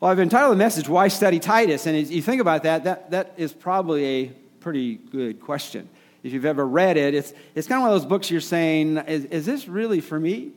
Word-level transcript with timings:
Well, 0.00 0.10
I've 0.10 0.18
entitled 0.18 0.52
the 0.52 0.56
message, 0.56 0.88
Why 0.88 1.08
Study 1.08 1.38
Titus? 1.38 1.84
And 1.84 1.94
as 1.94 2.10
you 2.10 2.22
think 2.22 2.40
about 2.40 2.62
that, 2.62 2.84
that, 2.84 3.10
that 3.10 3.34
is 3.36 3.52
probably 3.52 4.04
a 4.06 4.26
pretty 4.60 4.94
good 4.94 5.42
question. 5.42 5.90
If 6.22 6.32
you've 6.32 6.46
ever 6.46 6.66
read 6.66 6.96
it, 6.96 7.14
it's, 7.14 7.34
it's 7.54 7.68
kind 7.68 7.80
of 7.80 7.82
one 7.82 7.92
of 7.92 8.00
those 8.00 8.08
books 8.08 8.30
you're 8.30 8.40
saying, 8.40 8.96
is, 8.96 9.26
is 9.26 9.44
this 9.44 9.68
really 9.68 10.00
for 10.00 10.18
me? 10.18 10.52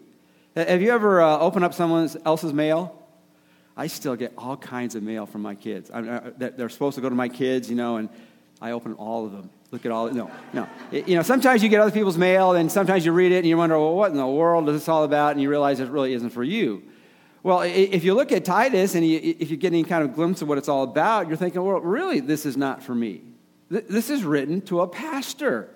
Have 0.56 0.82
you 0.82 0.92
ever 0.92 1.21
uh, 1.21 1.40
opened 1.40 1.66
up 1.66 1.74
someone 1.74 2.10
else's 2.24 2.54
mail? 2.54 2.98
I 3.76 3.88
still 3.88 4.16
get 4.16 4.32
all 4.38 4.56
kinds 4.56 4.96
of 4.96 5.03
mail 5.03 5.26
from 5.26 5.42
my 5.42 5.55
kids. 5.55 5.91
I, 5.91 5.99
I, 5.99 6.19
they're 6.37 6.69
supposed 6.69 6.96
to 6.96 7.01
go 7.01 7.10
to 7.10 7.15
my 7.15 7.28
kids, 7.28 7.69
you 7.69 7.75
know, 7.75 7.97
and 7.97 8.07
I 8.62 8.71
open 8.71 8.94
all 8.94 9.25
of 9.25 9.33
them. 9.33 9.49
Look 9.71 9.85
at 9.85 9.91
all. 9.91 10.10
No, 10.10 10.31
no. 10.53 10.69
It, 10.89 11.10
you 11.10 11.17
know, 11.17 11.21
sometimes 11.21 11.62
you 11.62 11.67
get 11.67 11.81
other 11.81 11.91
people's 11.91 12.17
mail, 12.17 12.53
and 12.53 12.71
sometimes 12.71 13.05
you 13.05 13.12
read 13.12 13.33
it 13.33 13.39
and 13.39 13.47
you 13.47 13.57
wonder, 13.57 13.78
well, 13.78 13.94
what 13.94 14.12
in 14.12 14.17
the 14.17 14.25
world 14.25 14.69
is 14.69 14.75
this 14.75 14.87
all 14.87 15.03
about? 15.03 15.33
And 15.33 15.41
you 15.41 15.49
realize 15.49 15.81
it 15.81 15.89
really 15.89 16.13
isn't 16.13 16.30
for 16.30 16.45
you. 16.45 16.84
Well, 17.44 17.62
if 17.62 18.05
you 18.05 18.13
look 18.13 18.31
at 18.31 18.45
Titus 18.45 18.95
and 18.95 19.05
you, 19.05 19.35
if 19.38 19.52
you 19.52 19.57
get 19.57 19.73
any 19.73 19.84
kind 19.84 20.02
of 20.02 20.16
glimpse 20.16 20.41
of 20.41 20.48
what 20.48 20.57
it's 20.57 20.70
all 20.70 20.84
about, 20.84 21.27
you're 21.27 21.35
thinking, 21.35 21.61
well, 21.61 21.79
really, 21.81 22.21
this 22.21 22.45
is 22.45 22.55
not 22.55 22.81
for 22.81 22.95
me. 22.95 23.21
This 23.70 24.09
is 24.09 24.23
written 24.23 24.61
to 24.61 24.79
a 24.79 24.88
pastor. 24.88 25.70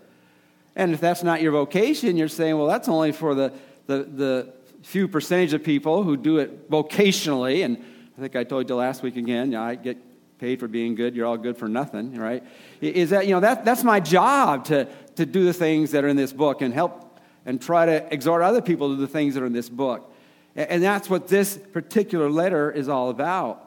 And 0.77 0.93
if 0.93 1.01
that's 1.01 1.23
not 1.23 1.41
your 1.41 1.51
vocation, 1.51 2.15
you're 2.15 2.29
saying, 2.29 2.57
well, 2.57 2.67
that's 2.67 2.87
only 2.87 3.11
for 3.11 3.35
the, 3.35 3.51
the, 3.85 4.03
the 4.03 4.53
few 4.81 5.09
percentage 5.09 5.53
of 5.53 5.63
people 5.63 6.03
who 6.03 6.15
do 6.15 6.37
it 6.37 6.71
vocationally. 6.71 7.65
And 7.65 7.83
I 8.17 8.21
think 8.21 8.37
I 8.37 8.45
told 8.45 8.69
you 8.69 8.75
last 8.75 9.03
week 9.03 9.17
again, 9.17 9.53
I 9.53 9.75
get 9.75 9.97
paid 10.39 10.61
for 10.61 10.69
being 10.69 10.95
good. 10.95 11.15
You're 11.15 11.25
all 11.25 11.37
good 11.37 11.57
for 11.57 11.67
nothing, 11.67 12.15
right? 12.15 12.43
Is 12.79 13.09
that, 13.09 13.25
you 13.27 13.33
know, 13.33 13.41
that, 13.41 13.65
that's 13.65 13.83
my 13.83 13.99
job 13.99 14.65
to, 14.65 14.87
to 15.15 15.25
do 15.25 15.43
the 15.43 15.53
things 15.53 15.91
that 15.91 16.05
are 16.05 16.07
in 16.07 16.15
this 16.15 16.31
book 16.31 16.61
and 16.61 16.73
help 16.73 17.19
and 17.45 17.61
try 17.61 17.85
to 17.85 18.13
exhort 18.13 18.41
other 18.41 18.61
people 18.61 18.89
to 18.89 18.95
do 18.95 19.01
the 19.01 19.07
things 19.07 19.33
that 19.33 19.43
are 19.43 19.47
in 19.47 19.53
this 19.53 19.69
book. 19.69 20.13
And 20.57 20.81
that's 20.81 21.07
what 21.07 21.27
this 21.27 21.55
particular 21.71 22.31
letter 22.31 22.71
is 22.71 22.89
all 22.89 23.11
about. 23.11 23.63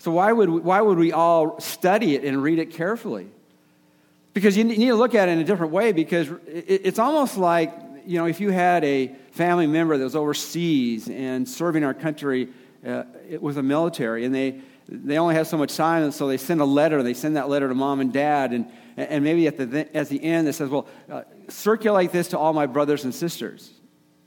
So, 0.00 0.12
why 0.12 0.30
would, 0.30 0.50
we, 0.50 0.60
why 0.60 0.80
would 0.82 0.98
we 0.98 1.10
all 1.10 1.58
study 1.58 2.14
it 2.14 2.22
and 2.22 2.42
read 2.42 2.58
it 2.58 2.70
carefully? 2.72 3.28
Because 4.34 4.56
you 4.56 4.62
need 4.62 4.76
to 4.76 4.94
look 4.94 5.14
at 5.14 5.28
it 5.28 5.32
in 5.32 5.38
a 5.38 5.44
different 5.44 5.72
way, 5.72 5.92
because 5.92 6.28
it's 6.46 6.98
almost 6.98 7.38
like, 7.38 7.74
you 8.06 8.18
know, 8.18 8.26
if 8.26 8.40
you 8.40 8.50
had 8.50 8.84
a 8.84 9.08
family 9.32 9.66
member 9.66 9.96
that 9.96 10.04
was 10.04 10.14
overseas 10.14 11.08
and 11.08 11.48
serving 11.48 11.82
our 11.82 11.94
country 11.94 12.48
uh, 12.86 13.04
with 13.40 13.56
the 13.56 13.62
military, 13.62 14.26
and 14.26 14.34
they, 14.34 14.60
they 14.86 15.18
only 15.18 15.34
have 15.34 15.46
so 15.48 15.56
much 15.56 15.74
time, 15.76 16.02
and 16.04 16.14
so 16.14 16.28
they 16.28 16.36
send 16.36 16.60
a 16.60 16.64
letter, 16.64 16.98
and 16.98 17.06
they 17.06 17.14
send 17.14 17.36
that 17.36 17.48
letter 17.48 17.68
to 17.68 17.74
mom 17.74 18.00
and 18.00 18.12
dad, 18.12 18.52
and, 18.52 18.70
and 18.98 19.24
maybe 19.24 19.46
at 19.46 19.56
the, 19.56 19.96
at 19.96 20.10
the 20.10 20.22
end 20.22 20.46
it 20.46 20.52
says, 20.52 20.68
well, 20.68 20.86
uh, 21.10 21.22
circulate 21.48 22.12
this 22.12 22.28
to 22.28 22.38
all 22.38 22.52
my 22.52 22.66
brothers 22.66 23.04
and 23.04 23.14
sisters 23.14 23.72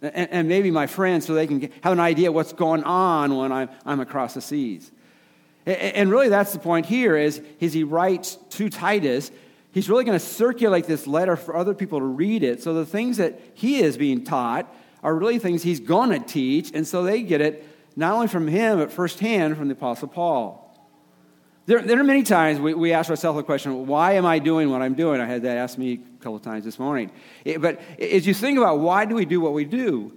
and, 0.01 0.29
and 0.31 0.47
maybe 0.47 0.71
my 0.71 0.87
friends 0.87 1.25
so 1.25 1.33
they 1.33 1.47
can 1.47 1.59
get, 1.59 1.73
have 1.83 1.93
an 1.93 1.99
idea 1.99 2.31
what's 2.31 2.53
going 2.53 2.83
on 2.83 3.35
when 3.35 3.51
I'm, 3.51 3.69
I'm 3.85 3.99
across 3.99 4.33
the 4.33 4.41
seas. 4.41 4.91
And, 5.65 5.77
and 5.77 6.11
really, 6.11 6.29
that's 6.29 6.53
the 6.53 6.59
point 6.59 6.85
here 6.85 7.15
is, 7.15 7.41
is 7.59 7.73
he 7.73 7.83
writes 7.83 8.37
to 8.51 8.69
Titus. 8.69 9.31
He's 9.71 9.89
really 9.89 10.03
going 10.03 10.19
to 10.19 10.25
circulate 10.25 10.85
this 10.85 11.07
letter 11.07 11.35
for 11.35 11.55
other 11.55 11.73
people 11.73 11.99
to 11.99 12.05
read 12.05 12.43
it. 12.43 12.61
So 12.63 12.73
the 12.73 12.85
things 12.85 13.17
that 13.17 13.39
he 13.53 13.81
is 13.81 13.97
being 13.97 14.23
taught 14.23 14.73
are 15.03 15.15
really 15.15 15.39
things 15.39 15.63
he's 15.63 15.79
going 15.79 16.09
to 16.09 16.19
teach. 16.19 16.71
And 16.73 16.85
so 16.87 17.03
they 17.03 17.21
get 17.21 17.41
it 17.41 17.65
not 17.95 18.13
only 18.13 18.27
from 18.27 18.47
him, 18.47 18.79
but 18.79 18.91
firsthand 18.91 19.57
from 19.57 19.67
the 19.67 19.73
Apostle 19.73 20.07
Paul. 20.07 20.70
There, 21.67 21.81
there 21.81 21.99
are 21.99 22.03
many 22.03 22.23
times 22.23 22.59
we, 22.59 22.73
we 22.73 22.91
ask 22.91 23.09
ourselves 23.09 23.37
the 23.37 23.43
question, 23.43 23.85
why 23.85 24.13
am 24.13 24.25
I 24.25 24.39
doing 24.39 24.69
what 24.71 24.81
I'm 24.81 24.95
doing? 24.95 25.21
I 25.21 25.25
had 25.25 25.43
that 25.43 25.57
asked 25.57 25.77
me 25.77 25.93
a 25.93 26.23
couple 26.23 26.35
of 26.35 26.41
times 26.41 26.65
this 26.65 26.79
morning. 26.79 27.11
It, 27.45 27.61
but 27.61 27.79
as 27.99 28.25
you 28.25 28.33
think 28.33 28.57
about 28.57 28.79
why 28.79 29.05
do 29.05 29.13
we 29.13 29.25
do 29.25 29.39
what 29.39 29.53
we 29.53 29.65
do, 29.65 30.11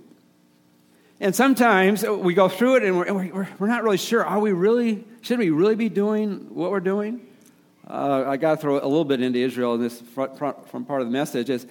and 1.20 1.34
sometimes 1.34 2.02
we 2.02 2.34
go 2.34 2.48
through 2.48 2.76
it 2.76 2.82
and 2.84 2.98
we're, 2.98 3.12
we're, 3.12 3.48
we're 3.58 3.66
not 3.68 3.84
really 3.84 3.98
sure, 3.98 4.24
are 4.24 4.40
we 4.40 4.52
really, 4.52 5.04
should 5.20 5.38
we 5.38 5.50
really 5.50 5.76
be 5.76 5.88
doing 5.88 6.54
what 6.54 6.70
we're 6.70 6.80
doing? 6.80 7.26
Uh, 7.88 8.24
I 8.26 8.38
got 8.38 8.52
to 8.52 8.56
throw 8.56 8.76
a 8.76 8.88
little 8.88 9.04
bit 9.04 9.20
into 9.20 9.38
Israel 9.38 9.74
in 9.74 9.82
this 9.82 10.00
front, 10.00 10.38
front, 10.38 10.68
front 10.70 10.88
part 10.88 11.02
of 11.02 11.06
the 11.06 11.12
message. 11.12 11.50
Is, 11.50 11.66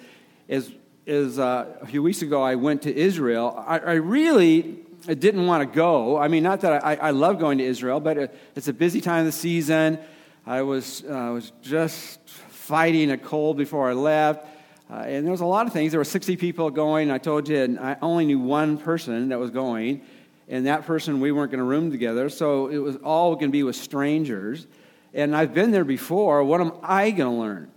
is, 0.48 0.72
is 1.08 1.40
uh, 1.40 1.66
a 1.82 1.88
few 1.88 2.04
weeks 2.04 2.22
ago 2.22 2.44
I 2.44 2.56
went 2.56 2.84
to 2.84 2.96
Israel. 2.96 3.64
I, 3.68 3.80
I 3.80 3.94
really 3.94 4.83
I 5.08 5.16
didn't 5.16 5.46
want 5.46 5.70
to 5.70 5.76
go. 5.76 6.18
I 6.18 6.28
mean, 6.30 6.44
not 6.44 6.62
that 6.62 6.86
I, 6.86 6.96
I 6.96 7.12
love 7.12 7.40
going 7.40 7.58
to 7.58 7.64
Israel, 7.64 8.00
but 8.00 8.34
it's 8.56 8.68
a 8.68 8.74
busy 8.74 9.02
time 9.02 9.22
of 9.22 9.26
the 9.26 9.32
season. 9.32 10.00
I 10.46 10.62
was, 10.62 11.04
uh, 11.04 11.32
was 11.34 11.52
just 11.62 12.20
fighting 12.30 13.12
a 13.12 13.18
cold 13.18 13.58
before 13.58 13.90
I 13.90 13.94
left. 13.94 14.46
Uh, 14.90 14.96
and 14.96 15.26
there 15.26 15.32
was 15.32 15.42
a 15.42 15.46
lot 15.46 15.68
of 15.68 15.74
things. 15.74 15.92
There 15.92 16.00
were 16.00 16.06
60 16.06 16.38
people 16.38 16.70
going. 16.70 17.12
I 17.12 17.18
told 17.18 17.50
you, 17.50 17.58
and 17.58 17.80
I 17.80 17.98
only 18.02 18.26
knew 18.26 18.40
one 18.40 18.78
person 18.78 19.30
that 19.30 19.40
was 19.40 19.50
going. 19.50 20.04
And 20.48 20.68
that 20.68 20.86
person, 20.86 21.20
we 21.20 21.32
weren't 21.32 21.52
going 21.52 21.60
to 21.60 21.66
room 21.66 21.92
together. 21.92 22.30
So 22.30 22.68
it 22.68 22.78
was 22.78 22.96
all 22.98 23.36
going 23.36 23.50
to 23.50 23.54
be 23.54 23.64
with 23.64 23.76
strangers. 23.76 24.68
And 25.14 25.36
I've 25.36 25.54
been 25.54 25.72
there 25.72 25.86
before. 25.86 26.44
What 26.44 26.62
am 26.62 26.74
I 26.82 27.12
going 27.12 27.34
to 27.34 27.40
learn? 27.42 27.72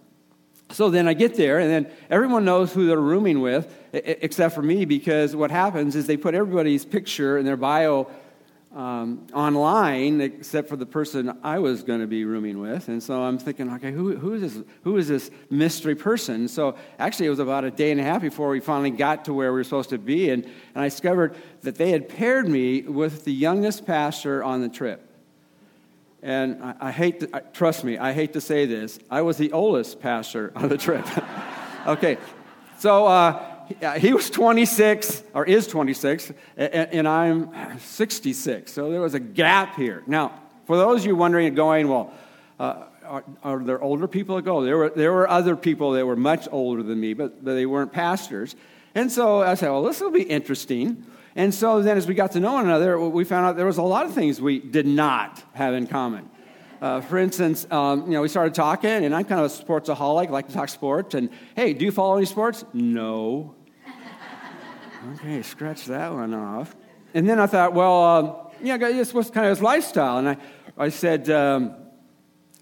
So 0.76 0.90
then 0.90 1.08
I 1.08 1.14
get 1.14 1.36
there, 1.36 1.58
and 1.58 1.70
then 1.70 1.90
everyone 2.10 2.44
knows 2.44 2.70
who 2.70 2.86
they're 2.86 3.00
rooming 3.00 3.40
with, 3.40 3.74
except 3.94 4.54
for 4.54 4.60
me, 4.60 4.84
because 4.84 5.34
what 5.34 5.50
happens 5.50 5.96
is 5.96 6.06
they 6.06 6.18
put 6.18 6.34
everybody's 6.34 6.84
picture 6.84 7.38
and 7.38 7.48
their 7.48 7.56
bio 7.56 8.10
um, 8.74 9.26
online, 9.32 10.20
except 10.20 10.68
for 10.68 10.76
the 10.76 10.84
person 10.84 11.38
I 11.42 11.60
was 11.60 11.82
going 11.82 12.00
to 12.00 12.06
be 12.06 12.26
rooming 12.26 12.60
with. 12.60 12.88
And 12.88 13.02
so 13.02 13.22
I'm 13.22 13.38
thinking, 13.38 13.72
okay, 13.72 13.90
who, 13.90 14.16
who, 14.16 14.34
is 14.34 14.42
this, 14.42 14.64
who 14.84 14.98
is 14.98 15.08
this 15.08 15.30
mystery 15.48 15.94
person? 15.94 16.46
So 16.46 16.76
actually, 16.98 17.28
it 17.28 17.30
was 17.30 17.38
about 17.38 17.64
a 17.64 17.70
day 17.70 17.90
and 17.90 17.98
a 17.98 18.04
half 18.04 18.20
before 18.20 18.50
we 18.50 18.60
finally 18.60 18.90
got 18.90 19.24
to 19.24 19.32
where 19.32 19.54
we 19.54 19.60
were 19.60 19.64
supposed 19.64 19.88
to 19.88 19.98
be, 19.98 20.28
and, 20.28 20.44
and 20.44 20.84
I 20.84 20.88
discovered 20.88 21.36
that 21.62 21.76
they 21.76 21.90
had 21.90 22.06
paired 22.06 22.50
me 22.50 22.82
with 22.82 23.24
the 23.24 23.32
youngest 23.32 23.86
pastor 23.86 24.44
on 24.44 24.60
the 24.60 24.68
trip. 24.68 25.05
And 26.26 26.60
I, 26.60 26.74
I 26.80 26.90
hate, 26.90 27.20
to, 27.20 27.30
I, 27.32 27.38
trust 27.38 27.84
me, 27.84 27.98
I 27.98 28.12
hate 28.12 28.32
to 28.32 28.40
say 28.40 28.66
this. 28.66 28.98
I 29.08 29.22
was 29.22 29.36
the 29.36 29.52
oldest 29.52 30.00
pastor 30.00 30.52
on 30.56 30.68
the 30.68 30.76
trip. 30.76 31.06
okay, 31.86 32.18
so 32.78 33.06
uh, 33.06 33.96
he 33.98 34.12
was 34.12 34.28
26, 34.28 35.22
or 35.34 35.44
is 35.44 35.68
26, 35.68 36.32
and, 36.56 36.74
and 36.74 37.06
I'm 37.06 37.78
66. 37.78 38.72
So 38.72 38.90
there 38.90 39.00
was 39.00 39.14
a 39.14 39.20
gap 39.20 39.76
here. 39.76 40.02
Now, 40.08 40.40
for 40.66 40.76
those 40.76 41.02
of 41.02 41.06
you 41.06 41.14
wondering 41.14 41.46
and 41.46 41.54
going, 41.54 41.86
well, 41.86 42.12
uh, 42.58 42.86
are, 43.04 43.24
are, 43.44 43.60
there 43.60 43.80
older 43.80 44.08
people 44.08 44.34
that 44.34 44.42
go? 44.42 44.64
There 44.64 44.78
were, 44.78 44.90
there 44.90 45.12
were 45.12 45.30
other 45.30 45.54
people 45.54 45.92
that 45.92 46.04
were 46.04 46.16
much 46.16 46.48
older 46.50 46.82
than 46.82 46.98
me, 46.98 47.14
but, 47.14 47.44
but 47.44 47.54
they 47.54 47.66
weren't 47.66 47.92
pastors. 47.92 48.56
And 48.96 49.12
so 49.12 49.42
I 49.42 49.54
said, 49.54 49.70
well, 49.70 49.84
this 49.84 50.00
will 50.00 50.10
be 50.10 50.24
interesting. 50.24 51.06
And 51.36 51.54
so 51.54 51.82
then, 51.82 51.98
as 51.98 52.06
we 52.06 52.14
got 52.14 52.32
to 52.32 52.40
know 52.40 52.54
one 52.54 52.64
another, 52.64 52.98
we 52.98 53.22
found 53.24 53.44
out 53.44 53.56
there 53.56 53.66
was 53.66 53.76
a 53.76 53.82
lot 53.82 54.06
of 54.06 54.14
things 54.14 54.40
we 54.40 54.58
did 54.58 54.86
not 54.86 55.44
have 55.52 55.74
in 55.74 55.86
common. 55.86 56.30
Uh, 56.80 57.02
for 57.02 57.18
instance, 57.18 57.66
um, 57.70 58.06
you 58.06 58.12
know, 58.12 58.22
we 58.22 58.28
started 58.28 58.54
talking, 58.54 59.04
and 59.04 59.14
I'm 59.14 59.24
kind 59.24 59.42
of 59.42 59.50
a 59.50 59.64
sportsaholic, 59.64 60.30
like 60.30 60.48
to 60.48 60.54
talk 60.54 60.70
sports. 60.70 61.14
And 61.14 61.28
hey, 61.54 61.74
do 61.74 61.84
you 61.84 61.92
follow 61.92 62.16
any 62.16 62.24
sports? 62.24 62.64
No. 62.72 63.54
okay, 65.14 65.42
scratch 65.42 65.84
that 65.86 66.10
one 66.10 66.32
off. 66.32 66.74
And 67.12 67.28
then 67.28 67.38
I 67.38 67.46
thought, 67.46 67.74
well, 67.74 68.02
um, 68.02 68.36
yeah, 68.62 68.78
this 68.78 69.12
was 69.12 69.30
kind 69.30 69.46
of 69.46 69.50
his 69.50 69.62
lifestyle. 69.62 70.16
And 70.16 70.30
I, 70.30 70.36
I 70.78 70.88
said, 70.88 71.28
um, 71.28 71.74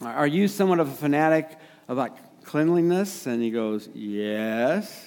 are 0.01 0.27
you 0.27 0.49
somewhat 0.49 0.81
of 0.81 0.89
a 0.89 0.95
fanatic 0.95 1.59
about 1.87 2.19
cleanliness? 2.43 3.27
And 3.27 3.41
he 3.41 3.53
goes, 3.53 3.89
yes. 3.95 5.05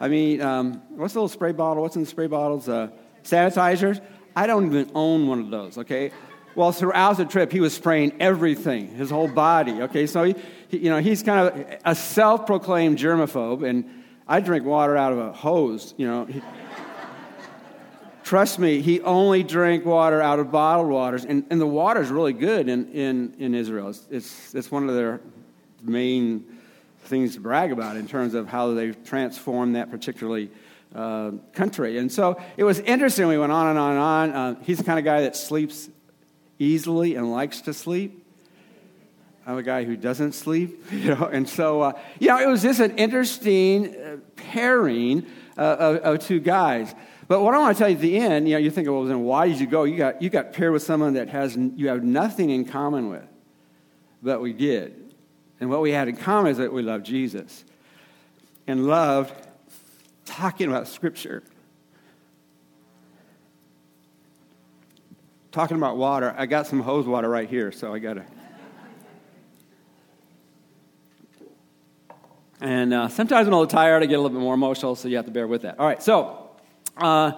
I 0.00 0.06
mean, 0.06 0.40
um, 0.40 0.82
what's 0.90 1.14
the 1.14 1.18
little 1.18 1.28
spray 1.28 1.50
bottle? 1.50 1.82
What's 1.82 1.96
in 1.96 2.02
the 2.02 2.08
spray 2.08 2.28
bottles? 2.28 2.68
Uh, 2.68 2.90
sanitizers. 3.30 4.00
I 4.34 4.46
don't 4.46 4.66
even 4.66 4.90
own 4.94 5.26
one 5.26 5.40
of 5.40 5.50
those, 5.50 5.78
okay? 5.78 6.12
Well, 6.54 6.72
throughout 6.72 7.16
the 7.16 7.24
trip, 7.24 7.52
he 7.52 7.60
was 7.60 7.74
spraying 7.74 8.14
everything, 8.20 8.88
his 8.88 9.10
whole 9.10 9.28
body, 9.28 9.82
okay? 9.82 10.06
So, 10.06 10.24
he, 10.24 10.34
he, 10.68 10.78
you 10.78 10.90
know, 10.90 10.98
he's 10.98 11.22
kind 11.22 11.48
of 11.48 11.78
a 11.84 11.94
self 11.94 12.46
proclaimed 12.46 12.98
germaphobe, 12.98 13.68
and 13.68 13.84
I 14.26 14.40
drink 14.40 14.64
water 14.64 14.96
out 14.96 15.12
of 15.12 15.18
a 15.18 15.32
hose, 15.32 15.94
you 15.96 16.06
know. 16.06 16.24
He, 16.24 16.42
trust 18.24 18.58
me, 18.58 18.80
he 18.80 19.00
only 19.00 19.42
drank 19.42 19.84
water 19.84 20.20
out 20.20 20.38
of 20.38 20.50
bottled 20.50 20.88
waters, 20.88 21.24
and, 21.24 21.44
and 21.50 21.60
the 21.60 21.66
water 21.66 22.00
is 22.00 22.10
really 22.10 22.32
good 22.32 22.68
in, 22.68 22.92
in, 22.92 23.34
in 23.38 23.54
Israel. 23.54 23.88
It's, 23.88 24.06
it's, 24.10 24.54
it's 24.54 24.70
one 24.70 24.88
of 24.88 24.94
their 24.94 25.20
main 25.82 26.44
things 27.04 27.34
to 27.34 27.40
brag 27.40 27.72
about 27.72 27.96
in 27.96 28.06
terms 28.06 28.34
of 28.34 28.48
how 28.48 28.74
they've 28.74 29.02
transformed 29.04 29.76
that 29.76 29.90
particularly 29.90 30.50
uh, 30.94 31.32
country. 31.52 31.98
And 31.98 32.10
so 32.10 32.40
it 32.56 32.64
was 32.64 32.80
interesting. 32.80 33.26
We 33.26 33.38
went 33.38 33.52
on 33.52 33.68
and 33.68 33.78
on 33.78 33.90
and 33.92 34.00
on. 34.00 34.30
Uh, 34.30 34.54
he's 34.62 34.78
the 34.78 34.84
kind 34.84 34.98
of 34.98 35.04
guy 35.04 35.22
that 35.22 35.36
sleeps 35.36 35.88
easily 36.58 37.14
and 37.14 37.30
likes 37.30 37.60
to 37.62 37.74
sleep. 37.74 38.24
I'm 39.46 39.56
a 39.56 39.62
guy 39.62 39.84
who 39.84 39.96
doesn't 39.96 40.32
sleep, 40.32 40.84
you 40.92 41.14
know. 41.14 41.28
And 41.32 41.48
so, 41.48 41.80
uh, 41.80 41.92
you 42.18 42.28
know, 42.28 42.38
it 42.38 42.46
was 42.46 42.62
just 42.62 42.80
an 42.80 42.98
interesting 42.98 43.96
uh, 43.96 44.16
pairing 44.36 45.26
uh, 45.56 45.60
of, 45.60 45.96
of, 45.96 46.18
two 46.20 46.38
guys. 46.38 46.94
But 47.28 47.40
what 47.40 47.54
I 47.54 47.58
want 47.58 47.76
to 47.76 47.78
tell 47.78 47.88
you 47.88 47.96
at 47.96 48.02
the 48.02 48.16
end, 48.16 48.48
you 48.48 48.54
know, 48.54 48.60
you 48.60 48.70
think, 48.70 48.88
well, 48.88 49.04
then 49.04 49.20
why 49.20 49.48
did 49.48 49.58
you 49.58 49.66
go? 49.66 49.84
You 49.84 49.96
got, 49.96 50.22
you 50.22 50.30
got 50.30 50.52
paired 50.52 50.72
with 50.72 50.82
someone 50.82 51.14
that 51.14 51.28
has, 51.30 51.56
you 51.56 51.88
have 51.88 52.04
nothing 52.04 52.50
in 52.50 52.64
common 52.64 53.08
with. 53.08 53.26
But 54.22 54.40
we 54.40 54.52
did. 54.52 55.14
And 55.60 55.70
what 55.70 55.80
we 55.80 55.92
had 55.92 56.08
in 56.08 56.16
common 56.16 56.52
is 56.52 56.58
that 56.58 56.72
we 56.72 56.82
loved 56.82 57.04
Jesus 57.06 57.64
and 58.66 58.86
loved 58.86 59.47
talking 60.28 60.68
about 60.68 60.86
Scripture, 60.86 61.42
talking 65.50 65.76
about 65.76 65.96
water, 65.96 66.34
I 66.36 66.46
got 66.46 66.66
some 66.66 66.80
hose 66.80 67.06
water 67.06 67.28
right 67.28 67.48
here, 67.48 67.72
so 67.72 67.92
I 67.94 67.98
got 67.98 68.14
to. 68.14 68.24
And 72.60 72.92
uh, 72.92 73.08
sometimes 73.08 73.46
I'm 73.46 73.52
a 73.52 73.56
little 73.56 73.70
tired, 73.70 74.02
I 74.02 74.06
get 74.06 74.14
a 74.14 74.20
little 74.20 74.36
bit 74.36 74.42
more 74.42 74.54
emotional, 74.54 74.96
so 74.96 75.08
you 75.08 75.16
have 75.16 75.26
to 75.26 75.30
bear 75.30 75.46
with 75.46 75.62
that. 75.62 75.78
All 75.78 75.86
right, 75.86 76.02
so, 76.02 76.50
uh, 76.96 77.32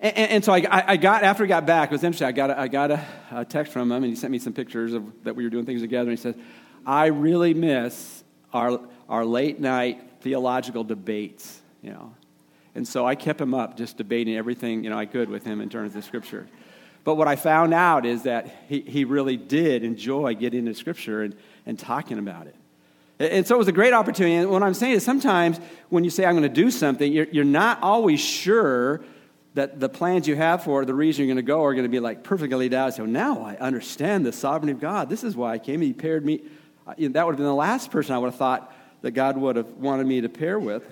and, 0.00 0.16
and, 0.16 0.44
so 0.44 0.52
I, 0.52 0.84
I, 0.92 0.96
got, 0.96 1.22
after 1.22 1.44
I 1.44 1.46
got 1.46 1.66
back, 1.66 1.90
it 1.90 1.92
was 1.92 2.02
interesting. 2.02 2.26
I 2.26 2.32
got 2.32 2.50
a, 2.50 2.58
I 2.58 2.68
got 2.68 2.90
a, 2.90 3.04
a, 3.30 3.44
text 3.44 3.72
from 3.72 3.92
him, 3.92 4.02
and 4.02 4.06
he 4.06 4.16
sent 4.16 4.32
me 4.32 4.38
some 4.38 4.52
pictures 4.52 4.92
of 4.92 5.04
that 5.24 5.36
we 5.36 5.44
were 5.44 5.50
doing 5.50 5.66
things 5.66 5.82
together. 5.82 6.10
And 6.10 6.18
he 6.18 6.22
said, 6.22 6.38
I 6.84 7.06
really 7.06 7.54
miss 7.54 8.24
our, 8.52 8.80
our 9.08 9.24
late 9.24 9.60
night 9.60 10.00
theological 10.20 10.82
debates, 10.82 11.60
you 11.82 11.90
know. 11.90 12.14
And 12.74 12.86
so 12.86 13.06
I 13.06 13.14
kept 13.14 13.40
him 13.40 13.54
up, 13.54 13.76
just 13.76 13.96
debating 13.96 14.36
everything, 14.36 14.84
you 14.84 14.90
know, 14.90 14.98
I 14.98 15.06
could 15.06 15.28
with 15.28 15.44
him 15.44 15.60
in 15.60 15.68
terms 15.68 15.94
of 15.94 15.94
the 15.94 16.02
Scripture. 16.02 16.46
But 17.04 17.16
what 17.16 17.28
I 17.28 17.36
found 17.36 17.74
out 17.74 18.06
is 18.06 18.22
that 18.22 18.48
he, 18.68 18.80
he 18.80 19.04
really 19.04 19.36
did 19.36 19.84
enjoy 19.84 20.34
getting 20.34 20.60
into 20.60 20.74
Scripture 20.74 21.22
and, 21.22 21.36
and 21.66 21.78
talking 21.78 22.18
about 22.18 22.46
it. 22.46 22.56
And 23.20 23.46
so 23.46 23.54
it 23.54 23.58
was 23.58 23.68
a 23.68 23.72
great 23.72 23.92
opportunity. 23.92 24.34
And 24.34 24.50
what 24.50 24.64
I'm 24.64 24.74
saying 24.74 24.94
is 24.94 25.04
sometimes 25.04 25.60
when 25.88 26.02
you 26.02 26.10
say, 26.10 26.24
I'm 26.24 26.32
going 26.32 26.42
to 26.42 26.48
do 26.48 26.70
something, 26.70 27.12
you're, 27.12 27.28
you're 27.30 27.44
not 27.44 27.80
always 27.80 28.20
sure 28.20 29.04
that 29.54 29.78
the 29.78 29.88
plans 29.88 30.26
you 30.26 30.34
have 30.34 30.64
for 30.64 30.84
the 30.84 30.94
reason 30.94 31.24
you're 31.24 31.32
going 31.32 31.44
to 31.44 31.46
go, 31.46 31.62
are 31.62 31.74
going 31.74 31.84
to 31.84 31.88
be 31.88 32.00
like 32.00 32.24
perfectly 32.24 32.74
out. 32.74 32.94
So 32.94 33.06
now 33.06 33.42
I 33.42 33.54
understand 33.56 34.26
the 34.26 34.32
sovereignty 34.32 34.72
of 34.72 34.80
God. 34.80 35.08
This 35.08 35.22
is 35.22 35.36
why 35.36 35.52
I 35.52 35.58
came. 35.58 35.80
He 35.80 35.92
paired 35.92 36.24
me. 36.24 36.42
That 36.98 37.24
would 37.24 37.32
have 37.32 37.36
been 37.36 37.46
the 37.46 37.54
last 37.54 37.92
person 37.92 38.16
I 38.16 38.18
would 38.18 38.30
have 38.30 38.38
thought 38.38 38.74
that 39.02 39.12
God 39.12 39.36
would 39.36 39.54
have 39.54 39.70
wanted 39.74 40.08
me 40.08 40.22
to 40.22 40.28
pair 40.28 40.58
with. 40.58 40.82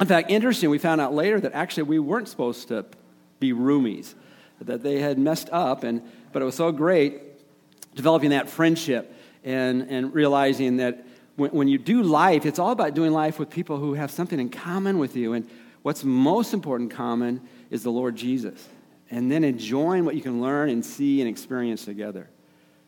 In 0.00 0.06
fact, 0.06 0.30
interesting, 0.30 0.70
we 0.70 0.78
found 0.78 1.00
out 1.00 1.14
later 1.14 1.40
that 1.40 1.52
actually 1.54 1.84
we 1.84 1.98
weren't 1.98 2.28
supposed 2.28 2.68
to 2.68 2.84
be 3.40 3.52
roomies, 3.52 4.14
that 4.60 4.82
they 4.82 5.00
had 5.00 5.18
messed 5.18 5.48
up, 5.50 5.84
and, 5.84 6.02
but 6.32 6.42
it 6.42 6.44
was 6.44 6.54
so 6.54 6.70
great 6.72 7.22
developing 7.94 8.30
that 8.30 8.48
friendship 8.48 9.12
and, 9.44 9.82
and 9.88 10.14
realizing 10.14 10.76
that 10.76 11.04
when, 11.36 11.50
when 11.50 11.68
you 11.68 11.78
do 11.78 12.02
life, 12.02 12.46
it's 12.46 12.58
all 12.58 12.70
about 12.70 12.94
doing 12.94 13.12
life 13.12 13.38
with 13.38 13.50
people 13.50 13.78
who 13.78 13.94
have 13.94 14.10
something 14.10 14.38
in 14.38 14.50
common 14.50 14.98
with 14.98 15.16
you. 15.16 15.32
And 15.32 15.48
what's 15.82 16.04
most 16.04 16.54
important 16.54 16.90
common 16.90 17.40
is 17.70 17.82
the 17.82 17.90
Lord 17.90 18.16
Jesus. 18.16 18.68
And 19.10 19.30
then 19.32 19.42
enjoying 19.42 20.04
what 20.04 20.14
you 20.14 20.20
can 20.20 20.40
learn 20.40 20.68
and 20.68 20.84
see 20.84 21.20
and 21.20 21.28
experience 21.28 21.84
together. 21.84 22.28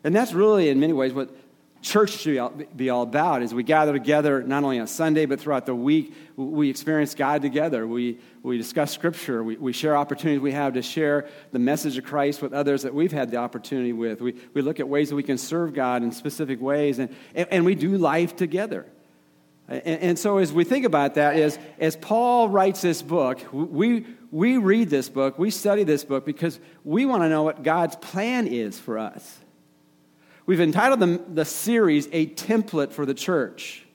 And 0.05 0.15
that's 0.15 0.33
really, 0.33 0.69
in 0.69 0.79
many 0.79 0.93
ways, 0.93 1.13
what 1.13 1.35
church 1.83 2.11
should 2.11 2.77
be 2.77 2.91
all 2.91 3.03
about 3.03 3.43
is 3.43 3.55
we 3.55 3.63
gather 3.63 3.93
together 3.93 4.43
not 4.43 4.65
only 4.65 4.79
on 4.79 4.87
sunday 4.87 5.27
but 5.27 5.41
throughout 5.41 5.67
the 5.67 5.75
week. 5.75 6.15
We 6.37 6.71
experience 6.71 7.15
god 7.15 7.43
together. 7.43 7.87
We, 7.87 8.19
we 8.43 8.59
discuss 8.59 8.93
scripture. 8.93 9.43
We, 9.43 9.57
we 9.57 9.73
share 9.73 9.97
opportunities 9.97 10.41
we 10.41 10.53
have 10.53 10.75
to 10.75 10.83
share 10.83 11.29
the 11.53 11.59
message 11.59 11.97
of 11.97 12.05
christ 12.05 12.43
with 12.43 12.53
others 12.53 12.83
that 12.83 12.95
we've 12.95 13.13
had 13.13 13.31
the 13.31 13.39
opportunity 13.39 13.93
with. 13.93 14.21
We, 14.21 14.35
we 14.53 14.63
look 14.63 14.81
at 14.81 14.89
ways 14.89 15.09
that 15.09 15.17
we 15.17 15.23
can 15.23 15.39
serve 15.39 15.73
god 15.73 16.03
in 16.03 16.13
specific 16.13 16.61
ways 16.61 16.99
and, 16.99 17.15
and, 17.35 17.49
and 17.51 17.65
we 17.65 17.75
do 17.75 17.97
life 17.97 18.37
together. 18.37 18.87
And, 19.69 19.83
and, 19.87 20.19
so 20.19 20.39
as 20.39 20.53
we 20.53 20.65
think 20.65 20.85
about 20.85 21.15
that 21.15 21.37
is 21.37 21.57
as 21.79 21.97
paul 21.97 22.49
writes 22.49 22.83
this 22.83 23.03
book 23.03 23.39
we, 23.53 24.05
we 24.31 24.57
read 24.59 24.91
this 24.91 25.09
book 25.09 25.39
we 25.39 25.51
study 25.51 25.85
this 25.85 26.05
book 26.05 26.27
because 26.27 26.59
we 26.85 27.07
want 27.07 27.23
to 27.23 27.29
know 27.29 27.45
what 27.45 27.63
god's 27.63 27.95
plan 27.97 28.49
is 28.49 28.79
for 28.79 28.99
us 28.99 29.39
We've 30.51 30.61
entitled 30.61 30.99
the, 30.99 31.23
the 31.33 31.45
series 31.45 32.09
A 32.11 32.27
Template 32.27 32.91
for 32.91 33.07
the 33.07 33.15
Church. 33.15 33.87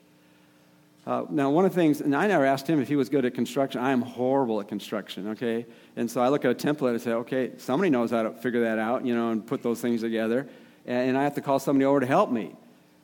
Uh, 1.06 1.26
now, 1.28 1.50
one 1.50 1.66
of 1.66 1.74
the 1.74 1.78
things, 1.78 2.00
and 2.00 2.16
I 2.16 2.28
never 2.28 2.46
asked 2.46 2.66
him 2.66 2.80
if 2.80 2.88
he 2.88 2.96
was 2.96 3.10
good 3.10 3.26
at 3.26 3.34
construction. 3.34 3.78
I 3.78 3.90
am 3.90 4.00
horrible 4.00 4.58
at 4.62 4.66
construction, 4.66 5.28
okay? 5.32 5.66
And 5.96 6.10
so 6.10 6.22
I 6.22 6.30
look 6.30 6.46
at 6.46 6.50
a 6.50 6.54
template 6.54 6.92
and 6.92 7.02
say, 7.02 7.10
okay, 7.10 7.50
somebody 7.58 7.90
knows 7.90 8.10
how 8.10 8.22
to 8.22 8.30
figure 8.30 8.62
that 8.62 8.78
out, 8.78 9.04
you 9.04 9.14
know, 9.14 9.32
and 9.32 9.46
put 9.46 9.62
those 9.62 9.82
things 9.82 10.00
together. 10.00 10.48
And, 10.86 11.10
and 11.10 11.18
I 11.18 11.24
have 11.24 11.34
to 11.34 11.42
call 11.42 11.58
somebody 11.58 11.84
over 11.84 12.00
to 12.00 12.06
help 12.06 12.30
me. 12.30 12.56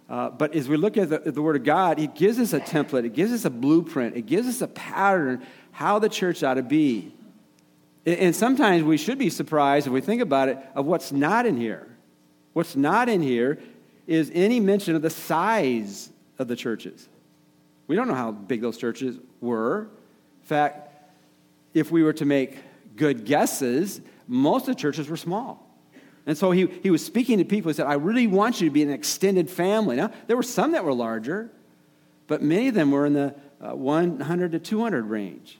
Uh, 0.09 0.31
but 0.31 0.55
as 0.55 0.67
we 0.67 0.79
look 0.79 0.97
at 0.97 1.11
the, 1.11 1.17
at 1.17 1.35
the, 1.35 1.43
Word 1.43 1.57
of 1.57 1.65
God, 1.65 1.99
it 1.99 2.15
gives 2.15 2.39
us 2.39 2.55
a 2.55 2.61
template, 2.61 3.05
it 3.05 3.13
gives 3.13 3.33
us 3.33 3.45
a 3.45 3.51
blueprint, 3.51 4.17
it 4.17 4.25
gives 4.25 4.49
us 4.49 4.63
a 4.63 4.69
pattern 4.69 5.47
how 5.73 5.99
the 5.99 6.09
church 6.09 6.43
ought 6.43 6.55
to 6.55 6.63
be. 6.63 7.13
And 8.07 8.35
sometimes 8.35 8.83
we 8.83 8.97
should 8.97 9.19
be 9.19 9.29
surprised 9.29 9.87
if 9.87 9.93
we 9.93 10.01
think 10.01 10.23
about 10.23 10.49
it 10.49 10.57
of 10.75 10.87
what's 10.87 11.13
not 11.13 11.45
in 11.45 11.59
here. 11.59 11.92
What's 12.53 12.77
not 12.77 13.09
in 13.09 13.23
here 13.23 13.59
is 14.07 14.31
any 14.35 14.61
mention 14.61 14.95
of 14.95 15.03
the 15.03 15.11
size 15.11 16.11
of 16.39 16.49
the 16.49 16.57
churches. 16.57 17.09
We 17.87 17.97
don't 17.97 18.09
know 18.09 18.15
how 18.15 18.33
big 18.33 18.61
those 18.61 18.77
churches 18.77 19.17
were. 19.41 19.83
In 19.83 20.47
fact, 20.47 20.89
if 21.75 21.91
we 21.91 22.03
were 22.03 22.13
to 22.15 22.25
make 22.25 22.59
good 22.97 23.25
guesses, 23.25 24.01
most 24.27 24.63
of 24.63 24.77
the 24.77 24.81
churches 24.81 25.09
were 25.09 25.17
small. 25.17 25.69
And 26.27 26.39
so 26.39 26.53
he, 26.53 26.67
he 26.83 26.91
was 26.91 27.05
speaking 27.05 27.39
to 27.39 27.45
people. 27.45 27.71
He 27.71 27.75
said, 27.75 27.87
I 27.87 27.95
really 27.95 28.27
want 28.27 28.61
you 28.61 28.69
to 28.69 28.73
be 28.73 28.83
an 28.83 28.91
extended 28.91 29.51
family. 29.51 29.97
Now, 29.97 30.13
there 30.27 30.37
were 30.37 30.43
some 30.43 30.73
that 30.73 30.85
were 30.85 30.93
larger, 30.93 31.51
but 32.29 32.43
many 32.43 32.69
of 32.69 32.75
them 32.75 32.91
were 32.91 33.07
in 33.07 33.15
the 33.15 33.35
uh, 33.61 33.75
100 33.75 34.53
to 34.53 34.59
200 34.59 35.05
range. 35.07 35.59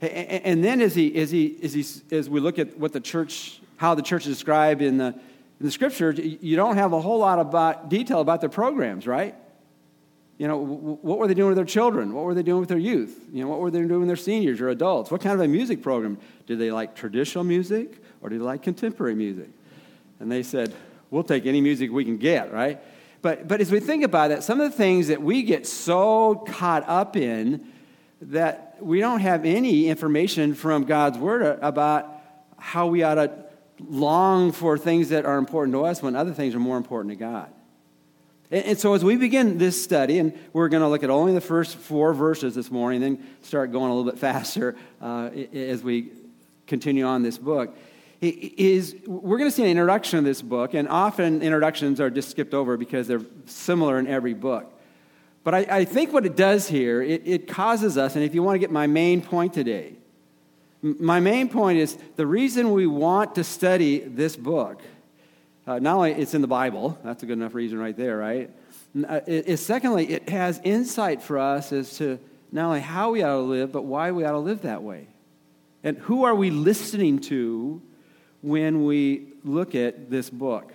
And, 0.00 0.44
and 0.44 0.64
then 0.64 0.80
as, 0.80 0.94
he, 0.94 1.14
as, 1.16 1.30
he, 1.30 1.56
as, 1.62 1.72
he, 1.72 1.84
as 2.14 2.28
we 2.28 2.40
look 2.40 2.58
at 2.58 2.78
what 2.78 2.92
the 2.92 3.00
church, 3.00 3.60
how 3.76 3.94
the 3.94 4.02
church 4.02 4.26
is 4.26 4.36
described 4.36 4.82
in 4.82 4.98
the, 4.98 5.14
in 5.60 5.66
the 5.66 5.72
scripture, 5.72 6.10
you 6.12 6.56
don't 6.56 6.76
have 6.76 6.94
a 6.94 7.00
whole 7.00 7.18
lot 7.18 7.38
about 7.38 7.90
detail 7.90 8.20
about 8.20 8.40
their 8.40 8.48
programs, 8.48 9.06
right? 9.06 9.34
You 10.38 10.48
know, 10.48 10.56
what 10.56 11.18
were 11.18 11.28
they 11.28 11.34
doing 11.34 11.48
with 11.48 11.56
their 11.56 11.66
children? 11.66 12.14
What 12.14 12.24
were 12.24 12.32
they 12.32 12.42
doing 12.42 12.60
with 12.60 12.70
their 12.70 12.78
youth? 12.78 13.26
You 13.30 13.44
know, 13.44 13.50
what 13.50 13.60
were 13.60 13.70
they 13.70 13.80
doing 13.82 14.00
with 14.00 14.08
their 14.08 14.16
seniors 14.16 14.62
or 14.62 14.70
adults? 14.70 15.10
What 15.10 15.20
kind 15.20 15.34
of 15.34 15.40
a 15.40 15.48
music 15.48 15.82
program? 15.82 16.16
Did 16.46 16.58
they 16.58 16.70
like 16.70 16.94
traditional 16.94 17.44
music 17.44 18.02
or 18.22 18.30
did 18.30 18.40
they 18.40 18.44
like 18.44 18.62
contemporary 18.62 19.14
music? 19.14 19.50
And 20.18 20.32
they 20.32 20.42
said, 20.42 20.74
we'll 21.10 21.24
take 21.24 21.44
any 21.44 21.60
music 21.60 21.92
we 21.92 22.06
can 22.06 22.16
get, 22.16 22.54
right? 22.54 22.80
But, 23.20 23.46
but 23.46 23.60
as 23.60 23.70
we 23.70 23.80
think 23.80 24.02
about 24.02 24.30
it, 24.30 24.42
some 24.42 24.62
of 24.62 24.70
the 24.70 24.76
things 24.76 25.08
that 25.08 25.20
we 25.20 25.42
get 25.42 25.66
so 25.66 26.36
caught 26.48 26.88
up 26.88 27.16
in 27.16 27.68
that 28.22 28.78
we 28.80 29.00
don't 29.00 29.20
have 29.20 29.44
any 29.44 29.88
information 29.88 30.54
from 30.54 30.84
God's 30.84 31.18
Word 31.18 31.58
about 31.60 32.08
how 32.56 32.86
we 32.86 33.02
ought 33.02 33.16
to 33.16 33.49
long 33.88 34.52
for 34.52 34.76
things 34.78 35.08
that 35.10 35.24
are 35.24 35.38
important 35.38 35.74
to 35.74 35.84
us 35.84 36.02
when 36.02 36.16
other 36.16 36.32
things 36.32 36.54
are 36.54 36.60
more 36.60 36.76
important 36.76 37.10
to 37.10 37.16
God. 37.16 37.52
And, 38.50 38.64
and 38.64 38.78
so, 38.78 38.94
as 38.94 39.04
we 39.04 39.16
begin 39.16 39.58
this 39.58 39.82
study, 39.82 40.18
and 40.18 40.36
we're 40.52 40.68
going 40.68 40.82
to 40.82 40.88
look 40.88 41.02
at 41.02 41.10
only 41.10 41.32
the 41.34 41.40
first 41.40 41.76
four 41.76 42.12
verses 42.12 42.54
this 42.54 42.70
morning, 42.70 43.00
then 43.00 43.26
start 43.42 43.72
going 43.72 43.90
a 43.90 43.94
little 43.94 44.10
bit 44.10 44.18
faster 44.18 44.76
uh, 45.00 45.30
as 45.54 45.82
we 45.82 46.10
continue 46.66 47.04
on 47.04 47.22
this 47.22 47.38
book. 47.38 47.76
Is 48.20 48.96
we're 49.06 49.38
going 49.38 49.48
to 49.48 49.54
see 49.54 49.62
an 49.62 49.70
introduction 49.70 50.18
of 50.18 50.24
this 50.24 50.42
book, 50.42 50.74
and 50.74 50.88
often 50.88 51.40
introductions 51.40 52.00
are 52.00 52.10
just 52.10 52.30
skipped 52.30 52.52
over 52.52 52.76
because 52.76 53.08
they're 53.08 53.24
similar 53.46 53.98
in 53.98 54.06
every 54.06 54.34
book. 54.34 54.70
But 55.42 55.54
I, 55.54 55.58
I 55.70 55.84
think 55.86 56.12
what 56.12 56.26
it 56.26 56.36
does 56.36 56.68
here, 56.68 57.00
it, 57.00 57.22
it 57.24 57.48
causes 57.48 57.96
us, 57.96 58.16
and 58.16 58.24
if 58.24 58.34
you 58.34 58.42
want 58.42 58.56
to 58.56 58.58
get 58.58 58.70
my 58.70 58.86
main 58.86 59.22
point 59.22 59.54
today, 59.54 59.94
my 60.82 61.20
main 61.20 61.48
point 61.48 61.78
is 61.78 61.96
the 62.16 62.26
reason 62.26 62.72
we 62.72 62.86
want 62.86 63.34
to 63.34 63.44
study 63.44 63.98
this 63.98 64.36
book, 64.36 64.80
uh, 65.66 65.78
not 65.78 65.96
only 65.96 66.12
it's 66.12 66.34
in 66.34 66.40
the 66.40 66.48
Bible, 66.48 66.98
that's 67.04 67.22
a 67.22 67.26
good 67.26 67.38
enough 67.38 67.54
reason 67.54 67.78
right 67.78 67.96
there, 67.96 68.16
right? 68.16 68.50
Uh, 69.08 69.20
is 69.26 69.64
secondly, 69.64 70.08
it 70.08 70.28
has 70.28 70.60
insight 70.64 71.22
for 71.22 71.38
us 71.38 71.72
as 71.72 71.96
to 71.98 72.18
not 72.50 72.66
only 72.66 72.80
how 72.80 73.12
we 73.12 73.22
ought 73.22 73.34
to 73.34 73.40
live, 73.40 73.72
but 73.72 73.82
why 73.82 74.10
we 74.10 74.24
ought 74.24 74.32
to 74.32 74.38
live 74.38 74.62
that 74.62 74.82
way. 74.82 75.06
And 75.84 75.96
who 75.98 76.24
are 76.24 76.34
we 76.34 76.50
listening 76.50 77.20
to 77.20 77.80
when 78.42 78.84
we 78.84 79.28
look 79.44 79.74
at 79.74 80.10
this 80.10 80.28
book? 80.28 80.72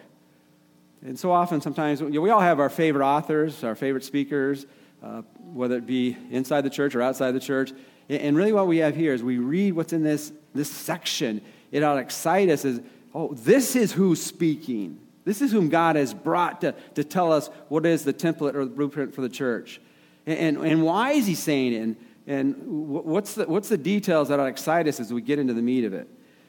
And 1.04 1.20
so 1.20 1.32
often, 1.32 1.62
sometimes, 1.62 2.00
you 2.00 2.10
know, 2.10 2.22
we 2.22 2.30
all 2.30 2.40
have 2.40 2.60
our 2.60 2.70
favorite 2.70 3.06
authors, 3.06 3.64
our 3.64 3.76
favorite 3.76 4.04
speakers, 4.04 4.66
uh, 5.04 5.22
whether 5.54 5.78
it 5.78 5.86
be 5.86 6.18
inside 6.32 6.62
the 6.62 6.70
church 6.70 6.96
or 6.96 7.02
outside 7.02 7.32
the 7.32 7.40
church. 7.40 7.74
And 8.10 8.38
really, 8.38 8.54
what 8.54 8.68
we 8.68 8.78
have 8.78 8.96
here 8.96 9.14
is 9.14 9.24
we 9.24 9.38
read 9.38 9.74
what's 9.74 9.94
in 9.94 10.04
this, 10.04 10.32
this 10.54 10.70
section. 10.70 11.42
It 11.72 11.84
ought 11.84 11.96
to 11.96 12.02
excite 12.02 12.50
us 12.50 12.66
as, 12.66 12.82
oh, 13.14 13.34
this 13.34 13.76
is 13.76 13.92
who's 13.92 14.22
speaking. 14.22 15.00
This 15.24 15.42
is 15.42 15.52
whom 15.52 15.70
God 15.70 15.96
has 15.96 16.14
brought 16.14 16.62
to, 16.62 16.76
to 16.94 17.04
tell 17.04 17.34
us 17.34 17.50
what 17.68 17.86
is 17.86 18.04
the 18.04 18.14
template 18.14 18.54
or 18.54 18.64
the 18.64 18.72
blueprint 18.72 19.16
for 19.16 19.22
the 19.22 19.30
church. 19.30 19.82
And, 20.28 20.58
and, 20.58 20.68
and 20.68 20.84
why 20.84 21.14
is 21.14 21.26
he 21.26 21.36
saying 21.36 21.74
it? 21.74 21.82
And, 21.82 21.96
and 22.28 22.56
what's, 22.68 23.36
the, 23.36 23.46
what's 23.46 23.70
the 23.70 23.78
details 23.78 24.30
that 24.30 24.40
ought 24.40 24.44
to 24.44 24.50
excite 24.50 24.88
us 24.88 25.00
as 25.00 25.12
we 25.12 25.22
get 25.22 25.40
into 25.40 25.54
the 25.54 25.62
meat 25.62 25.84
of 25.84 25.94
it? 25.94 26.08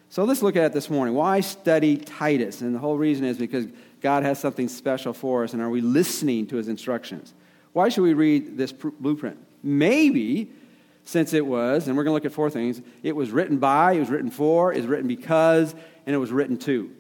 So 0.08 0.24
let's 0.24 0.42
look 0.42 0.56
at 0.56 0.64
it 0.64 0.72
this 0.72 0.88
morning. 0.88 1.14
Why 1.14 1.40
study 1.40 1.96
Titus? 1.96 2.60
And 2.60 2.74
the 2.74 2.78
whole 2.78 2.96
reason 2.96 3.24
is 3.24 3.38
because 3.38 3.66
God 4.00 4.22
has 4.22 4.38
something 4.38 4.68
special 4.68 5.12
for 5.12 5.42
us, 5.42 5.52
and 5.52 5.60
are 5.60 5.70
we 5.70 5.80
listening 5.80 6.46
to 6.48 6.56
his 6.56 6.68
instructions? 6.68 7.34
Why 7.72 7.88
should 7.88 8.02
we 8.02 8.14
read 8.14 8.56
this 8.56 8.72
blueprint? 8.72 9.38
Maybe 9.62 10.50
since 11.06 11.32
it 11.32 11.46
was, 11.46 11.86
and 11.86 11.96
we're 11.96 12.02
going 12.02 12.10
to 12.10 12.14
look 12.14 12.24
at 12.26 12.32
four 12.32 12.50
things 12.50 12.82
it 13.02 13.14
was 13.16 13.30
written 13.30 13.58
by, 13.58 13.92
it 13.92 14.00
was 14.00 14.10
written 14.10 14.30
for, 14.30 14.72
it 14.72 14.78
was 14.78 14.86
written 14.86 15.06
because, 15.08 15.74
and 16.04 16.14
it 16.14 16.18
was 16.18 16.32
written 16.32 16.58
to. 16.58 16.90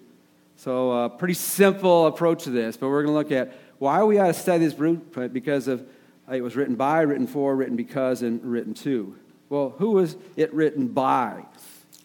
So, 0.56 0.92
a 0.92 1.04
uh, 1.04 1.08
pretty 1.10 1.34
simple 1.34 2.06
approach 2.06 2.44
to 2.44 2.50
this, 2.50 2.76
but 2.76 2.88
we're 2.88 3.02
going 3.02 3.12
to 3.12 3.18
look 3.18 3.32
at 3.32 3.58
why 3.78 4.02
we 4.04 4.18
ought 4.18 4.28
to 4.28 4.34
study 4.34 4.64
this 4.64 4.72
blueprint 4.72 5.34
because 5.34 5.68
of 5.68 5.86
uh, 6.28 6.34
it 6.34 6.40
was 6.40 6.56
written 6.56 6.76
by, 6.76 7.02
written 7.02 7.26
for, 7.26 7.54
written 7.54 7.76
because, 7.76 8.22
and 8.22 8.42
written 8.42 8.72
to. 8.74 9.16
Well, 9.48 9.74
who 9.78 9.90
was 9.92 10.16
it 10.36 10.54
written 10.54 10.88
by? 10.88 11.44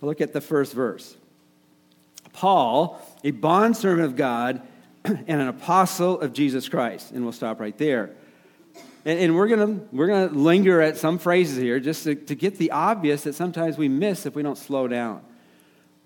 Look 0.02 0.22
at 0.22 0.34
the 0.34 0.42
first 0.42 0.74
verse. 0.74 1.16
Paul, 2.34 3.02
a 3.24 3.32
bondservant 3.32 4.06
of 4.06 4.16
God 4.16 4.62
and 5.06 5.30
an 5.30 5.48
apostle 5.48 6.20
of 6.20 6.34
Jesus 6.34 6.68
Christ. 6.68 7.12
And 7.12 7.24
we'll 7.24 7.32
stop 7.32 7.60
right 7.60 7.78
there. 7.78 8.12
And, 9.04 9.20
and 9.20 9.36
we're 9.36 9.48
going 9.48 9.88
we're 9.92 10.08
gonna 10.08 10.28
linger 10.28 10.82
at 10.82 10.98
some 10.98 11.18
phrases 11.18 11.58
here 11.58 11.80
just 11.80 12.04
to, 12.04 12.16
to 12.16 12.36
get 12.36 12.58
the 12.58 12.72
obvious 12.72 13.24
that 13.24 13.34
sometimes 13.34 13.78
we 13.78 13.90
miss 13.90 14.26
if 14.26 14.36
we 14.36 14.44
don't 14.44 14.58
slow 14.58 14.88
down. 14.88 15.22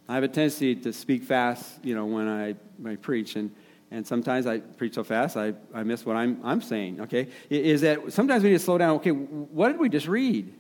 I 0.08 0.16
have 0.16 0.24
a 0.24 0.28
tendency 0.28 0.75
to 0.75 0.94
speak 0.94 1.24
fast, 1.24 1.84
you 1.84 1.96
know, 1.96 2.06
when 2.06 2.28
I, 2.28 2.56
when 2.78 2.94
I 2.94 2.96
preach, 2.96 3.36
and, 3.36 3.54
and 3.92 4.06
sometimes 4.06 4.46
I 4.46 4.60
preach 4.60 4.94
so 4.94 5.04
fast 5.04 5.36
I, 5.36 5.54
I 5.74 5.84
miss 5.84 6.06
what 6.06 6.16
I'm, 6.16 6.40
I'm 6.44 6.62
saying, 6.62 7.02
okay? 7.02 7.28
Is 7.50 7.82
that 7.82 8.14
sometimes 8.14 8.44
we 8.44 8.50
need 8.50 8.60
to 8.60 8.64
slow 8.64 8.78
down. 8.78 8.98
Okay, 8.98 9.12
what 9.12 9.70
did 9.70 9.80
we 9.80 9.90
just 9.90 10.08
read? 10.08 10.54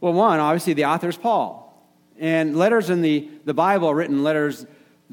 Well, 0.00 0.12
one, 0.12 0.38
obviously, 0.38 0.74
the 0.74 0.84
author 0.84 1.08
is 1.08 1.16
Paul. 1.16 1.64
And 2.18 2.56
letters 2.56 2.88
in 2.88 3.02
the, 3.02 3.28
the 3.44 3.54
Bible 3.54 3.92
written 3.94 4.22
letters 4.22 4.66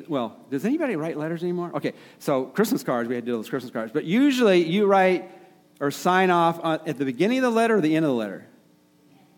well, 0.07 0.35
does 0.49 0.65
anybody 0.65 0.97
write 0.97 1.17
letters 1.17 1.41
anymore? 1.41 1.71
Okay, 1.75 1.93
so 2.19 2.45
Christmas 2.45 2.83
cards, 2.83 3.07
we 3.07 3.15
had 3.15 3.25
to 3.25 3.31
do 3.31 3.37
those 3.37 3.49
Christmas 3.49 3.71
cards. 3.71 3.93
But 3.93 4.03
usually 4.03 4.63
you 4.63 4.87
write 4.87 5.31
or 5.79 5.91
sign 5.91 6.29
off 6.29 6.59
at 6.63 6.97
the 6.97 7.05
beginning 7.05 7.39
of 7.39 7.43
the 7.43 7.49
letter 7.51 7.77
or 7.77 7.81
the 7.81 7.95
end 7.95 8.05
of 8.05 8.11
the 8.11 8.17
letter? 8.17 8.47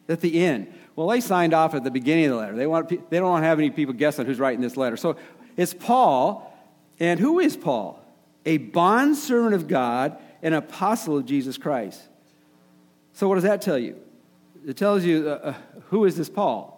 At 0.08 0.22
the 0.22 0.40
end. 0.40 0.74
Well, 0.96 1.08
they 1.08 1.22
signed 1.22 1.54
off 1.54 1.74
at 1.74 1.84
the 1.84 1.92
beginning 1.92 2.26
of 2.26 2.32
the 2.32 2.38
letter. 2.38 2.56
They, 2.56 2.68
want, 2.68 2.90
they 2.90 3.20
don't 3.20 3.30
want 3.30 3.44
to 3.44 3.48
have 3.48 3.60
any 3.60 3.70
people 3.70 3.94
guessing 3.94 4.26
who's 4.26 4.40
writing 4.40 4.62
this 4.62 4.78
letter. 4.78 4.98
So 4.98 5.18
it's 5.56 5.74
Paul. 5.74 6.54
And 7.00 7.20
who 7.20 7.40
is 7.40 7.56
Paul? 7.56 8.04
A 8.46 8.58
bondservant 8.58 9.54
of 9.54 9.68
God, 9.68 10.18
an 10.42 10.54
apostle 10.54 11.18
of 11.18 11.26
Jesus 11.26 11.58
Christ. 11.58 12.02
So 13.14 13.28
what 13.28 13.36
does 13.36 13.44
that 13.44 13.62
tell 13.62 13.78
you? 13.78 14.00
It 14.66 14.78
tells 14.78 15.04
you 15.04 15.30
uh, 15.30 15.32
uh, 15.32 15.54
who 15.90 16.06
is 16.06 16.16
this 16.16 16.30
Paul? 16.30 16.74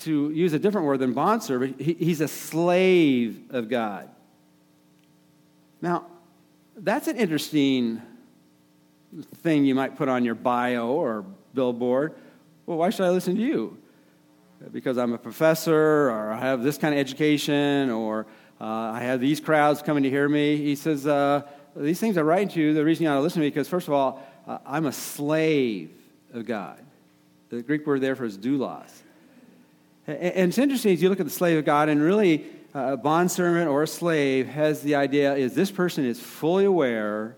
To 0.00 0.30
use 0.30 0.52
a 0.52 0.58
different 0.58 0.86
word 0.86 0.98
than 0.98 1.12
bondservant, 1.12 1.80
he, 1.80 1.94
he's 1.94 2.20
a 2.20 2.28
slave 2.28 3.40
of 3.50 3.68
God. 3.68 4.08
Now, 5.80 6.06
that's 6.76 7.08
an 7.08 7.16
interesting 7.16 8.02
thing 9.36 9.64
you 9.64 9.74
might 9.74 9.96
put 9.96 10.08
on 10.08 10.24
your 10.24 10.34
bio 10.34 10.88
or 10.88 11.24
billboard. 11.54 12.14
Well, 12.66 12.78
why 12.78 12.90
should 12.90 13.06
I 13.06 13.10
listen 13.10 13.36
to 13.36 13.40
you? 13.40 13.78
Because 14.70 14.96
I'm 14.96 15.12
a 15.12 15.18
professor, 15.18 16.10
or 16.10 16.32
I 16.32 16.40
have 16.40 16.62
this 16.62 16.78
kind 16.78 16.94
of 16.94 17.00
education, 17.00 17.90
or 17.90 18.26
uh, 18.60 18.64
I 18.64 19.00
have 19.00 19.20
these 19.20 19.40
crowds 19.40 19.82
coming 19.82 20.04
to 20.04 20.10
hear 20.10 20.28
me. 20.28 20.56
He 20.56 20.76
says, 20.76 21.06
uh, 21.06 21.42
These 21.74 21.98
things 21.98 22.16
I 22.16 22.22
write 22.22 22.50
to 22.50 22.60
you, 22.60 22.72
the 22.72 22.84
reason 22.84 23.04
you 23.04 23.10
ought 23.10 23.16
to 23.16 23.20
listen 23.20 23.40
to 23.40 23.46
me, 23.46 23.50
because 23.50 23.68
first 23.68 23.88
of 23.88 23.94
all, 23.94 24.22
uh, 24.46 24.58
I'm 24.64 24.86
a 24.86 24.92
slave 24.92 25.90
of 26.32 26.46
God. 26.46 26.78
The 27.50 27.62
Greek 27.62 27.86
word 27.86 28.00
there 28.00 28.14
for 28.14 28.24
is 28.24 28.38
doulos. 28.38 28.90
And 30.06 30.48
it's 30.48 30.58
interesting 30.58 30.92
as 30.92 31.02
you 31.02 31.08
look 31.08 31.20
at 31.20 31.26
the 31.26 31.32
slave 31.32 31.58
of 31.58 31.64
God, 31.64 31.88
and 31.88 32.00
really 32.00 32.46
uh, 32.74 32.92
a 32.92 32.96
bondservant 32.96 33.68
or 33.68 33.82
a 33.82 33.86
slave 33.88 34.46
has 34.46 34.82
the 34.82 34.94
idea 34.94 35.34
is 35.34 35.54
this 35.54 35.70
person 35.70 36.04
is 36.04 36.20
fully 36.20 36.64
aware 36.64 37.36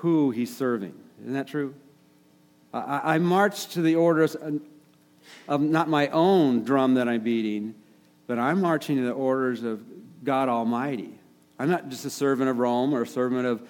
who 0.00 0.30
he's 0.30 0.54
serving. 0.54 0.94
Isn't 1.20 1.34
that 1.34 1.46
true? 1.46 1.74
I, 2.72 3.14
I 3.14 3.18
march 3.18 3.68
to 3.74 3.82
the 3.82 3.96
orders 3.96 4.34
of 5.46 5.60
not 5.60 5.88
my 5.88 6.08
own 6.08 6.64
drum 6.64 6.94
that 6.94 7.06
I'm 7.06 7.22
beating, 7.22 7.74
but 8.26 8.38
I'm 8.38 8.60
marching 8.60 8.96
to 8.96 9.02
the 9.02 9.12
orders 9.12 9.62
of 9.62 9.82
God 10.24 10.48
Almighty. 10.48 11.18
I'm 11.58 11.68
not 11.68 11.90
just 11.90 12.06
a 12.06 12.10
servant 12.10 12.48
of 12.48 12.58
Rome 12.58 12.94
or 12.94 13.02
a 13.02 13.06
servant 13.06 13.46
of 13.46 13.68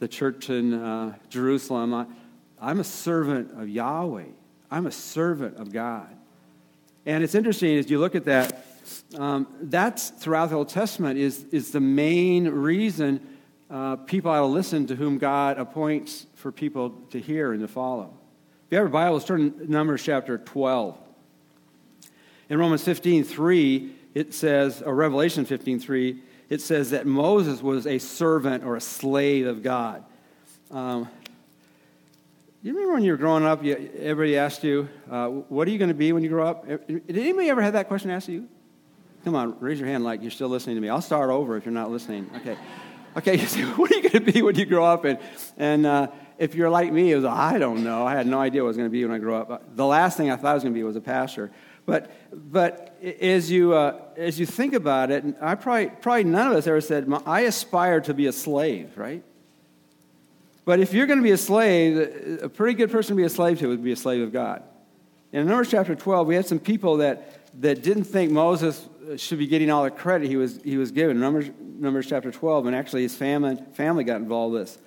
the 0.00 0.08
church 0.08 0.50
in 0.50 0.74
uh, 0.74 1.14
Jerusalem. 1.30 1.94
I, 1.94 2.06
I'm 2.60 2.80
a 2.80 2.84
servant 2.84 3.52
of 3.58 3.68
Yahweh. 3.68 4.24
I'm 4.70 4.86
a 4.86 4.92
servant 4.92 5.56
of 5.56 5.72
God. 5.72 6.08
And 7.06 7.24
it's 7.24 7.34
interesting 7.34 7.78
as 7.78 7.90
you 7.90 7.98
look 7.98 8.14
at 8.14 8.26
that, 8.26 8.66
um, 9.16 9.46
that's 9.62 10.10
throughout 10.10 10.50
the 10.50 10.56
Old 10.56 10.68
Testament 10.68 11.18
is, 11.18 11.44
is 11.44 11.70
the 11.70 11.80
main 11.80 12.48
reason 12.48 13.26
uh, 13.70 13.96
people 13.96 14.30
ought 14.30 14.40
to 14.40 14.46
listen 14.46 14.86
to 14.88 14.96
whom 14.96 15.18
God 15.18 15.58
appoints 15.58 16.26
for 16.34 16.50
people 16.50 16.90
to 17.10 17.20
hear 17.20 17.52
and 17.52 17.60
to 17.60 17.68
follow. 17.68 18.12
If 18.66 18.72
you 18.72 18.78
have 18.78 18.86
a 18.86 18.90
Bible, 18.90 19.14
let's 19.14 19.26
turn 19.26 19.52
to 19.52 19.70
Numbers 19.70 20.02
chapter 20.02 20.38
12. 20.38 20.98
In 22.48 22.58
Romans 22.58 22.82
15 22.82 23.24
3, 23.24 23.94
it 24.14 24.34
says, 24.34 24.82
or 24.82 24.94
Revelation 24.94 25.44
15 25.44 25.78
3, 25.78 26.22
it 26.48 26.60
says 26.60 26.90
that 26.90 27.06
Moses 27.06 27.62
was 27.62 27.86
a 27.86 27.98
servant 27.98 28.64
or 28.64 28.74
a 28.74 28.80
slave 28.80 29.46
of 29.46 29.62
God. 29.62 30.04
Um, 30.72 31.08
you 32.62 32.72
remember 32.74 32.94
when 32.94 33.04
you 33.04 33.12
were 33.12 33.16
growing 33.16 33.46
up, 33.46 33.64
you, 33.64 33.90
everybody 33.98 34.36
asked 34.36 34.64
you, 34.64 34.88
uh, 35.08 35.28
What 35.28 35.68
are 35.68 35.70
you 35.70 35.78
going 35.78 35.88
to 35.88 35.94
be 35.94 36.12
when 36.12 36.24
you 36.24 36.28
grow 36.28 36.46
up? 36.46 36.66
Did 36.66 37.08
anybody 37.08 37.48
ever 37.48 37.62
have 37.62 37.74
that 37.74 37.86
question 37.86 38.10
asked 38.10 38.28
you? 38.28 38.48
Come 39.24 39.36
on, 39.36 39.58
raise 39.60 39.78
your 39.78 39.88
hand 39.88 40.02
like 40.02 40.22
you're 40.22 40.30
still 40.30 40.48
listening 40.48 40.76
to 40.76 40.82
me. 40.82 40.88
I'll 40.88 41.00
start 41.00 41.30
over 41.30 41.56
if 41.56 41.64
you're 41.64 41.72
not 41.72 41.90
listening. 41.90 42.28
Okay. 42.36 42.56
Okay, 43.16 43.36
you 43.40 43.46
say, 43.46 43.62
what 43.62 43.90
are 43.90 43.96
you 43.96 44.08
going 44.08 44.24
to 44.24 44.32
be 44.32 44.42
when 44.42 44.54
you 44.54 44.66
grow 44.66 44.84
up? 44.84 45.04
And, 45.04 45.18
and 45.56 45.86
uh, 45.86 46.08
if 46.38 46.54
you're 46.54 46.70
like 46.70 46.92
me, 46.92 47.12
it 47.12 47.16
was, 47.16 47.24
I 47.24 47.58
don't 47.58 47.84
know. 47.84 48.06
I 48.06 48.14
had 48.14 48.26
no 48.26 48.40
idea 48.40 48.62
what 48.62 48.66
I 48.66 48.68
was 48.68 48.76
going 48.76 48.88
to 48.88 48.92
be 48.92 49.04
when 49.04 49.14
I 49.14 49.18
grew 49.18 49.34
up. 49.34 49.76
The 49.76 49.86
last 49.86 50.16
thing 50.16 50.30
I 50.30 50.36
thought 50.36 50.52
I 50.52 50.54
was 50.54 50.62
going 50.62 50.74
to 50.74 50.78
be 50.78 50.84
was 50.84 50.96
a 50.96 51.00
pastor. 51.00 51.50
But, 51.86 52.10
but 52.32 52.96
as, 53.02 53.50
you, 53.50 53.74
uh, 53.74 54.00
as 54.16 54.38
you 54.38 54.46
think 54.46 54.74
about 54.74 55.10
it, 55.10 55.24
I 55.40 55.54
probably, 55.54 55.90
probably 56.00 56.24
none 56.24 56.46
of 56.46 56.56
us 56.56 56.66
ever 56.66 56.80
said, 56.80 57.12
I 57.26 57.42
aspire 57.42 58.00
to 58.02 58.14
be 58.14 58.26
a 58.26 58.32
slave, 58.32 58.96
right? 58.96 59.24
But 60.64 60.78
if 60.78 60.92
you're 60.92 61.06
going 61.06 61.18
to 61.18 61.24
be 61.24 61.32
a 61.32 61.38
slave, 61.38 62.40
a 62.42 62.48
pretty 62.48 62.74
good 62.74 62.92
person 62.92 63.16
to 63.16 63.20
be 63.20 63.24
a 63.24 63.30
slave 63.30 63.58
to 63.58 63.68
would 63.68 63.82
be 63.82 63.92
a 63.92 63.96
slave 63.96 64.22
of 64.22 64.32
God. 64.32 64.62
In 65.32 65.46
Numbers 65.46 65.70
chapter 65.70 65.94
12, 65.94 66.26
we 66.26 66.34
had 66.34 66.46
some 66.46 66.58
people 66.58 66.98
that, 66.98 67.39
that 67.54 67.82
didn't 67.82 68.04
think 68.04 68.30
Moses 68.30 68.88
should 69.16 69.38
be 69.38 69.46
getting 69.46 69.70
all 69.70 69.84
the 69.84 69.90
credit 69.90 70.28
he 70.28 70.36
was, 70.36 70.60
he 70.62 70.76
was 70.76 70.90
given. 70.92 71.18
Numbers, 71.18 71.50
Numbers 71.58 72.06
chapter 72.06 72.30
12, 72.30 72.66
and 72.66 72.76
actually 72.76 73.02
his 73.02 73.14
family, 73.14 73.58
family 73.74 74.04
got 74.04 74.16
involved 74.16 74.54
in 74.54 74.60
this. 74.62 74.78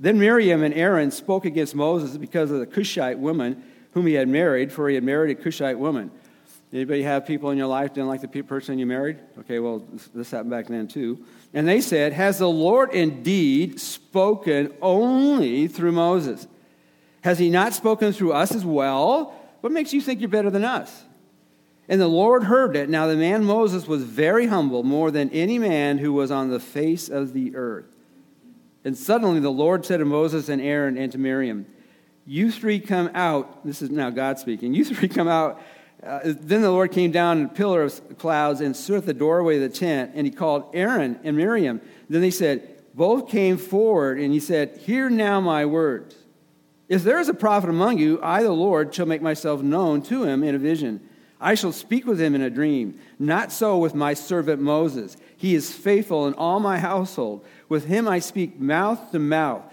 Then 0.00 0.18
Miriam 0.18 0.62
and 0.62 0.74
Aaron 0.74 1.10
spoke 1.10 1.44
against 1.44 1.74
Moses 1.74 2.16
because 2.16 2.50
of 2.50 2.58
the 2.58 2.66
Cushite 2.66 3.18
woman 3.18 3.62
whom 3.92 4.06
he 4.06 4.14
had 4.14 4.28
married, 4.28 4.72
for 4.72 4.88
he 4.88 4.94
had 4.94 5.04
married 5.04 5.38
a 5.38 5.40
Cushite 5.40 5.78
woman. 5.78 6.10
Anybody 6.72 7.02
have 7.02 7.26
people 7.26 7.50
in 7.50 7.58
your 7.58 7.66
life 7.66 7.92
didn't 7.92 8.08
like 8.08 8.22
the 8.22 8.42
person 8.42 8.78
you 8.78 8.86
married? 8.86 9.18
Okay, 9.40 9.58
well, 9.58 9.84
this 10.14 10.30
happened 10.30 10.50
back 10.50 10.68
then 10.68 10.88
too. 10.88 11.22
And 11.52 11.68
they 11.68 11.82
said, 11.82 12.14
Has 12.14 12.38
the 12.38 12.48
Lord 12.48 12.94
indeed 12.94 13.78
spoken 13.78 14.72
only 14.80 15.68
through 15.68 15.92
Moses? 15.92 16.46
Has 17.22 17.38
he 17.38 17.50
not 17.50 17.74
spoken 17.74 18.12
through 18.12 18.32
us 18.32 18.54
as 18.54 18.64
well? 18.64 19.38
What 19.60 19.72
makes 19.72 19.92
you 19.92 20.00
think 20.00 20.20
you're 20.20 20.30
better 20.30 20.50
than 20.50 20.64
us? 20.64 21.04
And 21.92 22.00
the 22.00 22.08
Lord 22.08 22.44
heard 22.44 22.74
it. 22.74 22.88
Now 22.88 23.06
the 23.06 23.16
man 23.16 23.44
Moses 23.44 23.86
was 23.86 24.02
very 24.02 24.46
humble, 24.46 24.82
more 24.82 25.10
than 25.10 25.28
any 25.28 25.58
man 25.58 25.98
who 25.98 26.14
was 26.14 26.30
on 26.30 26.48
the 26.48 26.58
face 26.58 27.10
of 27.10 27.34
the 27.34 27.54
earth. 27.54 27.84
And 28.82 28.96
suddenly 28.96 29.40
the 29.40 29.50
Lord 29.50 29.84
said 29.84 29.98
to 29.98 30.06
Moses 30.06 30.48
and 30.48 30.62
Aaron 30.62 30.96
and 30.96 31.12
to 31.12 31.18
Miriam, 31.18 31.66
You 32.24 32.50
three 32.50 32.80
come 32.80 33.10
out. 33.12 33.66
This 33.66 33.82
is 33.82 33.90
now 33.90 34.08
God 34.08 34.38
speaking. 34.38 34.72
You 34.72 34.86
three 34.86 35.06
come 35.06 35.28
out. 35.28 35.60
Uh, 36.02 36.20
then 36.24 36.62
the 36.62 36.70
Lord 36.70 36.92
came 36.92 37.10
down 37.10 37.40
in 37.40 37.44
a 37.44 37.48
pillar 37.50 37.82
of 37.82 38.16
clouds 38.16 38.62
and 38.62 38.74
stood 38.74 38.96
at 38.96 39.04
the 39.04 39.12
doorway 39.12 39.56
of 39.56 39.60
the 39.60 39.68
tent, 39.68 40.12
and 40.14 40.26
he 40.26 40.32
called 40.32 40.70
Aaron 40.72 41.20
and 41.24 41.36
Miriam. 41.36 41.82
Then 42.08 42.22
they 42.22 42.30
said, 42.30 42.84
Both 42.94 43.28
came 43.28 43.58
forward, 43.58 44.18
and 44.18 44.32
he 44.32 44.40
said, 44.40 44.78
Hear 44.78 45.10
now 45.10 45.42
my 45.42 45.66
words. 45.66 46.16
If 46.88 47.04
there 47.04 47.20
is 47.20 47.28
a 47.28 47.34
prophet 47.34 47.68
among 47.68 47.98
you, 47.98 48.18
I, 48.22 48.42
the 48.42 48.50
Lord, 48.50 48.94
shall 48.94 49.04
make 49.04 49.20
myself 49.20 49.60
known 49.60 50.00
to 50.04 50.24
him 50.24 50.42
in 50.42 50.54
a 50.54 50.58
vision. 50.58 51.06
I 51.42 51.54
shall 51.54 51.72
speak 51.72 52.06
with 52.06 52.20
him 52.20 52.34
in 52.34 52.40
a 52.40 52.48
dream. 52.48 52.98
Not 53.18 53.50
so 53.50 53.76
with 53.76 53.94
my 53.94 54.14
servant 54.14 54.62
Moses. 54.62 55.16
He 55.36 55.54
is 55.56 55.74
faithful 55.74 56.28
in 56.28 56.34
all 56.34 56.60
my 56.60 56.78
household. 56.78 57.44
With 57.68 57.86
him 57.86 58.06
I 58.06 58.20
speak 58.20 58.60
mouth 58.60 59.10
to 59.10 59.18
mouth, 59.18 59.64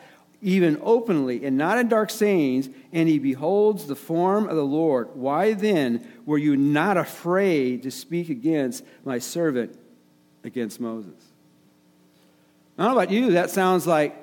even 0.42 0.80
openly, 0.82 1.46
and 1.46 1.58
not 1.58 1.78
in 1.78 1.88
dark 1.88 2.10
sayings, 2.10 2.70
and 2.92 3.08
he 3.08 3.20
beholds 3.20 3.86
the 3.86 3.96
form 3.96 4.50
of 4.50 4.56
the 4.56 4.66
Lord. 4.66 5.10
Why 5.14 5.54
then 5.54 6.08
were 6.26 6.40
you 6.40 6.58
not 6.58 6.98
afraid 6.98 7.84
to 7.84 7.92
speak 7.92 8.30
against 8.30 8.84
my 9.06 9.20
servant, 9.20 9.78
against 10.44 10.82
Moses? 10.82 11.14
I 12.78 12.84
don't 12.84 12.96
know 12.96 13.00
about 13.00 13.14
you, 13.14 13.32
that 13.34 13.52
sounds 13.52 13.86
like 13.86 14.16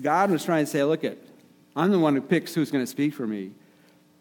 God 0.00 0.30
was 0.30 0.44
trying 0.44 0.64
to 0.64 0.70
say, 0.70 0.82
look 0.84 1.04
at, 1.04 1.18
I'm 1.76 1.90
the 1.90 1.98
one 1.98 2.14
who 2.14 2.22
picks 2.22 2.54
who's 2.54 2.70
going 2.70 2.84
to 2.84 2.90
speak 2.90 3.12
for 3.12 3.26
me. 3.26 3.50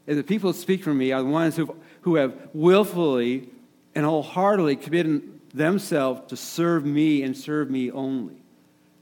And 0.06 0.18
the 0.18 0.24
people 0.24 0.52
who 0.52 0.58
speak 0.58 0.84
for 0.84 0.94
me 0.94 1.12
are 1.14 1.22
the 1.22 1.30
ones 1.30 1.56
who've 1.56 1.72
who 2.04 2.16
have 2.16 2.36
willfully 2.54 3.50
and 3.96 4.06
wholeheartedly 4.06 4.76
committed 4.76 5.40
themselves 5.54 6.30
to 6.30 6.38
serve 6.38 6.86
me 6.86 7.24
and 7.24 7.38
serve 7.38 7.70
me 7.70 7.92
only. 7.92 8.36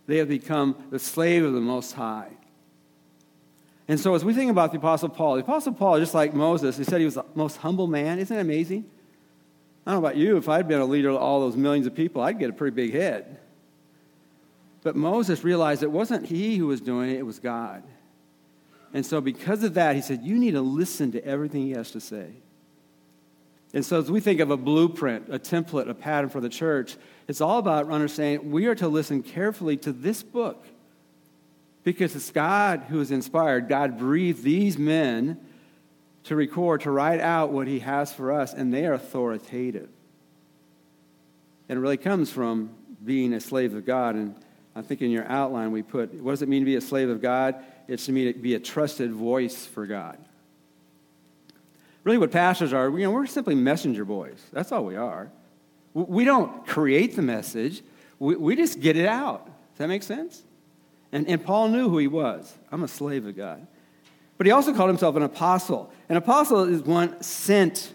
They 0.07 0.17
have 0.17 0.29
become 0.29 0.75
the 0.89 0.99
slave 0.99 1.43
of 1.43 1.53
the 1.53 1.61
Most 1.61 1.93
High. 1.93 2.29
And 3.87 3.99
so, 3.99 4.15
as 4.15 4.23
we 4.23 4.33
think 4.33 4.51
about 4.51 4.71
the 4.71 4.77
Apostle 4.77 5.09
Paul, 5.09 5.35
the 5.35 5.41
Apostle 5.41 5.73
Paul, 5.73 5.99
just 5.99 6.13
like 6.13 6.33
Moses, 6.33 6.77
he 6.77 6.83
said 6.83 6.99
he 6.99 7.05
was 7.05 7.15
the 7.15 7.25
most 7.35 7.57
humble 7.57 7.87
man. 7.87 8.19
Isn't 8.19 8.35
that 8.35 8.41
amazing? 8.41 8.85
I 9.85 9.91
don't 9.91 10.01
know 10.01 10.07
about 10.07 10.17
you, 10.17 10.37
if 10.37 10.47
I'd 10.47 10.67
been 10.67 10.79
a 10.79 10.85
leader 10.85 11.09
of 11.09 11.17
all 11.17 11.39
those 11.39 11.57
millions 11.57 11.87
of 11.87 11.95
people, 11.95 12.21
I'd 12.21 12.39
get 12.39 12.49
a 12.49 12.53
pretty 12.53 12.75
big 12.75 12.93
head. 12.93 13.39
But 14.83 14.95
Moses 14.95 15.43
realized 15.43 15.83
it 15.83 15.91
wasn't 15.91 16.27
he 16.27 16.57
who 16.57 16.67
was 16.67 16.81
doing 16.81 17.09
it, 17.09 17.17
it 17.17 17.25
was 17.25 17.39
God. 17.39 17.83
And 18.93 19.05
so, 19.05 19.21
because 19.21 19.63
of 19.63 19.73
that, 19.75 19.95
he 19.95 20.01
said, 20.01 20.21
You 20.21 20.37
need 20.37 20.51
to 20.51 20.61
listen 20.61 21.11
to 21.13 21.25
everything 21.25 21.63
he 21.63 21.71
has 21.71 21.91
to 21.91 22.01
say. 22.01 22.27
And 23.73 23.85
so, 23.85 23.99
as 23.99 24.11
we 24.11 24.19
think 24.19 24.41
of 24.41 24.51
a 24.51 24.57
blueprint, 24.57 25.27
a 25.29 25.39
template, 25.39 25.89
a 25.89 25.93
pattern 25.93 26.29
for 26.29 26.41
the 26.41 26.49
church, 26.49 26.97
it's 27.27 27.39
all 27.39 27.57
about 27.57 27.89
understanding 27.89 28.51
we 28.51 28.65
are 28.65 28.75
to 28.75 28.87
listen 28.87 29.23
carefully 29.23 29.77
to 29.77 29.93
this 29.93 30.23
book 30.23 30.65
because 31.83 32.15
it's 32.15 32.31
God 32.31 32.85
who 32.89 32.99
has 32.99 33.11
inspired. 33.11 33.69
God 33.69 33.97
breathed 33.97 34.43
these 34.43 34.77
men 34.77 35.39
to 36.25 36.35
record, 36.35 36.81
to 36.81 36.91
write 36.91 37.19
out 37.19 37.51
what 37.51 37.67
He 37.67 37.79
has 37.79 38.11
for 38.13 38.31
us, 38.31 38.53
and 38.53 38.73
they 38.73 38.85
are 38.85 38.93
authoritative. 38.93 39.89
And 41.69 41.77
it 41.77 41.81
really 41.81 41.97
comes 41.97 42.29
from 42.29 42.71
being 43.03 43.33
a 43.33 43.39
slave 43.39 43.73
of 43.73 43.85
God. 43.85 44.15
And 44.15 44.35
I 44.75 44.81
think 44.81 45.01
in 45.01 45.09
your 45.09 45.25
outline 45.25 45.71
we 45.71 45.81
put, 45.81 46.13
what 46.15 46.31
does 46.31 46.41
it 46.41 46.49
mean 46.49 46.61
to 46.61 46.65
be 46.65 46.75
a 46.75 46.81
slave 46.81 47.09
of 47.09 47.21
God? 47.21 47.55
It's 47.87 48.05
to 48.05 48.11
mean 48.11 48.33
to 48.33 48.37
be 48.37 48.55
a 48.55 48.59
trusted 48.59 49.11
voice 49.11 49.65
for 49.65 49.87
God. 49.87 50.17
Really, 52.03 52.17
what 52.17 52.31
pastors 52.31 52.73
are, 52.73 52.89
you 52.89 53.05
know, 53.05 53.11
we're 53.11 53.27
simply 53.27 53.55
messenger 53.55 54.05
boys. 54.05 54.41
That's 54.51 54.71
all 54.71 54.85
we 54.85 54.95
are. 54.95 55.31
We 55.93 56.23
don't 56.23 56.65
create 56.65 57.15
the 57.15 57.21
message, 57.21 57.83
we, 58.17 58.35
we 58.35 58.55
just 58.55 58.79
get 58.79 58.95
it 58.95 59.07
out. 59.07 59.45
Does 59.45 59.79
that 59.79 59.87
make 59.87 60.03
sense? 60.03 60.43
And, 61.11 61.27
and 61.27 61.43
Paul 61.43 61.69
knew 61.69 61.89
who 61.89 61.97
he 61.97 62.07
was. 62.07 62.55
I'm 62.71 62.83
a 62.83 62.87
slave 62.87 63.25
of 63.25 63.35
God. 63.35 63.67
But 64.37 64.47
he 64.47 64.51
also 64.51 64.73
called 64.73 64.89
himself 64.89 65.15
an 65.15 65.23
apostle. 65.23 65.91
An 66.07 66.17
apostle 66.17 66.63
is 66.63 66.81
one 66.81 67.21
sent, 67.21 67.93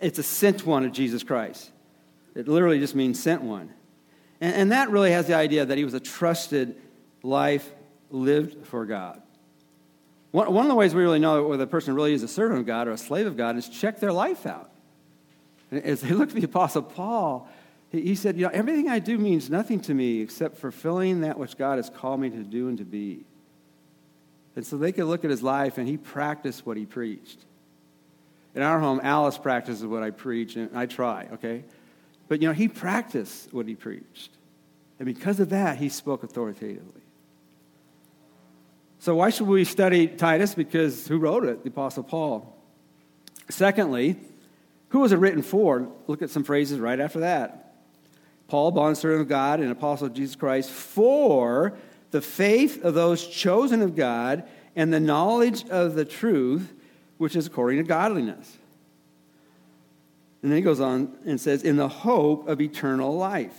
it's 0.00 0.18
a 0.18 0.22
sent 0.22 0.66
one 0.66 0.84
of 0.84 0.92
Jesus 0.92 1.22
Christ. 1.22 1.70
It 2.34 2.48
literally 2.48 2.78
just 2.78 2.94
means 2.94 3.22
sent 3.22 3.42
one. 3.42 3.72
And, 4.40 4.54
and 4.54 4.72
that 4.72 4.90
really 4.90 5.12
has 5.12 5.26
the 5.26 5.34
idea 5.34 5.66
that 5.66 5.76
he 5.76 5.84
was 5.84 5.94
a 5.94 6.00
trusted 6.00 6.76
life 7.22 7.70
lived 8.10 8.66
for 8.66 8.86
God. 8.86 9.22
One, 10.32 10.52
one 10.52 10.64
of 10.64 10.68
the 10.68 10.74
ways 10.74 10.94
we 10.94 11.02
really 11.02 11.18
know 11.18 11.46
whether 11.46 11.64
a 11.64 11.68
person 11.68 11.94
really 11.94 12.14
is 12.14 12.22
a 12.22 12.28
servant 12.28 12.60
of 12.60 12.66
God 12.66 12.88
or 12.88 12.92
a 12.92 12.98
slave 12.98 13.26
of 13.26 13.36
God 13.36 13.56
is 13.56 13.68
check 13.68 14.00
their 14.00 14.12
life 14.12 14.46
out. 14.46 14.70
As 15.70 16.00
they 16.00 16.10
look 16.14 16.30
at 16.30 16.34
the 16.34 16.44
Apostle 16.44 16.82
Paul, 16.82 17.48
he, 17.90 18.00
he 18.00 18.14
said, 18.14 18.36
You 18.36 18.46
know, 18.46 18.50
everything 18.52 18.88
I 18.88 18.98
do 18.98 19.18
means 19.18 19.50
nothing 19.50 19.80
to 19.82 19.94
me 19.94 20.20
except 20.20 20.56
fulfilling 20.56 21.20
that 21.20 21.38
which 21.38 21.56
God 21.56 21.76
has 21.76 21.90
called 21.90 22.20
me 22.20 22.30
to 22.30 22.42
do 22.42 22.68
and 22.68 22.78
to 22.78 22.84
be. 22.84 23.24
And 24.56 24.66
so 24.66 24.76
they 24.76 24.92
could 24.92 25.04
look 25.04 25.24
at 25.24 25.30
his 25.30 25.42
life 25.42 25.78
and 25.78 25.86
he 25.86 25.96
practiced 25.96 26.66
what 26.66 26.76
he 26.76 26.86
preached. 26.86 27.38
In 28.54 28.62
our 28.62 28.80
home, 28.80 29.00
Alice 29.02 29.38
practices 29.38 29.84
what 29.86 30.02
I 30.02 30.10
preach, 30.10 30.56
and 30.56 30.76
I 30.76 30.84
try, 30.84 31.28
okay? 31.32 31.64
But, 32.28 32.42
you 32.42 32.48
know, 32.48 32.54
he 32.54 32.68
practiced 32.68 33.52
what 33.52 33.66
he 33.66 33.74
preached. 33.74 34.30
And 34.98 35.06
because 35.06 35.40
of 35.40 35.50
that, 35.50 35.78
he 35.78 35.88
spoke 35.88 36.22
authoritatively. 36.22 37.01
So, 39.02 39.16
why 39.16 39.30
should 39.30 39.48
we 39.48 39.64
study 39.64 40.06
Titus? 40.06 40.54
Because 40.54 41.08
who 41.08 41.18
wrote 41.18 41.44
it? 41.44 41.64
The 41.64 41.70
Apostle 41.70 42.04
Paul. 42.04 42.56
Secondly, 43.50 44.16
who 44.90 45.00
was 45.00 45.10
it 45.10 45.16
written 45.16 45.42
for? 45.42 45.88
Look 46.06 46.22
at 46.22 46.30
some 46.30 46.44
phrases 46.44 46.78
right 46.78 47.00
after 47.00 47.18
that. 47.18 47.74
Paul, 48.46 48.70
bondservant 48.70 49.22
of 49.22 49.28
God 49.28 49.58
and 49.58 49.72
apostle 49.72 50.06
of 50.06 50.14
Jesus 50.14 50.36
Christ, 50.36 50.70
for 50.70 51.74
the 52.12 52.20
faith 52.20 52.84
of 52.84 52.94
those 52.94 53.26
chosen 53.26 53.82
of 53.82 53.96
God 53.96 54.44
and 54.76 54.92
the 54.92 55.00
knowledge 55.00 55.68
of 55.68 55.96
the 55.96 56.04
truth, 56.04 56.72
which 57.18 57.34
is 57.34 57.48
according 57.48 57.78
to 57.78 57.84
godliness 57.84 58.56
and 60.42 60.50
then 60.50 60.56
he 60.56 60.62
goes 60.62 60.80
on 60.80 61.16
and 61.24 61.40
says, 61.40 61.62
in 61.62 61.76
the 61.76 61.88
hope 61.88 62.48
of 62.48 62.60
eternal 62.60 63.16
life, 63.16 63.56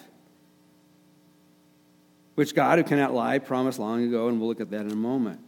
which 2.35 2.55
God, 2.55 2.79
who 2.79 2.83
cannot 2.83 3.13
lie, 3.13 3.39
promised 3.39 3.79
long 3.79 4.03
ago, 4.03 4.27
and 4.27 4.39
we'll 4.39 4.49
look 4.49 4.61
at 4.61 4.71
that 4.71 4.81
in 4.81 4.91
a 4.91 4.95
moment. 4.95 5.39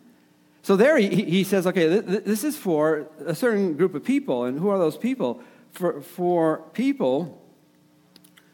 So 0.61 0.75
there 0.75 0.97
he, 0.97 1.23
he 1.23 1.43
says, 1.43 1.67
okay, 1.67 1.87
this 1.87 2.43
is 2.43 2.57
for 2.57 3.07
a 3.23 3.35
certain 3.35 3.75
group 3.75 3.93
of 3.93 4.03
people. 4.03 4.45
And 4.45 4.59
who 4.59 4.69
are 4.69 4.79
those 4.79 4.97
people? 4.97 5.41
For, 5.71 6.01
for 6.01 6.63
people 6.73 7.41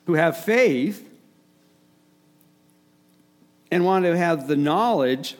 who 0.05 0.15
have 0.15 0.38
faith 0.38 1.09
and 3.71 3.85
want 3.85 4.03
to 4.05 4.17
have 4.17 4.47
the 4.47 4.57
knowledge 4.57 5.38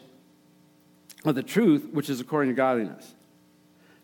of 1.26 1.36
the 1.36 1.44
truth, 1.44 1.90
which 1.92 2.10
is 2.10 2.22
according 2.22 2.52
to 2.52 2.56
godliness. 2.56 3.14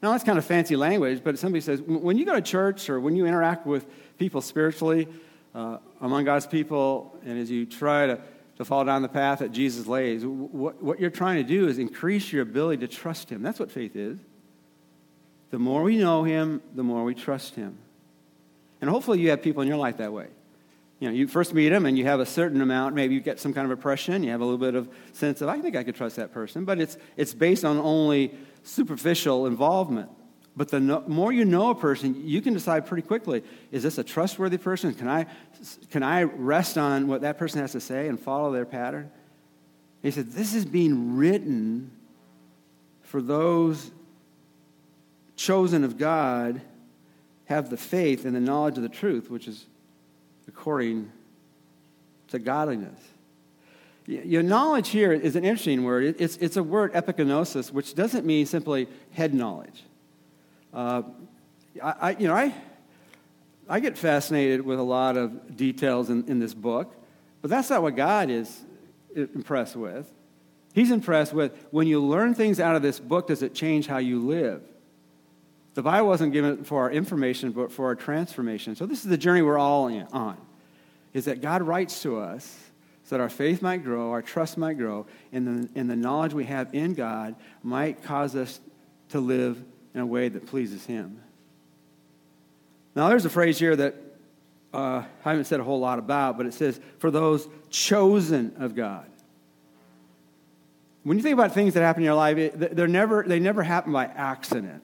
Now, 0.01 0.11
that's 0.11 0.23
kind 0.23 0.37
of 0.37 0.45
fancy 0.45 0.75
language, 0.75 1.21
but 1.23 1.39
somebody 1.39 1.61
says, 1.61 1.81
when 1.81 2.17
you 2.17 2.25
go 2.25 2.35
to 2.35 2.41
church 2.41 2.89
or 2.89 2.99
when 2.99 3.15
you 3.15 3.25
interact 3.25 3.65
with 3.65 3.85
people 4.17 4.41
spiritually, 4.41 5.07
uh, 5.55 5.77
among 6.01 6.25
God's 6.25 6.45
people, 6.45 7.17
and 7.25 7.39
as 7.39 7.49
you 7.49 7.65
try 7.65 8.07
to, 8.07 8.19
to 8.57 8.65
fall 8.65 8.83
down 8.83 9.03
the 9.03 9.07
path 9.07 9.39
that 9.39 9.51
Jesus 9.51 9.87
lays, 9.87 10.25
what, 10.25 10.81
what 10.81 10.99
you're 10.99 11.09
trying 11.09 11.37
to 11.37 11.43
do 11.43 11.67
is 11.67 11.77
increase 11.77 12.31
your 12.31 12.41
ability 12.41 12.85
to 12.85 12.93
trust 12.93 13.29
Him. 13.29 13.43
That's 13.43 13.59
what 13.59 13.71
faith 13.71 13.95
is. 13.95 14.17
The 15.51 15.59
more 15.59 15.83
we 15.83 15.97
know 15.97 16.23
Him, 16.23 16.61
the 16.73 16.83
more 16.83 17.03
we 17.03 17.13
trust 17.13 17.55
Him. 17.55 17.77
And 18.81 18.89
hopefully, 18.89 19.19
you 19.19 19.29
have 19.29 19.41
people 19.41 19.61
in 19.61 19.67
your 19.67 19.77
life 19.77 19.97
that 19.97 20.11
way. 20.11 20.27
You 20.99 21.07
know, 21.07 21.13
you 21.13 21.27
first 21.27 21.53
meet 21.53 21.69
them 21.69 21.85
and 21.85 21.95
you 21.95 22.05
have 22.05 22.19
a 22.19 22.25
certain 22.25 22.59
amount, 22.59 22.95
maybe 22.95 23.13
you 23.13 23.21
get 23.21 23.39
some 23.39 23.53
kind 23.53 23.65
of 23.65 23.71
impression, 23.71 24.23
you 24.23 24.31
have 24.31 24.41
a 24.41 24.43
little 24.43 24.57
bit 24.57 24.73
of 24.73 24.89
sense 25.13 25.41
of, 25.41 25.49
I 25.49 25.59
think 25.59 25.75
I 25.75 25.83
could 25.83 25.95
trust 25.95 26.15
that 26.15 26.33
person, 26.33 26.65
but 26.65 26.79
it's, 26.79 26.97
it's 27.15 27.35
based 27.35 27.63
on 27.63 27.77
only 27.77 28.33
superficial 28.63 29.45
involvement. 29.45 30.09
But 30.57 30.69
the 30.69 30.79
no, 30.79 31.03
more 31.05 31.31
you 31.31 31.45
know 31.45 31.69
a 31.69 31.75
person, 31.75 32.27
you 32.27 32.41
can 32.41 32.55
decide 32.55 32.87
pretty 32.87 33.07
quickly 33.07 33.43
is 33.71 33.83
this 33.83 33.99
a 33.99 34.03
trustworthy 34.03 34.57
person? 34.57 34.91
Can 34.95 35.07
I, 35.07 35.27
can 35.91 36.01
I 36.01 36.23
rest 36.23 36.79
on 36.79 37.07
what 37.07 37.21
that 37.21 37.37
person 37.37 37.61
has 37.61 37.73
to 37.73 37.79
say 37.79 38.07
and 38.07 38.19
follow 38.19 38.51
their 38.51 38.65
pattern? 38.65 39.11
He 40.01 40.09
said, 40.09 40.31
This 40.31 40.55
is 40.55 40.65
being 40.65 41.15
written 41.15 41.91
for 43.03 43.21
those 43.21 43.91
chosen 45.35 45.83
of 45.83 45.99
God, 45.99 46.59
have 47.45 47.69
the 47.69 47.77
faith 47.77 48.25
and 48.25 48.35
the 48.35 48.39
knowledge 48.39 48.77
of 48.77 48.83
the 48.83 48.89
truth, 48.89 49.29
which 49.29 49.47
is 49.47 49.67
according 50.47 51.11
to 52.29 52.39
godliness. 52.39 52.99
Your 54.07 54.41
knowledge 54.41 54.89
here 54.89 55.11
is 55.11 55.35
an 55.35 55.45
interesting 55.45 55.83
word. 55.83 56.15
It's, 56.17 56.37
it's 56.37 56.57
a 56.57 56.63
word, 56.63 56.93
epignosis, 56.93 57.71
which 57.71 57.93
doesn't 57.93 58.25
mean 58.25 58.45
simply 58.47 58.87
head 59.11 59.33
knowledge. 59.33 59.83
Uh, 60.73 61.03
I, 61.81 61.91
I, 62.01 62.09
you 62.11 62.27
know, 62.27 62.33
I, 62.33 62.53
I 63.69 63.79
get 63.79 63.97
fascinated 63.97 64.61
with 64.61 64.79
a 64.79 64.83
lot 64.83 65.17
of 65.17 65.55
details 65.55 66.09
in, 66.09 66.27
in 66.27 66.39
this 66.39 66.53
book, 66.53 66.95
but 67.41 67.49
that's 67.49 67.69
not 67.69 67.81
what 67.81 67.95
God 67.95 68.29
is 68.29 68.61
impressed 69.15 69.75
with. 69.75 70.09
He's 70.73 70.91
impressed 70.91 71.33
with 71.33 71.57
when 71.71 71.87
you 71.87 72.03
learn 72.03 72.33
things 72.35 72.59
out 72.59 72.75
of 72.75 72.81
this 72.81 72.99
book, 72.99 73.27
does 73.27 73.41
it 73.41 73.53
change 73.55 73.87
how 73.87 73.97
you 73.97 74.19
live? 74.19 74.61
The 75.73 75.81
Bible 75.81 76.07
wasn't 76.07 76.33
given 76.33 76.63
for 76.63 76.83
our 76.83 76.91
information, 76.91 77.51
but 77.51 77.71
for 77.71 77.85
our 77.85 77.95
transformation. 77.95 78.75
So 78.75 78.85
this 78.85 78.99
is 78.99 79.09
the 79.09 79.17
journey 79.17 79.41
we're 79.41 79.57
all 79.57 79.87
in, 79.87 80.07
on, 80.11 80.37
is 81.13 81.25
that 81.25 81.41
God 81.41 81.61
writes 81.61 82.01
to 82.03 82.19
us 82.19 82.57
so 83.03 83.15
that 83.15 83.21
our 83.21 83.29
faith 83.29 83.61
might 83.61 83.83
grow, 83.83 84.11
our 84.11 84.21
trust 84.21 84.57
might 84.57 84.77
grow, 84.77 85.05
and 85.31 85.47
the, 85.47 85.79
and 85.79 85.89
the 85.89 85.95
knowledge 85.95 86.33
we 86.33 86.45
have 86.45 86.73
in 86.73 86.93
God 86.93 87.35
might 87.63 88.03
cause 88.03 88.35
us 88.35 88.59
to 89.09 89.19
live 89.19 89.63
in 89.97 90.03
a 90.03 90.05
way 90.05 90.29
that 90.29 90.45
pleases 90.45 90.85
Him. 90.85 91.19
Now, 92.95 93.09
there's 93.09 93.25
a 93.25 93.31
phrase 93.31 93.57
here 93.57 93.75
that 93.75 93.95
uh, 94.71 95.03
I 95.25 95.29
haven't 95.29 95.45
said 95.45 95.59
a 95.59 95.63
whole 95.63 95.79
lot 95.79 95.97
about, 95.97 96.37
but 96.37 96.45
it 96.45 96.53
says, 96.53 96.79
for 96.99 97.09
those 97.09 97.47
chosen 97.71 98.53
of 98.59 98.75
God. 98.75 99.07
When 101.01 101.17
you 101.17 101.23
think 101.23 101.33
about 101.33 101.53
things 101.53 101.73
that 101.73 101.81
happen 101.81 102.03
in 102.03 102.05
your 102.05 102.13
life, 102.13 102.37
they're 102.53 102.87
never, 102.87 103.23
they 103.23 103.39
never 103.39 103.63
happen 103.63 103.91
by 103.91 104.05
accident. 104.05 104.83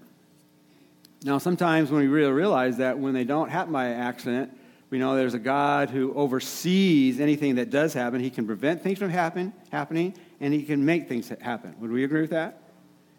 Now, 1.24 1.38
sometimes 1.38 1.92
when 1.92 2.02
we 2.02 2.08
really 2.08 2.32
realize 2.32 2.78
that 2.78 2.98
when 2.98 3.14
they 3.14 3.24
don't 3.24 3.50
happen 3.50 3.72
by 3.72 3.90
accident, 3.90 4.58
we 4.90 4.98
know 4.98 5.16
there's 5.16 5.36
a 5.36 5.40
God 5.40 5.92
who 5.92 6.12
oversees 6.16 7.20
anything 7.20 7.56
that 7.56 7.70
does 7.70 7.94
happen. 7.94 8.20
He 8.20 8.32
can 8.32 8.48
prevent 8.48 8.82
things 8.82 8.98
from 8.98 9.10
happen, 9.10 9.54
happening, 9.72 10.16
and 10.40 10.54
he 10.54 10.64
can 10.64 10.84
make 10.84 11.08
things 11.08 11.32
happen. 11.40 11.76
Would 11.80 11.92
we 11.92 12.04
agree 12.04 12.22
with 12.22 12.32
that? 12.32 12.63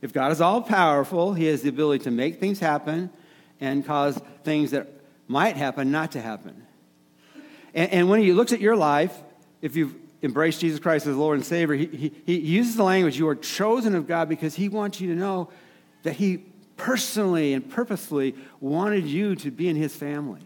If 0.04 0.12
God 0.12 0.32
is 0.32 0.42
all 0.42 0.60
powerful, 0.60 1.32
he 1.32 1.46
has 1.46 1.62
the 1.62 1.70
ability 1.70 2.04
to 2.04 2.10
make 2.10 2.38
things 2.38 2.60
happen 2.60 3.08
and 3.58 3.86
cause 3.86 4.20
things 4.42 4.72
that 4.72 4.86
might 5.28 5.56
happen 5.56 5.90
not 5.90 6.12
to 6.12 6.20
happen. 6.20 6.62
And, 7.72 7.90
and 7.90 8.10
when 8.10 8.20
he 8.20 8.34
looks 8.34 8.52
at 8.52 8.60
your 8.60 8.76
life, 8.76 9.18
if 9.62 9.76
you've 9.76 9.94
embraced 10.22 10.60
Jesus 10.60 10.78
Christ 10.78 11.06
as 11.06 11.16
Lord 11.16 11.38
and 11.38 11.46
Savior, 11.46 11.74
he, 11.74 11.86
he, 11.86 12.12
he 12.26 12.38
uses 12.38 12.76
the 12.76 12.82
language, 12.82 13.18
you 13.18 13.26
are 13.28 13.34
chosen 13.34 13.94
of 13.94 14.06
God 14.06 14.28
because 14.28 14.54
he 14.54 14.68
wants 14.68 15.00
you 15.00 15.08
to 15.08 15.18
know 15.18 15.48
that 16.02 16.12
he 16.16 16.44
personally 16.76 17.54
and 17.54 17.66
purposefully 17.70 18.34
wanted 18.60 19.06
you 19.06 19.34
to 19.36 19.50
be 19.50 19.70
in 19.70 19.76
his 19.76 19.96
family. 19.96 20.42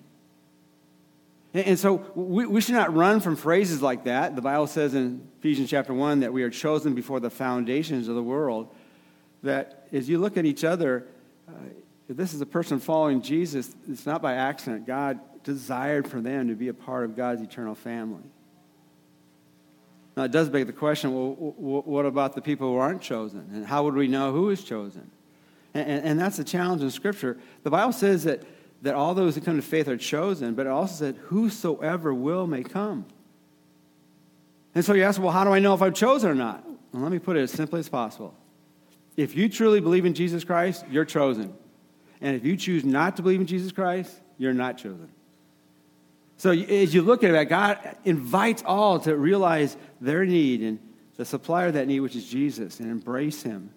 And 1.53 1.77
so 1.77 1.97
we, 2.14 2.47
we 2.47 2.61
should 2.61 2.77
not 2.77 2.94
run 2.94 3.18
from 3.18 3.35
phrases 3.35 3.83
like 3.83 4.05
that. 4.05 4.37
The 4.37 4.42
Bible 4.42 4.68
says 4.68 4.94
in 4.94 5.29
Ephesians 5.40 5.68
chapter 5.68 5.92
1 5.92 6.21
that 6.21 6.33
we 6.33 6.44
are 6.44 6.51
chosen 6.51 6.94
before 6.94 7.18
the 7.18 7.31
foundations 7.31 8.07
of 8.07 8.14
the 8.14 8.23
world. 8.23 8.73
That 9.42 9.88
as 9.92 10.09
you 10.09 10.18
look 10.18 10.37
at 10.37 10.44
each 10.44 10.64
other, 10.64 11.07
uh, 11.48 11.53
this 12.09 12.35
is 12.35 12.40
a 12.40 12.46
person 12.46 12.81
following 12.81 13.22
Jesus, 13.22 13.74
it's 13.88 14.07
not 14.07 14.22
by 14.22 14.35
accident. 14.35 14.87
God 14.87 15.20
desired 15.44 16.09
for 16.09 16.20
them 16.20 16.48
to 16.48 16.55
be 16.55 16.68
a 16.68 16.74
part 16.74 17.05
of 17.05 17.16
God's 17.16 17.42
eternal 17.42 17.74
family. 17.74 18.24
Now, 20.16 20.24
it 20.24 20.33
does 20.33 20.48
beg 20.48 20.66
the 20.66 20.72
question 20.72 21.14
well, 21.14 21.33
what 21.33 22.05
about 22.05 22.35
the 22.35 22.42
people 22.42 22.72
who 22.72 22.77
aren't 22.77 23.03
chosen? 23.03 23.48
And 23.53 23.64
how 23.64 23.85
would 23.85 23.94
we 23.94 24.09
know 24.09 24.33
who 24.33 24.51
is 24.51 24.64
chosen? 24.64 25.11
And, 25.74 25.88
and, 25.88 26.05
and 26.05 26.20
that's 26.20 26.37
the 26.37 26.44
challenge 26.44 26.83
in 26.83 26.90
Scripture. 26.90 27.38
The 27.62 27.70
Bible 27.70 27.92
says 27.92 28.24
that 28.24 28.42
that 28.83 28.94
all 28.94 29.14
those 29.14 29.35
who 29.35 29.40
come 29.40 29.57
to 29.57 29.62
faith 29.62 29.88
are 29.88 29.96
chosen, 29.96 30.55
but 30.55 30.66
it 30.66 30.70
also 30.70 31.07
said, 31.07 31.16
whosoever 31.24 32.14
will 32.14 32.46
may 32.46 32.62
come. 32.62 33.07
And 34.74 34.85
so 34.85 34.94
you 34.94 35.03
ask, 35.03 35.20
well, 35.20 35.33
how 35.33 35.44
do 35.44 35.51
I 35.51 35.59
know 35.59 35.74
if 35.74 35.83
I'm 35.83 35.94
chosen 35.94 36.31
or 36.31 36.35
not? 36.35 36.64
Well, 36.92 37.03
let 37.03 37.11
me 37.11 37.18
put 37.18 37.37
it 37.37 37.40
as 37.40 37.51
simply 37.51 37.81
as 37.81 37.88
possible. 37.88 38.35
If 39.18 39.35
you 39.35 39.48
truly 39.48 39.81
believe 39.81 40.07
in 40.07 40.14
Jesus 40.14 40.44
Christ, 40.44 40.85
you're 40.88 41.04
chosen. 41.04 41.52
And 42.20 42.37
if 42.37 42.44
you 42.44 42.57
choose 42.57 42.85
not 42.85 43.16
to 43.16 43.22
believe 43.22 43.40
in 43.40 43.48
Jesus 43.48 43.72
Christ, 43.72 44.16
you're 44.38 44.54
not 44.54 44.78
chosen. 44.78 45.09
So 46.37 46.52
as 46.52 46.94
you 46.94 47.02
look 47.02 47.24
at 47.24 47.35
it, 47.35 47.48
God 47.48 47.96
invites 48.04 48.62
all 48.64 49.00
to 49.00 49.16
realize 49.16 49.76
their 50.00 50.24
need 50.24 50.62
and 50.62 50.78
the 51.16 51.24
supplier 51.24 51.66
of 51.66 51.72
that 51.74 51.88
need, 51.88 51.98
which 51.98 52.14
is 52.14 52.28
Jesus, 52.28 52.78
and 52.78 52.88
embrace 52.88 53.42
him. 53.42 53.70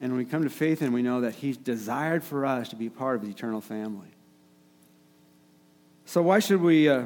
And 0.00 0.10
when 0.10 0.18
we 0.18 0.24
come 0.24 0.42
to 0.42 0.50
faith 0.50 0.82
in 0.82 0.88
him, 0.88 0.92
we 0.92 1.02
know 1.02 1.20
that 1.20 1.36
he's 1.36 1.56
desired 1.56 2.24
for 2.24 2.44
us 2.44 2.70
to 2.70 2.76
be 2.76 2.88
part 2.88 3.14
of 3.14 3.22
his 3.22 3.30
eternal 3.30 3.60
family. 3.60 4.08
So 6.06 6.22
why 6.22 6.40
should 6.40 6.60
we, 6.60 6.88
uh, 6.88 7.04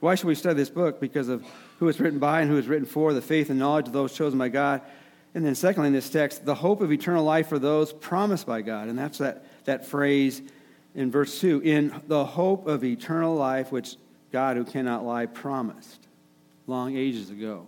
why 0.00 0.16
should 0.16 0.26
we 0.26 0.34
study 0.34 0.56
this 0.56 0.68
book? 0.68 0.98
Because 0.98 1.28
of 1.28 1.44
who 1.78 1.88
it's 1.88 2.00
written 2.00 2.18
by 2.18 2.40
and 2.40 2.50
who 2.50 2.56
it's 2.56 2.66
written 2.66 2.86
for, 2.86 3.12
the 3.12 3.22
faith 3.22 3.50
and 3.50 3.58
knowledge 3.60 3.86
of 3.86 3.92
those 3.92 4.12
chosen 4.12 4.36
by 4.36 4.48
God. 4.48 4.82
And 5.34 5.44
then 5.44 5.56
secondly, 5.56 5.88
in 5.88 5.92
this 5.92 6.08
text, 6.08 6.44
the 6.44 6.54
hope 6.54 6.80
of 6.80 6.92
eternal 6.92 7.24
life 7.24 7.48
for 7.48 7.58
those 7.58 7.92
promised 7.92 8.46
by 8.46 8.62
God. 8.62 8.88
And 8.88 8.96
that's 8.96 9.18
that, 9.18 9.44
that 9.64 9.84
phrase 9.84 10.40
in 10.94 11.10
verse 11.10 11.40
2 11.40 11.60
in 11.64 12.02
the 12.06 12.24
hope 12.24 12.68
of 12.68 12.84
eternal 12.84 13.34
life, 13.34 13.72
which 13.72 13.96
God, 14.30 14.56
who 14.56 14.64
cannot 14.64 15.04
lie, 15.04 15.26
promised 15.26 16.06
long 16.66 16.96
ages 16.96 17.30
ago. 17.30 17.66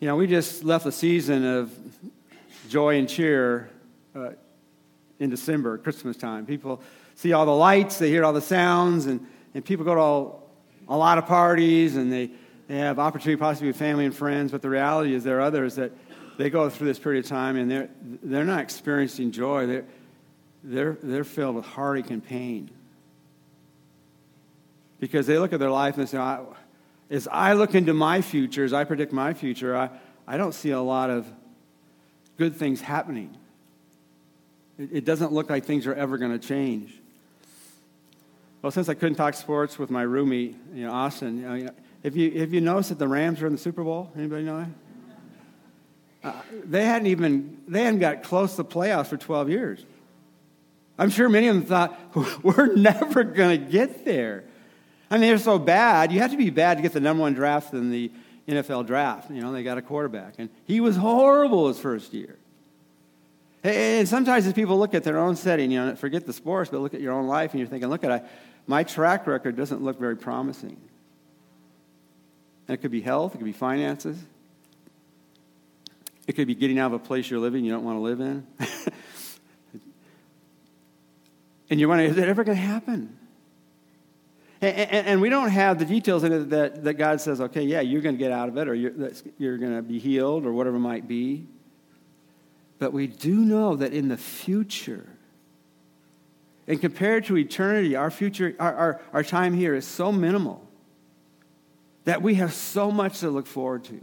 You 0.00 0.06
know, 0.06 0.16
we 0.16 0.26
just 0.26 0.64
left 0.64 0.86
a 0.86 0.92
season 0.92 1.44
of 1.44 1.72
joy 2.68 2.98
and 2.98 3.08
cheer 3.08 3.68
uh, 4.16 4.30
in 5.18 5.30
December, 5.30 5.76
Christmas 5.78 6.16
time. 6.16 6.46
People 6.46 6.80
see 7.14 7.32
all 7.32 7.44
the 7.44 7.52
lights, 7.52 7.98
they 7.98 8.08
hear 8.08 8.24
all 8.24 8.32
the 8.32 8.40
sounds, 8.40 9.06
and, 9.06 9.26
and 9.54 9.64
people 9.64 9.84
go 9.84 9.94
to 9.94 10.00
all, 10.00 10.50
a 10.88 10.96
lot 10.96 11.18
of 11.18 11.26
parties, 11.26 11.96
and 11.96 12.10
they, 12.10 12.30
they 12.70 12.76
have 12.76 13.00
opportunity 13.00 13.36
possibly 13.36 13.66
with 13.66 13.76
family 13.76 14.04
and 14.04 14.14
friends. 14.14 14.52
But 14.52 14.62
the 14.62 14.70
reality 14.70 15.12
is, 15.12 15.24
there 15.24 15.38
are 15.38 15.40
others 15.40 15.74
that 15.74 15.90
they 16.38 16.50
go 16.50 16.70
through 16.70 16.86
this 16.86 17.00
period 17.00 17.24
of 17.24 17.28
time 17.28 17.56
and 17.56 17.68
they're, 17.68 17.88
they're 18.22 18.44
not 18.44 18.60
experiencing 18.60 19.32
joy. 19.32 19.66
They're, 19.66 19.84
they're, 20.62 20.96
they're 21.02 21.24
filled 21.24 21.56
with 21.56 21.64
heartache 21.64 22.10
and 22.10 22.24
pain. 22.24 22.70
Because 25.00 25.26
they 25.26 25.36
look 25.36 25.52
at 25.52 25.58
their 25.58 25.70
life 25.70 25.96
and 25.98 26.06
they 26.06 26.10
say, 26.10 26.38
as 27.10 27.26
I 27.26 27.54
look 27.54 27.74
into 27.74 27.92
my 27.92 28.22
future, 28.22 28.62
as 28.62 28.72
I 28.72 28.84
predict 28.84 29.12
my 29.12 29.34
future, 29.34 29.76
I, 29.76 29.90
I 30.24 30.36
don't 30.36 30.52
see 30.52 30.70
a 30.70 30.80
lot 30.80 31.10
of 31.10 31.26
good 32.38 32.54
things 32.54 32.80
happening. 32.80 33.36
It, 34.78 34.90
it 34.92 35.04
doesn't 35.04 35.32
look 35.32 35.50
like 35.50 35.64
things 35.64 35.88
are 35.88 35.94
ever 35.94 36.18
going 36.18 36.38
to 36.38 36.46
change. 36.46 36.94
Well, 38.62 38.70
since 38.70 38.88
I 38.88 38.94
couldn't 38.94 39.16
talk 39.16 39.34
sports 39.34 39.76
with 39.76 39.90
my 39.90 40.04
roomie, 40.04 40.54
you 40.72 40.86
know, 40.86 40.92
Austin, 40.92 41.40
you 41.40 41.64
know, 41.64 41.70
have 42.02 42.16
you, 42.16 42.40
have 42.40 42.54
you 42.54 42.60
noticed 42.60 42.88
that 42.88 42.98
the 42.98 43.08
Rams 43.08 43.42
are 43.42 43.46
in 43.46 43.52
the 43.52 43.58
Super 43.58 43.84
Bowl? 43.84 44.10
Anybody 44.16 44.44
know 44.44 44.58
that? 44.58 44.68
Uh, 46.22 46.32
they 46.64 46.84
hadn't 46.84 47.06
even 47.06 47.62
they 47.66 47.82
hadn't 47.84 48.00
got 48.00 48.22
close 48.22 48.56
to 48.56 48.58
the 48.58 48.68
playoffs 48.68 49.06
for 49.06 49.16
12 49.16 49.48
years. 49.48 49.84
I'm 50.98 51.08
sure 51.08 51.30
many 51.30 51.48
of 51.48 51.56
them 51.56 51.64
thought, 51.64 51.98
we're 52.44 52.74
never 52.74 53.24
going 53.24 53.58
to 53.58 53.70
get 53.70 54.04
there. 54.04 54.44
I 55.10 55.14
mean, 55.14 55.28
they're 55.28 55.38
so 55.38 55.58
bad. 55.58 56.12
You 56.12 56.20
have 56.20 56.30
to 56.30 56.36
be 56.36 56.50
bad 56.50 56.76
to 56.76 56.82
get 56.82 56.92
the 56.92 57.00
number 57.00 57.22
one 57.22 57.32
draft 57.32 57.72
in 57.72 57.90
the 57.90 58.12
NFL 58.46 58.86
draft. 58.86 59.30
You 59.30 59.40
know, 59.40 59.50
they 59.50 59.62
got 59.62 59.78
a 59.78 59.82
quarterback. 59.82 60.34
And 60.38 60.50
he 60.66 60.80
was 60.80 60.96
horrible 60.96 61.68
his 61.68 61.78
first 61.78 62.12
year. 62.12 62.36
And 63.62 64.06
sometimes 64.08 64.46
as 64.46 64.52
people 64.52 64.78
look 64.78 64.94
at 64.94 65.02
their 65.02 65.18
own 65.18 65.36
setting, 65.36 65.70
you 65.70 65.84
know, 65.84 65.96
forget 65.96 66.26
the 66.26 66.32
sports, 66.32 66.70
but 66.70 66.80
look 66.80 66.94
at 66.94 67.00
your 67.00 67.12
own 67.12 67.26
life 67.26 67.52
and 67.52 67.60
you're 67.60 67.68
thinking, 67.68 67.88
look 67.88 68.04
at 68.04 68.12
I, 68.12 68.22
my 68.66 68.84
track 68.84 69.26
record 69.26 69.56
doesn't 69.56 69.82
look 69.82 69.98
very 69.98 70.16
promising. 70.16 70.76
And 72.70 72.78
it 72.78 72.82
could 72.82 72.92
be 72.92 73.00
health, 73.00 73.34
it 73.34 73.38
could 73.38 73.44
be 73.44 73.50
finances. 73.50 74.16
It 76.28 76.34
could 76.34 76.46
be 76.46 76.54
getting 76.54 76.78
out 76.78 76.94
of 76.94 77.00
a 77.00 77.04
place 77.04 77.28
you're 77.28 77.40
living 77.40 77.64
you 77.64 77.72
don't 77.72 77.82
want 77.82 77.96
to 77.96 78.00
live 78.00 78.20
in. 78.20 78.46
And 81.68 81.80
you're 81.80 81.88
wondering, 81.88 82.10
is 82.10 82.16
it 82.16 82.28
ever 82.28 82.44
going 82.44 82.56
to 82.56 82.62
happen? 82.62 83.16
And, 84.60 85.20
we 85.20 85.30
don't 85.30 85.50
have 85.50 85.80
the 85.80 85.84
details 85.84 86.22
in 86.22 86.32
it 86.32 86.50
that, 86.50 86.84
that 86.84 86.94
God 86.94 87.20
says, 87.20 87.40
okay, 87.40 87.62
yeah, 87.62 87.80
you're 87.80 88.02
going 88.02 88.14
to 88.14 88.18
get 88.18 88.30
out 88.30 88.48
of 88.48 88.56
it, 88.56 88.68
or 88.68 88.74
you're, 88.74 89.10
you're 89.36 89.58
going 89.58 89.74
to 89.74 89.82
be 89.82 89.98
healed, 89.98 90.46
or 90.46 90.52
whatever 90.52 90.76
it 90.76 90.80
might 90.80 91.08
be. 91.08 91.48
But 92.78 92.92
we 92.92 93.08
do 93.08 93.34
know 93.34 93.74
that 93.74 93.92
in 93.92 94.06
the 94.08 94.16
future, 94.16 95.08
and 96.68 96.80
compared 96.80 97.24
to 97.26 97.36
eternity, 97.36 97.96
our 97.96 98.12
future, 98.12 98.54
our, 98.60 98.74
our, 98.74 99.00
our 99.12 99.24
time 99.24 99.54
here 99.54 99.74
is 99.74 99.84
so 99.84 100.12
minimal 100.12 100.69
that 102.04 102.22
we 102.22 102.34
have 102.34 102.52
so 102.52 102.90
much 102.90 103.20
to 103.20 103.30
look 103.30 103.46
forward 103.46 103.84
to. 103.84 104.00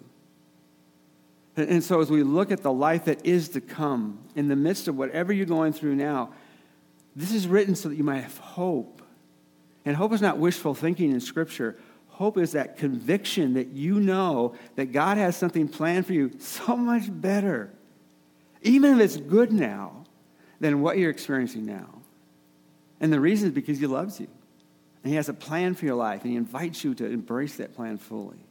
And, 1.56 1.70
and 1.70 1.84
so 1.84 2.00
as 2.00 2.10
we 2.10 2.24
look 2.24 2.52
at 2.52 2.62
the 2.62 2.72
life 2.72 3.06
that 3.06 3.26
is 3.26 3.50
to 3.50 3.62
come, 3.62 4.20
in 4.36 4.48
the 4.48 4.56
midst 4.56 4.88
of 4.88 4.98
whatever 4.98 5.34
you're 5.34 5.46
going 5.46 5.74
through 5.74 5.96
now, 5.96 6.32
this 7.16 7.34
is 7.34 7.48
written 7.48 7.76
so 7.76 7.90
that 7.90 7.96
you 7.96 8.04
might 8.04 8.22
have 8.22 8.38
hope. 8.38 9.02
And 9.86 9.96
hope 9.96 10.14
is 10.14 10.22
not 10.22 10.38
wishful 10.38 10.74
thinking 10.74 11.12
in 11.12 11.20
Scripture. 11.20 11.78
Hope 12.10 12.38
is 12.38 12.52
that 12.54 12.78
conviction 12.78 13.56
that 13.56 13.70
you 13.70 14.00
know 14.00 14.56
that 14.76 14.88
God 14.88 15.18
has 15.18 15.36
something 15.36 15.68
planned 15.68 16.06
for 16.06 16.14
you 16.14 16.32
so 16.40 16.76
much 16.76 17.06
better, 17.10 17.72
even 18.62 18.96
if 18.96 19.06
it's 19.06 19.18
good 19.18 19.52
now, 19.52 20.04
than 20.60 20.82
what 20.82 20.98
you're 20.98 21.12
experiencing 21.12 21.66
now. 21.66 21.88
And 23.00 23.14
the 23.14 23.20
reason 23.20 23.50
is 23.50 23.54
because 23.54 23.80
He 23.80 23.88
loves 23.88 24.20
you. 24.20 24.28
And 25.08 25.14
He 25.14 25.16
has 25.16 25.30
a 25.30 25.34
plan 25.34 25.74
for 25.74 25.86
your 25.86 25.96
life, 25.96 26.24
and 26.24 26.32
He 26.32 26.38
invites 26.38 26.84
you 26.84 26.94
to 26.96 27.06
embrace 27.06 27.56
that 27.56 27.74
plan 27.74 27.98
fully. 27.98 28.44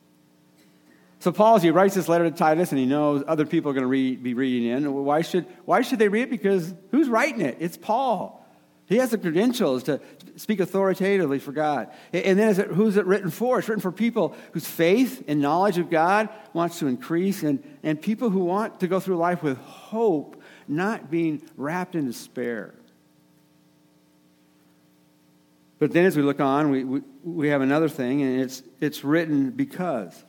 So 1.19 1.31
Paul, 1.31 1.57
as 1.57 1.63
he 1.63 1.71
writes 1.71 1.95
this 1.95 2.09
letter 2.09 2.25
to 2.25 2.35
Titus, 2.35 2.71
and 2.71 2.79
he 2.79 2.87
knows 2.87 3.23
other 3.27 3.45
people 3.45 3.71
are 3.71 3.75
going 3.75 3.83
to 3.83 3.89
read, 3.89 4.23
be 4.23 4.33
reading 4.33 4.71
in, 4.71 4.93
why 4.93 5.23
should, 5.23 5.47
why 5.67 5.83
should 5.83 5.99
they 5.99 6.09
read 6.09 6.23
it? 6.23 6.31
Because 6.31 6.75
who's 6.91 7.09
writing 7.09 7.41
it? 7.41 7.57
It's 7.61 7.77
Paul. 7.77 8.43
He 8.87 8.99
has 8.99 9.11
the 9.11 9.19
credentials 9.19 9.83
to 9.85 10.01
speak 10.37 10.61
authoritatively 10.61 11.41
for 11.41 11.51
God. 11.51 11.91
And 12.13 12.39
then 12.39 12.59
it, 12.59 12.69
who's 12.69 12.97
it 12.97 13.05
written 13.07 13.31
for? 13.31 13.59
It's 13.59 13.69
written 13.69 13.83
for 13.83 13.91
people 13.91 14.37
whose 14.53 14.67
faith 14.67 15.25
and 15.27 15.41
knowledge 15.41 15.79
of 15.79 15.91
God 15.91 16.29
wants 16.53 16.79
to 16.79 16.87
increase 16.87 17.43
and, 17.43 17.61
and 17.83 18.01
people 18.01 18.31
who 18.31 18.45
want 18.45 18.81
to 18.81 18.87
go 18.87 19.01
through 19.01 19.17
life 19.17 19.43
with 19.43 19.59
hope, 19.59 20.41
not 20.69 21.11
being 21.11 21.43
wrapped 21.57 21.97
in 21.97 22.07
despair. 22.07 22.73
But 25.79 25.93
then 25.93 26.07
as 26.07 26.17
we 26.17 26.23
look 26.23 26.41
on, 26.41 26.71
we, 26.71 26.85
we, 26.85 27.03
we 27.23 27.49
have 27.49 27.61
another 27.61 27.89
thing, 27.89 28.23
and 28.23 28.41
it's, 28.41 28.63
it's 28.81 29.05
written 29.05 29.51
because. 29.51 30.25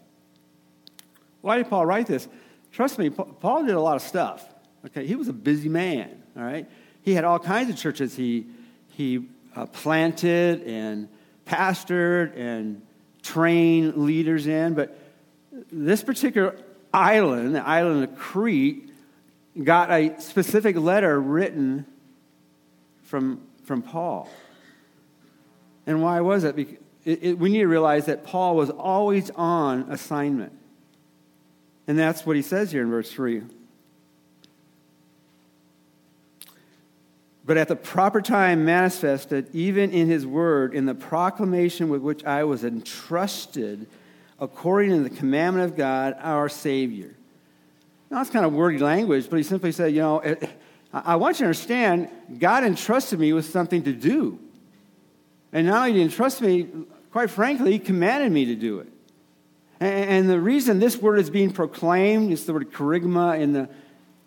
Why 1.41 1.57
did 1.57 1.69
Paul 1.69 1.85
write 1.85 2.07
this? 2.07 2.27
Trust 2.71 2.99
me, 2.99 3.09
Paul 3.09 3.63
did 3.63 3.75
a 3.75 3.81
lot 3.81 3.95
of 3.95 4.01
stuff. 4.01 4.45
Okay, 4.85 5.07
he 5.07 5.15
was 5.15 5.27
a 5.27 5.33
busy 5.33 5.69
man, 5.69 6.21
all 6.35 6.43
right? 6.43 6.67
he 7.07 7.13
had 7.13 7.23
all 7.23 7.39
kinds 7.39 7.69
of 7.69 7.77
churches 7.77 8.17
he, 8.17 8.45
he 8.89 9.29
uh, 9.55 9.65
planted 9.67 10.61
and 10.63 11.07
pastored 11.45 12.37
and 12.37 12.81
trained 13.23 13.95
leaders 13.95 14.45
in. 14.45 14.73
But 14.73 14.99
this 15.71 16.03
particular 16.03 16.59
island, 16.93 17.55
the 17.55 17.65
island 17.65 18.03
of 18.03 18.17
Crete, 18.17 18.91
got 19.63 19.89
a 19.89 20.19
specific 20.19 20.75
letter 20.75 21.17
written 21.17 21.85
from, 23.03 23.39
from 23.63 23.83
Paul. 23.83 24.29
And 25.87 26.03
why 26.03 26.21
was 26.21 26.43
it? 26.43 26.59
It, 26.59 26.79
it, 27.05 27.39
we 27.39 27.49
need 27.49 27.59
to 27.59 27.67
realize 27.67 28.05
that 28.05 28.23
Paul 28.23 28.55
was 28.55 28.69
always 28.69 29.31
on 29.31 29.89
assignment. 29.89 30.51
And 31.87 31.97
that's 31.97 32.25
what 32.25 32.35
he 32.35 32.43
says 32.43 32.71
here 32.71 32.83
in 32.83 32.91
verse 32.91 33.11
3. 33.11 33.41
but 37.47 37.55
at 37.55 37.69
the 37.69 37.77
proper 37.77 38.21
time 38.21 38.65
manifested, 38.65 39.47
even 39.53 39.89
in 39.91 40.09
his 40.09 40.27
word, 40.27 40.75
in 40.75 40.85
the 40.85 40.93
proclamation 40.93 41.87
with 41.87 42.01
which 42.01 42.25
I 42.25 42.43
was 42.43 42.65
entrusted, 42.65 43.87
according 44.37 44.91
to 44.91 44.99
the 44.99 45.09
commandment 45.09 45.71
of 45.71 45.77
God, 45.77 46.17
our 46.19 46.49
Savior. 46.49 47.15
Now, 48.11 48.17
that's 48.17 48.29
kind 48.29 48.45
of 48.45 48.51
wordy 48.51 48.77
language, 48.77 49.29
but 49.29 49.37
he 49.37 49.43
simply 49.43 49.71
said, 49.71 49.93
You 49.93 50.01
know, 50.01 50.19
eh, 50.19 50.35
eh, 50.41 50.47
I 50.91 51.15
want 51.15 51.35
you 51.35 51.45
to 51.45 51.45
understand, 51.45 52.09
God 52.37 52.65
entrusted 52.65 53.17
me 53.17 53.31
with 53.31 53.45
something 53.45 53.81
to 53.83 53.93
do. 53.93 54.39
And 55.53 55.67
did 55.67 55.95
he 55.95 56.07
trust 56.09 56.41
me, 56.41 56.67
quite 57.11 57.29
frankly, 57.29 57.73
he 57.73 57.79
commanded 57.79 58.31
me 58.31 58.45
to 58.45 58.55
do 58.55 58.79
it. 58.79 58.89
And 59.79 60.29
the 60.29 60.39
reason 60.39 60.79
this 60.79 60.97
word 60.97 61.19
is 61.19 61.29
being 61.29 61.51
proclaimed 61.51 62.31
is 62.31 62.45
the 62.45 62.53
word 62.53 62.71
kerygma 62.71 63.39
in 63.39 63.53
the 63.53 63.69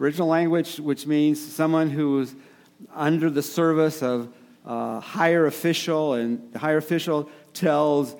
original 0.00 0.28
language, 0.28 0.78
which 0.78 1.06
means 1.06 1.40
someone 1.40 1.90
who 1.90 2.20
is 2.20 2.34
under 2.94 3.28
the 3.28 3.42
service 3.42 4.02
of 4.02 4.32
a 4.64 5.00
higher 5.00 5.46
official, 5.46 6.14
and 6.14 6.52
the 6.52 6.58
higher 6.58 6.76
official 6.76 7.28
tells 7.52 8.14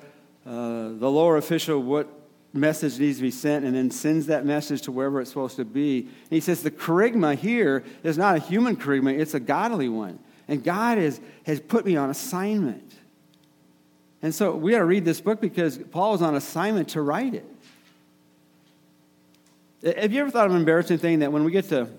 uh, 0.45 0.89
the 0.89 1.09
lower 1.09 1.37
official 1.37 1.81
what 1.81 2.07
message 2.53 2.99
needs 2.99 3.17
to 3.17 3.23
be 3.23 3.31
sent 3.31 3.63
and 3.63 3.75
then 3.75 3.89
sends 3.89 4.25
that 4.27 4.45
message 4.45 4.81
to 4.81 4.91
wherever 4.91 5.21
it's 5.21 5.29
supposed 5.29 5.55
to 5.55 5.65
be. 5.65 5.99
And 5.99 6.31
he 6.31 6.41
says 6.41 6.63
the 6.63 6.71
charisma 6.71 7.35
here 7.35 7.83
is 8.03 8.17
not 8.17 8.35
a 8.35 8.39
human 8.39 8.75
charisma, 8.75 9.17
it's 9.17 9.33
a 9.33 9.39
godly 9.39 9.87
one. 9.87 10.19
And 10.47 10.63
God 10.63 10.97
is, 10.97 11.21
has 11.45 11.61
put 11.61 11.85
me 11.85 11.95
on 11.95 12.09
assignment. 12.09 12.90
And 14.21 14.33
so 14.33 14.55
we 14.55 14.71
got 14.71 14.79
to 14.79 14.85
read 14.85 15.05
this 15.05 15.19
book 15.19 15.41
because 15.41 15.77
Paul 15.77 16.11
was 16.11 16.21
on 16.21 16.35
assignment 16.35 16.89
to 16.89 17.01
write 17.01 17.33
it. 17.33 17.45
Have 19.97 20.13
you 20.13 20.21
ever 20.21 20.29
thought 20.29 20.45
of 20.45 20.51
an 20.51 20.59
embarrassing 20.59 20.99
thing 20.99 21.19
that 21.19 21.31
when 21.31 21.43
we 21.43 21.51
get 21.51 21.69
to 21.69 21.89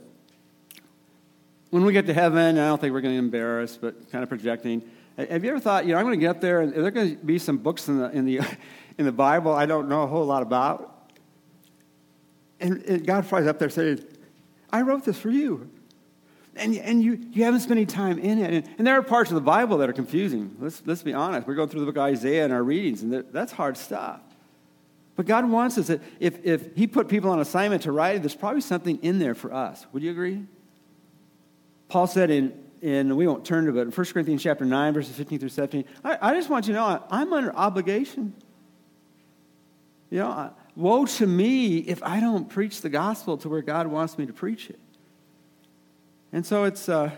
when 1.71 1.87
we 1.87 1.95
get 1.95 2.05
to 2.05 2.13
heaven, 2.13 2.59
I 2.59 2.67
don't 2.67 2.79
think 2.79 2.93
we're 2.93 3.01
going 3.01 3.15
to 3.15 3.19
embarrass, 3.19 3.79
but 3.79 4.11
kind 4.13 4.23
of 4.23 4.29
projecting. 4.29 4.83
Have 5.17 5.43
you 5.43 5.49
ever 5.49 5.59
thought, 5.59 5.87
you 5.87 5.93
know, 5.93 5.99
I'm 5.99 6.05
going 6.05 6.19
to 6.19 6.21
get 6.21 6.29
up 6.29 6.41
there 6.43 6.61
and 6.61 6.71
there 6.71 6.85
are 6.85 6.91
going 6.91 7.17
to 7.17 7.25
be 7.25 7.39
some 7.39 7.57
books 7.57 7.89
in 7.89 7.99
the, 7.99 8.11
in 8.11 8.27
the, 8.27 8.41
in 8.99 9.07
the 9.07 9.13
Bible 9.13 9.53
I 9.53 9.65
don't 9.65 9.89
know 9.89 10.03
a 10.03 10.07
whole 10.07 10.27
lot 10.27 10.43
about? 10.43 11.11
And, 12.61 12.83
and 12.83 13.07
God 13.07 13.25
flies 13.25 13.47
up 13.47 13.59
there 13.59 13.71
saying, 13.71 14.05
I 14.71 14.83
wrote 14.83 15.05
this 15.05 15.19
for 15.19 15.31
you. 15.31 15.71
And, 16.55 16.77
and 16.77 17.03
you, 17.03 17.19
you 17.31 17.45
haven't 17.45 17.61
spent 17.61 17.79
any 17.79 17.87
time 17.87 18.19
in 18.19 18.39
it. 18.39 18.53
And, 18.53 18.69
and, 18.79 18.87
there 18.87 18.99
are 18.99 19.03
parts 19.03 19.31
of 19.31 19.37
the 19.37 19.41
Bible 19.41 19.79
that 19.79 19.89
are 19.89 19.95
confusing. 19.95 20.55
Let's, 20.61 20.83
let's 20.85 21.03
be 21.03 21.15
honest. 21.15 21.47
We're 21.47 21.55
going 21.55 21.71
through 21.71 21.81
the 21.81 21.87
book 21.87 21.97
of 21.97 22.03
Isaiah 22.03 22.45
in 22.45 22.53
our 22.53 22.63
readings, 22.63 23.03
and 23.03 23.25
that's 23.33 23.53
hard 23.53 23.79
stuff. 23.79 24.21
But 25.17 25.27
God 25.27 25.49
wants 25.49 25.79
us 25.79 25.87
that 25.89 26.03
if, 26.21 26.45
if 26.45 26.75
He 26.77 26.87
put 26.87 27.09
people 27.09 27.31
on 27.31 27.41
assignment 27.41 27.83
to 27.83 27.93
write 27.93 28.17
it, 28.17 28.23
there's 28.23 28.35
probably 28.35 28.61
something 28.61 28.99
in 29.03 29.19
there 29.19 29.35
for 29.35 29.53
us. 29.53 29.87
Would 29.93 30.03
you 30.03 30.11
agree? 30.11 30.45
Paul 31.89 32.07
said 32.07 32.31
in, 32.31 32.53
in 32.81 33.17
we 33.17 33.27
won't 33.27 33.45
turn 33.45 33.67
to 33.67 33.79
it, 33.79 33.83
in 33.83 33.91
1 33.91 34.07
Corinthians 34.07 34.43
chapter 34.43 34.65
9, 34.65 34.95
verses 34.95 35.15
15 35.15 35.39
through 35.39 35.49
17, 35.51 35.85
I, 36.05 36.19
I 36.21 36.35
just 36.35 36.51
want 36.51 36.67
you 36.67 36.75
to 36.75 36.81
know 36.81 37.05
I'm 37.11 37.33
under 37.33 37.55
obligation. 37.55 38.35
You 40.11 40.19
know, 40.19 40.53
woe 40.77 41.07
to 41.07 41.27
me 41.27 41.79
if 41.79 42.03
I 42.03 42.21
don't 42.21 42.49
preach 42.49 42.83
the 42.83 42.91
gospel 42.91 43.39
to 43.39 43.49
where 43.49 43.63
God 43.63 43.87
wants 43.87 44.19
me 44.19 44.27
to 44.27 44.33
preach 44.33 44.69
it. 44.69 44.79
And 46.33 46.45
so 46.47 46.65
it's, 46.65 46.89
uh, 46.89 47.11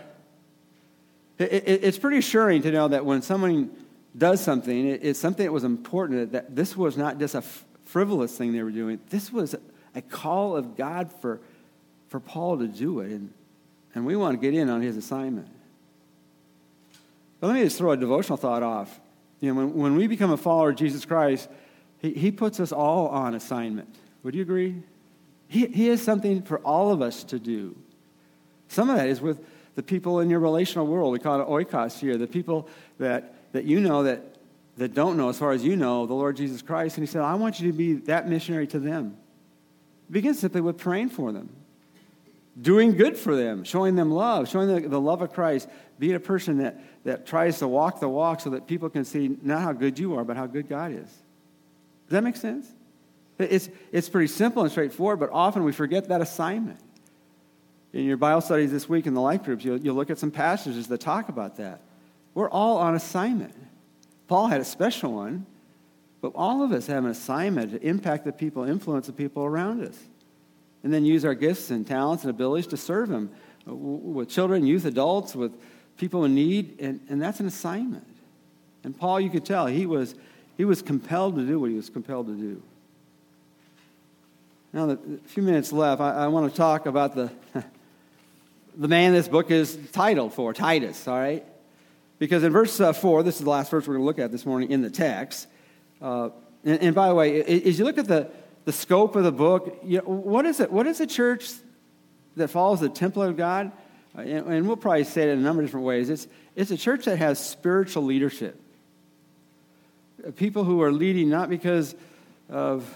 it, 1.37 1.51
it, 1.51 1.83
it's 1.83 1.97
pretty 1.97 2.17
assuring 2.17 2.61
to 2.63 2.71
know 2.71 2.87
that 2.87 3.05
when 3.05 3.21
someone 3.21 3.71
does 4.17 4.41
something, 4.41 4.87
it, 4.87 5.01
it's 5.03 5.19
something 5.19 5.45
that 5.45 5.51
was 5.51 5.63
important, 5.63 6.31
that 6.33 6.55
this 6.55 6.75
was 6.75 6.97
not 6.97 7.19
just 7.19 7.35
a 7.35 7.39
f- 7.39 7.65
frivolous 7.85 8.37
thing 8.37 8.53
they 8.53 8.63
were 8.63 8.71
doing. 8.71 8.99
This 9.09 9.31
was 9.31 9.55
a 9.93 10.01
call 10.01 10.55
of 10.55 10.75
God 10.75 11.11
for, 11.21 11.39
for 12.09 12.19
Paul 12.19 12.59
to 12.59 12.67
do 12.67 12.99
it. 12.99 13.11
And 13.11 13.33
and 13.95 14.05
we 14.05 14.17
want 14.17 14.39
to 14.39 14.45
get 14.45 14.53
in 14.53 14.69
on 14.69 14.81
his 14.81 14.97
assignment. 14.97 15.47
But 17.39 17.47
let 17.47 17.53
me 17.53 17.63
just 17.63 17.77
throw 17.77 17.91
a 17.91 17.97
devotional 17.97 18.37
thought 18.37 18.61
off. 18.61 18.99
You 19.39 19.53
know, 19.53 19.61
when, 19.61 19.73
when 19.73 19.95
we 19.95 20.07
become 20.07 20.31
a 20.31 20.37
follower 20.37 20.71
of 20.71 20.75
Jesus 20.75 21.05
Christ, 21.05 21.49
he, 21.99 22.11
he 22.11 22.31
puts 22.31 22.59
us 22.59 22.73
all 22.73 23.07
on 23.07 23.35
assignment. 23.35 23.87
Would 24.23 24.35
you 24.35 24.41
agree? 24.41 24.83
He, 25.47 25.67
he 25.67 25.87
has 25.87 26.01
something 26.01 26.41
for 26.41 26.59
all 26.59 26.91
of 26.91 27.01
us 27.01 27.23
to 27.25 27.39
do. 27.39 27.75
Some 28.67 28.89
of 28.89 28.97
that 28.97 29.07
is 29.07 29.21
with 29.21 29.43
the 29.75 29.83
people 29.83 30.19
in 30.19 30.29
your 30.29 30.39
relational 30.39 30.87
world. 30.87 31.11
We 31.11 31.19
call 31.19 31.41
it 31.41 31.47
oikos 31.47 31.99
here, 31.99 32.17
the 32.17 32.27
people 32.27 32.67
that, 32.99 33.35
that 33.51 33.65
you 33.65 33.79
know 33.79 34.03
that, 34.03 34.35
that 34.77 34.93
don't 34.93 35.17
know, 35.17 35.29
as 35.29 35.37
far 35.37 35.51
as 35.51 35.63
you 35.63 35.75
know, 35.75 36.05
the 36.05 36.13
Lord 36.13 36.37
Jesus 36.37 36.61
Christ. 36.61 36.97
And 36.97 37.07
he 37.07 37.11
said, 37.11 37.21
I 37.21 37.35
want 37.35 37.59
you 37.59 37.71
to 37.71 37.77
be 37.77 37.93
that 37.93 38.27
missionary 38.27 38.67
to 38.67 38.79
them. 38.79 39.17
Begin 40.09 40.33
simply 40.33 40.61
with 40.61 40.77
praying 40.77 41.09
for 41.09 41.31
them 41.31 41.49
doing 42.59 42.95
good 42.95 43.17
for 43.17 43.35
them, 43.35 43.63
showing 43.63 43.95
them 43.95 44.11
love, 44.11 44.49
showing 44.49 44.73
the, 44.73 44.87
the 44.87 44.99
love 44.99 45.21
of 45.21 45.33
Christ, 45.33 45.67
being 45.99 46.15
a 46.15 46.19
person 46.19 46.59
that, 46.59 46.79
that 47.03 47.25
tries 47.25 47.59
to 47.59 47.67
walk 47.67 47.99
the 47.99 48.09
walk 48.09 48.41
so 48.41 48.51
that 48.51 48.67
people 48.67 48.89
can 48.89 49.05
see 49.05 49.37
not 49.41 49.61
how 49.61 49.73
good 49.73 49.99
you 49.99 50.15
are, 50.15 50.23
but 50.23 50.37
how 50.37 50.45
good 50.45 50.69
God 50.69 50.91
is. 50.91 51.07
Does 51.07 52.11
that 52.11 52.23
make 52.23 52.35
sense? 52.35 52.67
It's, 53.37 53.69
it's 53.91 54.07
pretty 54.07 54.27
simple 54.27 54.63
and 54.63 54.71
straightforward, 54.71 55.19
but 55.19 55.29
often 55.31 55.63
we 55.63 55.73
forget 55.73 56.07
that 56.07 56.21
assignment. 56.21 56.79
In 57.95 58.03
your 58.03 58.17
Bible 58.17 58.41
studies 58.41 58.71
this 58.71 58.89
week 58.89 59.07
in 59.07 59.13
the 59.13 59.21
life 59.21 59.43
groups, 59.43 59.63
you'll, 59.63 59.77
you'll 59.77 59.95
look 59.95 60.09
at 60.09 60.19
some 60.19 60.29
passages 60.29 60.87
that 60.87 60.99
talk 60.99 61.29
about 61.29 61.57
that. 61.57 61.81
We're 62.33 62.49
all 62.49 62.77
on 62.77 62.93
assignment. 62.93 63.55
Paul 64.27 64.47
had 64.47 64.59
a 64.59 64.65
special 64.65 65.13
one, 65.13 65.45
but 66.21 66.33
all 66.35 66.61
of 66.61 66.71
us 66.71 66.87
have 66.87 67.05
an 67.05 67.11
assignment 67.11 67.71
to 67.71 67.81
impact 67.81 68.25
the 68.25 68.33
people, 68.33 68.65
influence 68.65 69.07
the 69.07 69.13
people 69.13 69.45
around 69.45 69.81
us 69.81 69.97
and 70.85 70.93
then 70.93 71.03
use 71.03 71.25
our 71.25 71.33
gifts 71.33 71.71
and 71.71 71.85
talents 71.85 72.23
and 72.23 72.29
abilities 72.29 72.67
to 72.67 72.77
serve 72.77 73.09
Him 73.09 73.31
uh, 73.67 73.73
with 73.73 74.29
children, 74.29 74.67
youth, 74.67 74.85
adults, 74.85 75.35
with 75.35 75.51
people 75.97 76.25
in 76.25 76.35
need, 76.35 76.79
and, 76.79 76.99
and 77.09 77.19
that's 77.19 77.39
an 77.39 77.47
assignment. 77.47 78.05
And 78.83 78.95
Paul, 78.95 79.19
you 79.19 79.31
could 79.31 79.45
tell, 79.45 79.65
he 79.65 79.87
was, 79.87 80.13
he 80.57 80.63
was 80.63 80.83
compelled 80.83 81.37
to 81.37 81.45
do 81.45 81.59
what 81.59 81.71
he 81.71 81.75
was 81.75 81.89
compelled 81.89 82.27
to 82.27 82.35
do. 82.35 82.61
Now, 84.73 84.85
the 84.85 84.99
few 85.25 85.41
minutes 85.41 85.73
left, 85.73 86.01
I, 86.01 86.25
I 86.25 86.27
want 86.27 86.51
to 86.51 86.55
talk 86.55 86.85
about 86.85 87.15
the, 87.15 87.31
the 88.77 88.87
man 88.87 89.13
this 89.13 89.27
book 89.27 89.51
is 89.51 89.77
titled 89.91 90.33
for, 90.33 90.53
Titus, 90.53 91.07
all 91.07 91.17
right? 91.17 91.45
Because 92.19 92.43
in 92.43 92.51
verse 92.51 92.79
uh, 92.79 92.93
4, 92.93 93.23
this 93.23 93.35
is 93.35 93.43
the 93.43 93.49
last 93.49 93.71
verse 93.71 93.87
we're 93.87 93.95
going 93.95 94.03
to 94.03 94.05
look 94.05 94.19
at 94.19 94.31
this 94.31 94.45
morning 94.45 94.71
in 94.71 94.81
the 94.81 94.89
text. 94.89 95.47
Uh, 96.01 96.29
and, 96.63 96.81
and, 96.81 96.95
by 96.95 97.07
the 97.07 97.15
way, 97.15 97.43
as 97.43 97.77
you 97.77 97.85
look 97.85 97.97
at 97.97 98.07
the, 98.07 98.29
the 98.65 98.71
scope 98.71 99.15
of 99.15 99.23
the 99.23 99.31
book. 99.31 99.79
You 99.83 99.99
know, 99.99 100.03
what 100.05 100.45
is 100.45 100.59
it? 100.59 100.71
What 100.71 100.87
is 100.87 100.99
a 100.99 101.07
church 101.07 101.51
that 102.35 102.49
follows 102.49 102.81
the 102.81 102.89
template 102.89 103.29
of 103.29 103.37
God? 103.37 103.71
Uh, 104.17 104.21
and, 104.21 104.47
and 104.47 104.67
we'll 104.67 104.75
probably 104.75 105.03
say 105.03 105.23
it 105.23 105.29
in 105.29 105.39
a 105.39 105.41
number 105.41 105.61
of 105.61 105.67
different 105.67 105.85
ways. 105.85 106.09
It's, 106.09 106.27
it's 106.55 106.71
a 106.71 106.77
church 106.77 107.05
that 107.05 107.17
has 107.17 107.39
spiritual 107.39 108.03
leadership. 108.03 108.59
Uh, 110.25 110.31
people 110.31 110.63
who 110.63 110.81
are 110.81 110.91
leading 110.91 111.29
not 111.29 111.49
because 111.49 111.95
of 112.49 112.91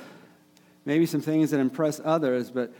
maybe 0.85 1.05
some 1.05 1.21
things 1.21 1.51
that 1.51 1.59
impress 1.59 2.01
others, 2.03 2.49
but 2.49 2.73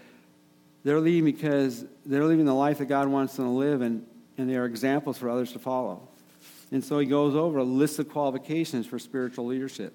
they're 0.90 1.00
leaving 1.00 1.32
because 1.32 1.86
they're 2.04 2.26
living 2.26 2.46
the 2.46 2.54
life 2.54 2.80
that 2.80 2.88
God 2.88 3.08
wants 3.10 3.36
them 3.36 3.46
to 3.46 3.52
live, 3.52 3.82
and, 3.82 4.08
and 4.40 4.50
they 4.50 4.56
are 4.56 4.66
examples 4.66 5.20
for 5.20 5.30
others 5.30 5.52
to 5.54 5.60
follow. 5.60 6.08
And 6.72 6.84
so 6.84 6.98
he 6.98 7.06
goes 7.06 7.36
over 7.36 7.60
a 7.60 7.64
list 7.64 8.00
of 8.00 8.10
qualifications 8.10 8.88
for 8.88 8.98
spiritual 8.98 9.46
leadership. 9.46 9.94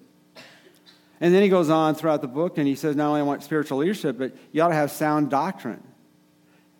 And 1.19 1.33
then 1.33 1.43
he 1.43 1.49
goes 1.49 1.69
on 1.69 1.95
throughout 1.95 2.21
the 2.21 2.29
book 2.29 2.57
and 2.57 2.65
he 2.65 2.75
says, 2.75 2.95
not 2.95 3.09
only 3.09 3.19
I 3.19 3.23
want 3.23 3.43
spiritual 3.43 3.79
leadership, 3.79 4.17
but 4.17 4.37
you 4.53 4.61
ought 4.61 4.69
to 4.69 4.75
have 4.75 4.89
sound 4.89 5.29
doctrine. 5.29 5.83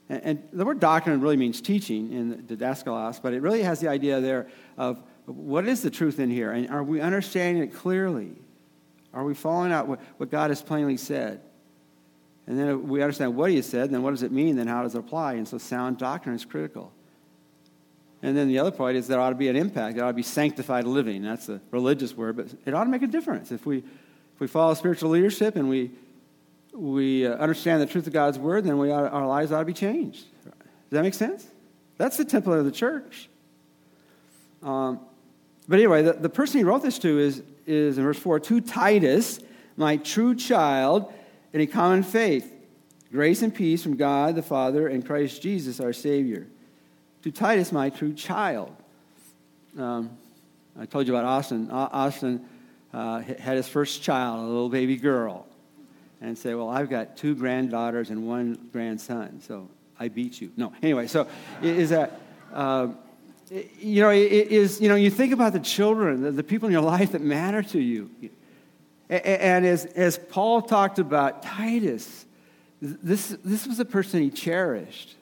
And, 0.08 0.22
and 0.24 0.50
the 0.54 0.64
word 0.64 0.80
doctrine 0.80 1.20
really 1.20 1.38
means 1.38 1.60
teaching 1.60 2.14
in 2.14 2.46
the 2.46 2.56
didaskalos, 2.56 3.22
but 3.22 3.34
it 3.34 3.42
really 3.42 3.64
has 3.64 3.82
the 3.82 3.90
idea 3.90 4.22
there 4.22 4.48
of 4.78 5.04
what 5.26 5.68
is 5.68 5.82
the 5.82 5.90
truth 5.90 6.22
in 6.22 6.30
here? 6.30 6.54
And 6.54 6.70
are 6.70 6.84
we 6.84 7.02
understanding 7.02 7.64
it 7.64 7.74
clearly? 7.74 8.32
Are 9.14 9.26
we 9.26 9.34
following 9.34 9.74
out 9.74 9.90
what, 9.90 10.00
what 10.18 10.32
God 10.32 10.52
has 10.52 10.62
plainly 10.62 10.96
said? 10.96 11.42
And 12.48 12.60
then 12.60 12.88
we 12.88 13.02
understand 13.02 13.36
what 13.36 13.52
he 13.52 13.62
said, 13.62 13.90
then 13.90 14.04
what 14.04 14.12
does 14.12 14.24
it 14.24 14.32
mean? 14.32 14.56
Then 14.56 14.68
how 14.68 14.84
does 14.84 14.94
it 14.94 15.00
apply? 15.00 15.34
And 15.34 15.48
so 15.48 15.58
sound 15.58 15.98
doctrine 15.98 16.36
is 16.36 16.46
critical. 16.46 16.92
And 18.22 18.38
then 18.38 18.48
the 18.48 18.60
other 18.60 18.72
part 18.72 18.96
is 18.96 19.08
there 19.08 19.20
ought 19.20 19.30
to 19.30 19.36
be 19.36 19.50
an 19.50 19.56
impact. 19.56 19.96
There 19.96 20.06
ought 20.06 20.10
to 20.10 20.14
be 20.14 20.24
sanctified 20.24 20.86
living. 20.86 21.24
That's 21.24 21.50
a 21.50 21.60
religious 21.72 22.16
word, 22.16 22.38
but 22.38 22.48
it 22.66 22.74
ought 22.74 22.84
to 22.84 22.90
make 22.90 23.04
a 23.04 23.08
difference. 23.08 23.52
If 23.52 23.66
we 23.66 23.84
if 24.36 24.42
we 24.42 24.48
follow 24.48 24.74
spiritual 24.74 25.12
leadership 25.12 25.56
and 25.56 25.70
we, 25.70 25.92
we 26.74 27.26
uh, 27.26 27.36
understand 27.36 27.82
the 27.82 27.86
truth 27.86 28.06
of 28.06 28.12
God's 28.12 28.38
word, 28.38 28.66
then 28.66 28.78
we 28.78 28.92
ought, 28.92 29.06
our 29.14 29.26
lives 29.26 29.54
ought 29.54 29.60
to 29.60 29.66
be 29.66 29.74
changed. 29.74 30.26
Does 30.44 30.52
that 30.92 31.04
make 31.04 31.14
sense? 31.14 31.48
That's 31.98 32.18
the 32.18 32.26
template 32.26 32.60
of 32.60 32.66
the 32.66 32.72
church. 32.72 33.30
Um, 34.62 35.00
but 35.70 35.80
anyway, 35.80 36.02
the, 36.02 36.14
the 36.14 36.28
person 36.28 36.58
he 36.58 36.66
wrote 36.66 36.84
this 36.84 37.00
to 37.00 37.18
is, 37.18 37.44
is 37.66 37.98
in 37.98 38.04
verse 38.04 38.20
4 38.20 38.42
to 38.42 38.60
Titus, 38.60 39.40
my 39.78 39.96
true 39.96 40.36
child 40.36 41.14
in 41.56 41.62
a 41.62 41.66
common 41.66 42.04
faith. 42.04 42.52
Grace 43.14 43.42
and 43.42 43.56
peace 43.56 43.82
from 43.82 43.96
God 43.96 44.36
the 44.36 44.42
Father 44.42 44.90
and 44.90 45.06
Christ 45.06 45.42
Jesus 45.42 45.80
our 45.80 45.94
Savior. 45.94 46.48
To 47.24 47.32
Titus, 47.32 47.72
my 47.72 47.90
true 47.90 48.14
child. 48.14 48.76
Um, 49.80 50.18
I 50.78 50.86
told 50.86 51.08
you 51.08 51.16
about 51.16 51.26
Austin. 51.26 51.72
Austin 51.72 52.46
uh, 52.94 53.20
had 53.20 53.56
his 53.56 53.70
first 53.70 54.04
child, 54.04 54.40
a 54.40 54.48
little 54.48 54.68
baby 54.68 54.98
girl, 54.98 55.48
and 56.20 56.38
say, 56.38 56.54
Well, 56.54 56.68
I've 56.68 56.90
got 56.90 57.16
two 57.16 57.36
granddaughters 57.36 58.10
and 58.10 58.28
one 58.28 58.60
grandson, 58.74 59.40
so 59.42 59.70
I 59.98 60.10
beat 60.10 60.42
you. 60.42 60.52
No, 60.58 60.74
anyway, 60.84 61.08
so 61.08 61.26
is 61.62 61.90
that. 61.92 62.20
Uh, 62.54 62.90
you 63.80 64.02
know, 64.02 64.10
it 64.10 64.32
is, 64.32 64.82
you 64.82 64.90
know, 64.90 64.96
you 64.96 65.12
think 65.12 65.32
about 65.32 65.54
the 65.54 65.60
children, 65.60 66.24
the, 66.24 66.32
the 66.32 66.44
people 66.44 66.68
in 66.68 66.74
your 66.74 66.82
life 66.82 67.12
that 67.12 67.22
matter 67.22 67.62
to 67.62 67.80
you. 67.80 68.10
And 69.10 69.66
as, 69.66 69.86
as 69.86 70.18
Paul 70.18 70.62
talked 70.64 71.00
about 71.00 71.44
Titus, 71.44 72.26
this, 72.82 73.36
this 73.44 73.68
was 73.68 73.80
a 73.80 73.86
person 73.86 74.22
he 74.22 74.30
cherished. 74.30 75.16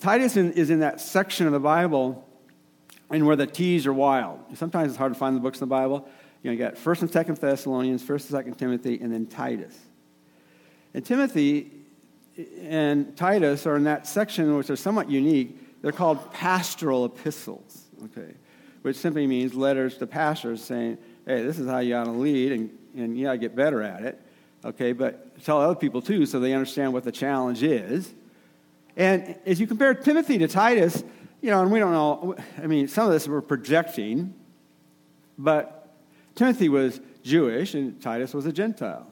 Titus 0.00 0.36
in, 0.36 0.52
is 0.52 0.70
in 0.70 0.80
that 0.80 1.00
section 1.00 1.46
of 1.46 1.52
the 1.52 1.60
Bible 1.60 2.26
and 3.10 3.26
where 3.26 3.36
the 3.36 3.46
T's 3.46 3.86
are 3.86 3.92
wild. 3.92 4.40
Sometimes 4.54 4.88
it's 4.88 4.98
hard 4.98 5.12
to 5.12 5.18
find 5.18 5.36
the 5.36 5.40
books 5.40 5.58
in 5.58 5.68
the 5.68 5.70
Bible. 5.70 6.08
You 6.42 6.50
know, 6.50 6.52
you 6.52 6.58
got 6.58 6.74
1st 6.74 7.02
and 7.02 7.10
2nd 7.10 7.38
Thessalonians, 7.38 8.02
1st 8.02 8.34
and 8.34 8.54
2nd 8.54 8.58
Timothy, 8.58 8.98
and 9.00 9.12
then 9.12 9.26
Titus. 9.26 9.78
And 10.92 11.04
Timothy 11.04 11.70
and 12.60 13.16
Titus 13.16 13.66
are 13.66 13.76
in 13.76 13.84
that 13.84 14.06
section 14.06 14.56
which 14.56 14.70
are 14.70 14.76
somewhat 14.76 15.10
unique. 15.10 15.82
They're 15.82 15.92
called 15.92 16.32
pastoral 16.32 17.04
epistles, 17.04 17.86
okay, 18.04 18.34
which 18.82 18.96
simply 18.96 19.26
means 19.26 19.54
letters 19.54 19.98
to 19.98 20.06
pastors 20.06 20.62
saying, 20.62 20.98
hey, 21.26 21.42
this 21.42 21.58
is 21.58 21.68
how 21.68 21.78
you 21.78 21.94
ought 21.94 22.04
to 22.04 22.10
lead, 22.10 22.52
and, 22.52 22.70
and 22.96 23.18
you 23.18 23.26
to 23.26 23.38
get 23.38 23.54
better 23.54 23.82
at 23.82 24.02
it. 24.02 24.20
Okay, 24.64 24.92
but 24.92 25.42
tell 25.44 25.60
other 25.60 25.74
people 25.74 26.00
too 26.00 26.24
so 26.24 26.38
they 26.38 26.52
understand 26.52 26.92
what 26.92 27.04
the 27.04 27.12
challenge 27.12 27.62
is. 27.62 28.12
And 28.96 29.36
as 29.46 29.58
you 29.58 29.66
compare 29.66 29.94
Timothy 29.94 30.38
to 30.38 30.48
Titus, 30.48 31.02
you 31.40 31.50
know, 31.50 31.62
and 31.62 31.72
we 31.72 31.78
don't 31.80 31.92
know, 31.92 32.36
I 32.62 32.66
mean, 32.66 32.86
some 32.86 33.06
of 33.06 33.12
this 33.12 33.26
we're 33.26 33.40
projecting, 33.40 34.34
but 35.36 35.92
Timothy 36.34 36.68
was 36.68 37.00
Jewish 37.24 37.74
and 37.74 38.00
Titus 38.00 38.32
was 38.34 38.46
a 38.46 38.52
Gentile. 38.52 39.08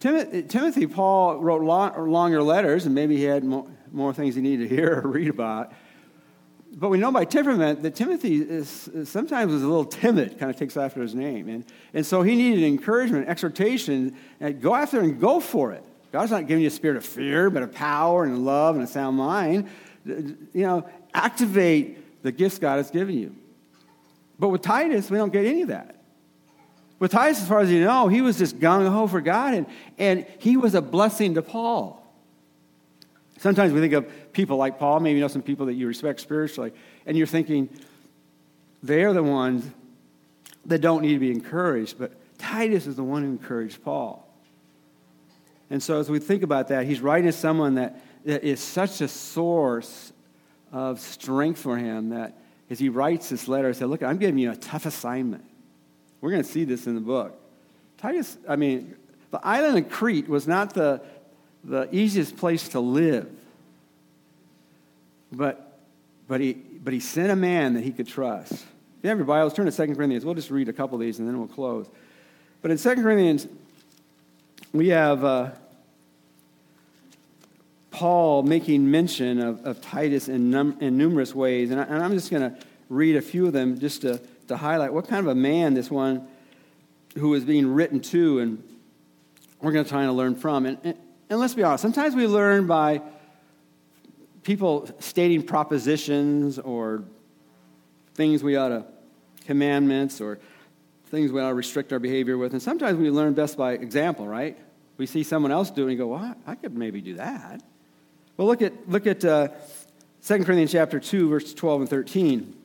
Timothy, 0.00 0.86
Paul 0.86 1.38
wrote 1.38 1.62
longer 1.62 2.42
letters, 2.42 2.84
and 2.84 2.94
maybe 2.94 3.16
he 3.16 3.22
had 3.22 3.42
more, 3.42 3.66
more 3.90 4.12
things 4.12 4.34
he 4.34 4.42
needed 4.42 4.68
to 4.68 4.74
hear 4.74 5.00
or 5.02 5.08
read 5.08 5.28
about. 5.28 5.72
But 6.76 6.88
we 6.88 6.98
know 6.98 7.12
by 7.12 7.24
temperament 7.24 7.82
that 7.82 7.94
Timothy 7.94 8.36
is, 8.36 8.90
sometimes 9.04 9.52
is 9.52 9.62
a 9.62 9.66
little 9.66 9.84
timid, 9.84 10.38
kind 10.38 10.50
of 10.50 10.56
takes 10.56 10.76
after 10.76 11.02
his 11.02 11.14
name. 11.14 11.48
And, 11.48 11.64
and 11.92 12.04
so 12.04 12.22
he 12.22 12.34
needed 12.34 12.64
encouragement, 12.64 13.28
exhortation, 13.28 14.16
and 14.40 14.60
go 14.60 14.74
after 14.74 15.00
and 15.00 15.20
go 15.20 15.38
for 15.38 15.72
it. 15.72 15.84
God's 16.10 16.32
not 16.32 16.46
giving 16.46 16.62
you 16.62 16.68
a 16.68 16.72
spirit 16.72 16.96
of 16.96 17.04
fear, 17.04 17.48
but 17.48 17.62
of 17.62 17.72
power 17.72 18.24
and 18.24 18.44
love 18.44 18.74
and 18.74 18.84
a 18.84 18.86
sound 18.86 19.16
mind. 19.16 19.68
Uh, 20.08 20.14
you 20.52 20.66
know, 20.66 20.88
activate 21.12 22.22
the 22.22 22.32
gifts 22.32 22.58
God 22.58 22.76
has 22.76 22.90
given 22.90 23.16
you. 23.16 23.34
But 24.38 24.48
with 24.48 24.62
Titus, 24.62 25.10
we 25.10 25.16
don't 25.16 25.32
get 25.32 25.44
any 25.44 25.62
of 25.62 25.68
that. 25.68 25.96
With 26.98 27.12
Titus, 27.12 27.42
as 27.42 27.48
far 27.48 27.60
as 27.60 27.70
you 27.70 27.84
know, 27.84 28.08
he 28.08 28.20
was 28.20 28.38
just 28.38 28.58
gung 28.58 28.88
ho 28.88 29.06
for 29.06 29.20
God, 29.20 29.54
and, 29.54 29.66
and 29.98 30.26
he 30.38 30.56
was 30.56 30.74
a 30.74 30.82
blessing 30.82 31.34
to 31.34 31.42
Paul. 31.42 32.03
Sometimes 33.44 33.74
we 33.74 33.80
think 33.80 33.92
of 33.92 34.32
people 34.32 34.56
like 34.56 34.78
Paul, 34.78 35.00
maybe 35.00 35.16
you 35.16 35.20
know 35.20 35.28
some 35.28 35.42
people 35.42 35.66
that 35.66 35.74
you 35.74 35.86
respect 35.86 36.20
spiritually, 36.20 36.72
and 37.04 37.14
you're 37.14 37.26
thinking 37.26 37.68
they're 38.82 39.12
the 39.12 39.22
ones 39.22 39.66
that 40.64 40.80
don't 40.80 41.02
need 41.02 41.12
to 41.12 41.18
be 41.18 41.30
encouraged, 41.30 41.98
but 41.98 42.12
Titus 42.38 42.86
is 42.86 42.96
the 42.96 43.04
one 43.04 43.22
who 43.22 43.28
encouraged 43.28 43.84
Paul. 43.84 44.26
And 45.68 45.82
so 45.82 46.00
as 46.00 46.08
we 46.08 46.20
think 46.20 46.42
about 46.42 46.68
that, 46.68 46.86
he's 46.86 47.02
writing 47.02 47.26
to 47.26 47.36
someone 47.36 47.74
that, 47.74 48.00
that 48.24 48.44
is 48.44 48.60
such 48.60 49.02
a 49.02 49.08
source 49.08 50.14
of 50.72 50.98
strength 50.98 51.60
for 51.60 51.76
him 51.76 52.08
that 52.08 52.38
as 52.70 52.78
he 52.78 52.88
writes 52.88 53.28
this 53.28 53.46
letter, 53.46 53.68
he 53.68 53.74
said, 53.74 53.90
Look, 53.90 54.02
I'm 54.02 54.16
giving 54.16 54.38
you 54.38 54.52
a 54.52 54.56
tough 54.56 54.86
assignment. 54.86 55.44
We're 56.22 56.30
going 56.30 56.42
to 56.42 56.48
see 56.48 56.64
this 56.64 56.86
in 56.86 56.94
the 56.94 57.02
book. 57.02 57.38
Titus, 57.98 58.38
I 58.48 58.56
mean, 58.56 58.96
the 59.34 59.46
island 59.46 59.76
of 59.76 59.90
Crete 59.90 60.28
was 60.28 60.48
not 60.48 60.72
the, 60.72 61.02
the 61.64 61.88
easiest 61.94 62.36
place 62.36 62.68
to 62.70 62.80
live. 62.80 63.30
But, 65.32 65.78
but, 66.28 66.40
he, 66.40 66.52
but 66.52 66.92
he 66.92 67.00
sent 67.00 67.30
a 67.30 67.36
man 67.36 67.74
that 67.74 67.82
he 67.82 67.92
could 67.92 68.06
trust. 68.06 68.52
If 68.52 68.60
you 69.02 69.08
have 69.08 69.18
your 69.18 69.26
Bibles, 69.26 69.54
turn 69.54 69.66
to 69.66 69.72
2 69.72 69.94
Corinthians. 69.94 70.24
We'll 70.24 70.34
just 70.34 70.50
read 70.50 70.68
a 70.68 70.72
couple 70.72 70.96
of 70.96 71.00
these 71.00 71.18
and 71.18 71.26
then 71.26 71.38
we'll 71.38 71.48
close. 71.48 71.88
But 72.62 72.70
in 72.70 72.78
2 72.78 72.94
Corinthians, 72.96 73.48
we 74.72 74.88
have 74.88 75.24
uh, 75.24 75.50
Paul 77.90 78.42
making 78.42 78.90
mention 78.90 79.40
of, 79.40 79.64
of 79.64 79.80
Titus 79.80 80.28
in, 80.28 80.50
num- 80.50 80.76
in 80.80 80.96
numerous 80.96 81.34
ways. 81.34 81.70
And, 81.70 81.80
I, 81.80 81.84
and 81.84 82.02
I'm 82.02 82.12
just 82.12 82.30
going 82.30 82.42
to 82.42 82.58
read 82.88 83.16
a 83.16 83.22
few 83.22 83.46
of 83.46 83.52
them 83.52 83.78
just 83.78 84.02
to, 84.02 84.20
to 84.48 84.56
highlight 84.56 84.92
what 84.92 85.08
kind 85.08 85.20
of 85.20 85.28
a 85.28 85.34
man 85.34 85.74
this 85.74 85.90
one 85.90 86.26
who 87.16 87.32
is 87.34 87.44
being 87.44 87.72
written 87.72 88.00
to, 88.00 88.40
and 88.40 88.62
we're 89.60 89.72
going 89.72 89.84
to 89.84 89.90
try 89.90 90.02
and 90.02 90.16
learn 90.16 90.34
from. 90.34 90.66
And, 90.66 90.78
and, 90.82 90.96
and 91.34 91.40
let's 91.40 91.54
be 91.54 91.64
honest, 91.64 91.82
sometimes 91.82 92.14
we 92.14 92.28
learn 92.28 92.68
by 92.68 93.02
people 94.44 94.88
stating 95.00 95.42
propositions 95.42 96.60
or 96.60 97.02
things 98.14 98.40
we 98.40 98.54
ought 98.54 98.68
to, 98.68 98.84
commandments 99.44 100.20
or 100.20 100.38
things 101.06 101.32
we 101.32 101.40
ought 101.40 101.48
to 101.48 101.54
restrict 101.54 101.92
our 101.92 101.98
behavior 101.98 102.38
with. 102.38 102.52
And 102.52 102.62
sometimes 102.62 102.98
we 102.98 103.10
learn 103.10 103.34
best 103.34 103.56
by 103.56 103.72
example, 103.72 104.28
right? 104.28 104.56
We 104.96 105.06
see 105.06 105.24
someone 105.24 105.50
else 105.50 105.72
do 105.72 105.88
it 105.88 105.90
and 105.90 105.98
go, 105.98 106.06
well, 106.06 106.36
I 106.46 106.54
could 106.54 106.78
maybe 106.78 107.00
do 107.00 107.14
that. 107.14 107.60
Well, 108.36 108.46
look 108.46 108.62
at, 108.62 108.88
look 108.88 109.08
at 109.08 109.24
uh, 109.24 109.48
2 110.24 110.44
Corinthians 110.44 110.70
chapter 110.70 111.00
2, 111.00 111.28
verses 111.28 111.52
12 111.54 111.80
and 111.80 111.90
13. 111.90 112.56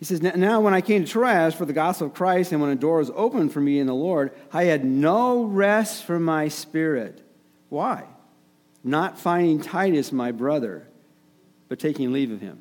He 0.00 0.04
says, 0.04 0.20
Now 0.20 0.60
when 0.62 0.74
I 0.74 0.80
came 0.80 1.04
to 1.04 1.08
Troas 1.08 1.54
for 1.54 1.64
the 1.64 1.72
gospel 1.72 2.08
of 2.08 2.14
Christ, 2.14 2.50
and 2.50 2.60
when 2.60 2.70
a 2.70 2.74
door 2.74 2.96
was 2.98 3.12
opened 3.14 3.52
for 3.52 3.60
me 3.60 3.78
in 3.78 3.86
the 3.86 3.94
Lord, 3.94 4.32
I 4.52 4.64
had 4.64 4.84
no 4.84 5.44
rest 5.44 6.02
for 6.02 6.18
my 6.18 6.48
spirit. 6.48 7.22
Why? 7.68 8.04
Not 8.84 9.18
finding 9.18 9.60
Titus 9.60 10.12
my 10.12 10.32
brother, 10.32 10.86
but 11.68 11.78
taking 11.78 12.12
leave 12.12 12.30
of 12.30 12.40
him. 12.40 12.58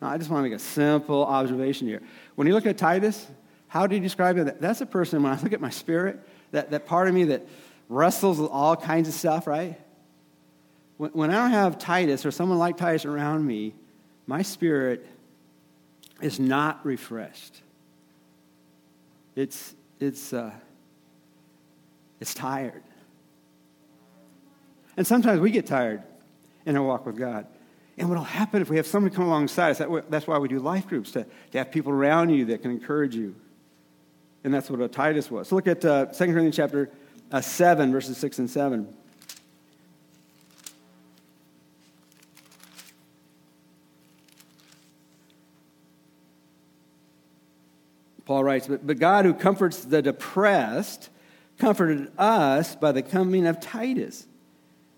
Now, 0.00 0.08
I 0.08 0.18
just 0.18 0.30
want 0.30 0.44
to 0.44 0.50
make 0.50 0.56
a 0.56 0.62
simple 0.62 1.24
observation 1.24 1.88
here. 1.88 2.02
When 2.34 2.46
you 2.46 2.54
look 2.54 2.66
at 2.66 2.76
Titus, 2.76 3.26
how 3.68 3.86
do 3.86 3.94
you 3.94 4.00
describe 4.00 4.36
it? 4.38 4.60
That's 4.60 4.80
a 4.80 4.86
person, 4.86 5.22
when 5.22 5.32
I 5.32 5.40
look 5.40 5.52
at 5.52 5.60
my 5.60 5.70
spirit, 5.70 6.20
that, 6.52 6.70
that 6.70 6.86
part 6.86 7.08
of 7.08 7.14
me 7.14 7.24
that 7.24 7.46
wrestles 7.88 8.38
with 8.38 8.50
all 8.50 8.76
kinds 8.76 9.08
of 9.08 9.14
stuff, 9.14 9.46
right? 9.46 9.78
When, 10.96 11.10
when 11.10 11.30
I 11.30 11.34
don't 11.34 11.50
have 11.50 11.78
Titus 11.78 12.26
or 12.26 12.30
someone 12.30 12.58
like 12.58 12.76
Titus 12.76 13.04
around 13.04 13.46
me, 13.46 13.74
my 14.26 14.42
spirit 14.42 15.06
is 16.20 16.40
not 16.40 16.84
refreshed. 16.84 17.62
It's, 19.34 19.74
it's, 20.00 20.32
uh, 20.32 20.52
it's 22.20 22.34
tired. 22.34 22.82
And 24.96 25.06
sometimes 25.06 25.40
we 25.40 25.50
get 25.50 25.66
tired 25.66 26.02
in 26.64 26.76
our 26.76 26.82
walk 26.82 27.06
with 27.06 27.16
God. 27.16 27.46
And 27.98 28.08
what 28.08 28.18
will 28.18 28.24
happen 28.24 28.60
if 28.60 28.68
we 28.68 28.76
have 28.76 28.86
somebody 28.86 29.14
come 29.14 29.24
alongside 29.24 29.70
us? 29.70 29.78
That, 29.78 30.10
that's 30.10 30.26
why 30.26 30.38
we 30.38 30.48
do 30.48 30.58
life 30.58 30.86
groups, 30.86 31.12
to, 31.12 31.26
to 31.52 31.58
have 31.58 31.70
people 31.70 31.92
around 31.92 32.30
you 32.30 32.46
that 32.46 32.62
can 32.62 32.70
encourage 32.70 33.14
you. 33.14 33.34
And 34.44 34.52
that's 34.52 34.70
what 34.70 34.92
Titus 34.92 35.30
was. 35.30 35.48
So 35.48 35.56
look 35.56 35.66
at 35.66 35.84
uh, 35.84 36.06
2 36.06 36.24
Corinthians 36.26 36.56
chapter 36.56 36.90
uh, 37.32 37.40
7, 37.40 37.90
verses 37.90 38.18
6 38.18 38.38
and 38.38 38.50
7. 38.50 38.94
Paul 48.26 48.44
writes, 48.44 48.66
but, 48.66 48.86
but 48.86 48.98
God 48.98 49.24
who 49.24 49.32
comforts 49.32 49.84
the 49.84 50.02
depressed 50.02 51.10
comforted 51.58 52.10
us 52.18 52.76
by 52.76 52.92
the 52.92 53.02
coming 53.02 53.46
of 53.46 53.60
Titus. 53.60 54.26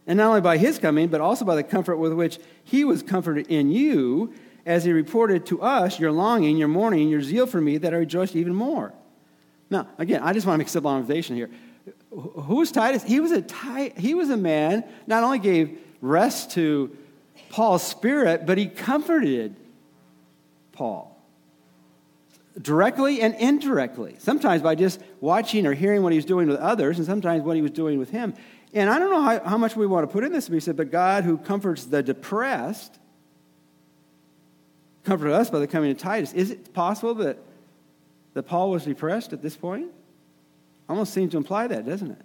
And 0.09 0.17
not 0.17 0.29
only 0.29 0.41
by 0.41 0.57
his 0.57 0.79
coming, 0.79 1.09
but 1.09 1.21
also 1.21 1.45
by 1.45 1.55
the 1.55 1.63
comfort 1.63 1.99
with 1.99 2.15
which 2.15 2.39
he 2.65 2.85
was 2.85 3.03
comforted 3.03 3.47
in 3.49 3.71
you, 3.71 4.33
as 4.67 4.85
he 4.85 4.93
reported 4.93 5.47
to 5.47 5.63
us 5.63 6.01
your 6.01 6.11
longing, 6.13 6.57
your 6.57 6.69
mourning, 6.69 7.09
your 7.09 7.23
zeal 7.23 7.47
for 7.47 7.61
me, 7.61 7.79
that 7.79 7.95
I 7.95 7.99
rejoiced 7.99 8.35
even 8.35 8.55
more. 8.55 8.93
Now, 9.71 9.87
again, 9.99 10.23
I 10.23 10.33
just 10.33 10.47
want 10.47 10.55
to 10.55 10.59
make 10.59 10.67
a 10.67 10.71
simple 10.71 10.91
observation 10.91 11.37
here. 11.37 11.51
Who 12.11 12.57
was 12.57 12.73
Titus? 12.73 13.03
He 13.03 13.21
was 13.21 13.33
a, 13.33 13.45
he 13.97 14.15
was 14.15 14.31
a 14.31 14.37
man, 14.37 14.85
not 15.07 15.23
only 15.23 15.39
gave 15.39 15.79
rest 16.01 16.53
to 16.53 16.97
Paul's 17.51 17.83
spirit, 17.83 18.47
but 18.47 18.59
he 18.59 18.67
comforted 18.67 19.57
Paul 20.73 21.15
directly 22.61 23.21
and 23.21 23.35
indirectly, 23.35 24.17
sometimes 24.19 24.63
by 24.63 24.75
just 24.75 25.01
watching 25.21 25.67
or 25.67 25.75
hearing 25.75 26.03
what 26.03 26.13
he 26.13 26.19
was 26.19 26.25
doing 26.25 26.49
with 26.49 26.59
others, 26.59 26.99
and 26.99 27.07
sometimes 27.07 27.43
what 27.43 27.57
he 27.57 27.63
was 27.63 27.71
doing 27.71 27.99
with 27.99 28.11
him. 28.11 28.35
And 28.75 28.91
I 28.91 28.99
don't 28.99 29.11
know 29.11 29.23
how, 29.23 29.41
how 29.51 29.59
much 29.59 29.77
we 29.77 29.87
want 29.87 30.07
to 30.09 30.13
put 30.13 30.25
in 30.25 30.33
this, 30.33 30.49
but 30.49 30.55
he 30.55 30.61
said, 30.61 30.77
But 30.77 30.91
God 30.91 31.25
who 31.25 31.39
comforts 31.39 31.85
the 31.85 32.03
depressed 32.03 32.99
comforted 35.05 35.33
us 35.33 35.49
by 35.49 35.59
the 35.59 35.67
coming 35.67 35.91
of 35.91 35.99
Titus. 35.99 36.35
Is 36.35 36.51
it 36.51 36.75
possible 36.75 37.15
that, 37.15 37.39
that 38.35 38.43
Paul 38.43 38.71
was 38.71 38.85
depressed 38.85 39.33
at 39.33 39.43
this 39.43 39.57
point? 39.57 39.91
Almost 40.89 41.15
seems 41.15 41.33
to 41.33 41.39
imply 41.39 41.67
that, 41.67 41.87
doesn't 41.87 42.11
it? 42.11 42.25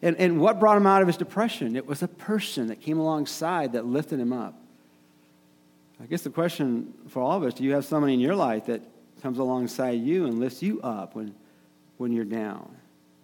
And, 0.00 0.16
and 0.18 0.40
what 0.40 0.60
brought 0.60 0.76
him 0.76 0.86
out 0.86 1.02
of 1.02 1.08
his 1.08 1.16
depression? 1.16 1.76
It 1.76 1.86
was 1.86 2.02
a 2.02 2.08
person 2.08 2.68
that 2.68 2.80
came 2.80 2.98
alongside 2.98 3.72
that 3.72 3.86
lifted 3.86 4.20
him 4.20 4.32
up. 4.32 4.54
I 6.00 6.06
guess 6.06 6.22
the 6.22 6.30
question 6.30 6.92
for 7.08 7.22
all 7.22 7.32
of 7.32 7.42
us 7.42 7.54
do 7.54 7.64
you 7.64 7.72
have 7.72 7.84
somebody 7.84 8.14
in 8.14 8.20
your 8.20 8.36
life 8.36 8.66
that 8.66 8.82
comes 9.22 9.38
alongside 9.38 9.92
you 10.00 10.26
and 10.26 10.38
lifts 10.38 10.62
you 10.62 10.80
up 10.82 11.14
when, 11.14 11.34
when 11.96 12.12
you're 12.12 12.26
down. 12.26 12.68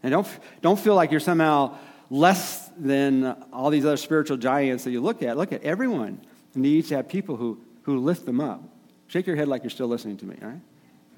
And 0.03 0.13
don't, 0.13 0.27
don't 0.63 0.79
feel 0.79 0.95
like 0.95 1.11
you're 1.11 1.21
somehow 1.21 1.77
less 2.11 2.69
than 2.77 3.37
all 3.53 3.71
these 3.71 3.87
other 3.87 3.97
spiritual 3.97 4.37
giants 4.37 4.85
that 4.85 4.91
you 4.91 5.01
look 5.01 5.23
at. 5.23 5.37
Look 5.37 5.53
at 5.53 5.63
everyone 5.63 6.21
needs 6.55 6.89
to 6.89 6.97
have 6.97 7.09
people 7.09 7.37
who, 7.37 7.61
who 7.83 7.99
lift 8.01 8.27
them 8.27 8.41
up. 8.41 8.63
Shake 9.07 9.27
your 9.27 9.37
head 9.37 9.49
like 9.49 9.63
you're 9.63 9.71
still 9.71 9.87
listening 9.87 10.17
to 10.19 10.27
me, 10.27 10.37
right? 10.41 10.61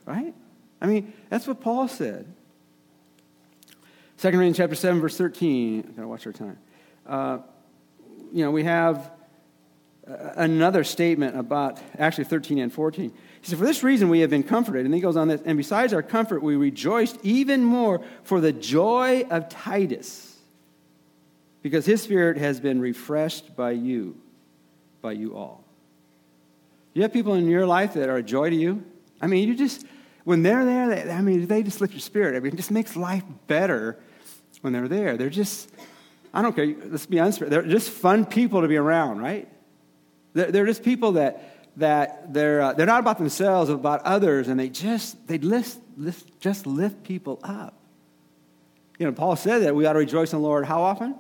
Right? 0.05 0.35
I 0.81 0.87
mean, 0.87 1.13
that's 1.31 1.47
what 1.47 1.61
Paul 1.61 1.89
said. 1.89 2.27
2 4.19 4.29
Corinthians 4.29 4.57
chapter 4.57 4.75
7, 4.75 5.01
verse 5.01 5.17
13. 5.17 5.85
I've 5.89 5.97
got 5.97 6.03
to 6.03 6.09
watch 6.09 6.27
our 6.27 6.33
time. 6.33 6.59
Uh, 7.07 7.39
you 8.33 8.45
know, 8.45 8.51
we 8.51 8.65
have 8.65 9.11
another 10.07 10.85
statement 10.85 11.39
about 11.39 11.79
actually 11.99 12.25
13 12.25 12.59
and 12.59 12.73
14. 12.73 13.11
He 13.41 13.47
said, 13.49 13.59
For 13.59 13.65
this 13.65 13.83
reason 13.83 14.09
we 14.09 14.21
have 14.21 14.31
been 14.31 14.43
comforted. 14.43 14.85
And 14.85 14.95
he 14.95 15.01
goes 15.01 15.17
on 15.17 15.29
this, 15.29 15.41
and 15.45 15.57
besides 15.57 15.93
our 15.93 16.03
comfort, 16.03 16.43
we 16.43 16.57
rejoiced 16.57 17.19
even 17.23 17.65
more 17.65 18.03
for 18.25 18.41
the 18.41 18.53
joy 18.53 19.27
of 19.31 19.49
Titus, 19.49 20.32
because 21.63 21.87
his 21.87 22.03
spirit 22.03 22.37
has 22.37 22.61
been 22.61 22.81
refreshed 22.81 23.57
by 23.57 23.71
you, 23.71 24.17
by 25.01 25.13
you 25.13 25.37
all. 25.37 25.65
You 26.93 27.03
have 27.03 27.13
people 27.13 27.35
in 27.35 27.47
your 27.47 27.67
life 27.67 27.95
that 27.95 28.09
are 28.09 28.19
a 28.19 28.23
joy 28.23 28.51
to 28.51 28.57
you? 28.57 28.85
I 29.21 29.27
mean, 29.29 29.49
you 29.49 29.55
just, 29.55 29.87
When 30.25 30.43
they're 30.43 30.65
there, 30.65 30.89
they, 30.89 31.11
I 31.11 31.21
mean, 31.21 31.47
they 31.47 31.63
just 31.63 31.81
lift 31.81 31.93
your 31.93 32.01
spirit. 32.01 32.37
I 32.37 32.41
mean, 32.41 32.53
it 32.53 32.57
just 32.57 32.71
makes 32.71 32.95
life 32.97 33.25
better 33.47 33.99
when 34.61 34.73
they're 34.73 34.89
there. 34.89 35.17
They're 35.17 35.31
just, 35.31 35.71
I 36.33 36.43
don't 36.43 36.55
care, 36.55 36.75
let's 36.87 37.07
be 37.07 37.19
honest, 37.19 37.41
they're 37.41 37.63
just 37.63 37.91
fun 37.91 38.25
people 38.25 38.63
to 38.63 38.69
be 38.69 38.77
around, 38.77 39.19
right? 39.19 39.49
They're, 40.35 40.53
they're 40.53 40.67
just 40.67 40.83
people 40.85 41.13
that, 41.13 41.69
that 41.79 42.33
they're, 42.33 42.61
uh, 42.61 42.73
they're 42.75 42.87
not 42.87 43.01
about 43.01 43.19
themselves, 43.19 43.71
but 43.71 43.77
about 43.77 44.03
others, 44.03 44.49
and 44.49 44.59
they 44.59 44.69
just, 44.69 45.27
they 45.27 45.39
lift, 45.39 45.79
lift, 45.97 46.41
just 46.41 46.67
lift 46.67 47.03
people 47.03 47.41
up. 47.43 47.75
You 48.99 49.07
know, 49.07 49.13
Paul 49.13 49.35
said 49.35 49.63
that 49.63 49.75
we 49.75 49.87
ought 49.87 49.95
to 49.95 49.99
rejoice 49.99 50.33
in 50.33 50.41
the 50.41 50.47
Lord 50.47 50.65
how 50.65 50.83
often? 50.83 51.17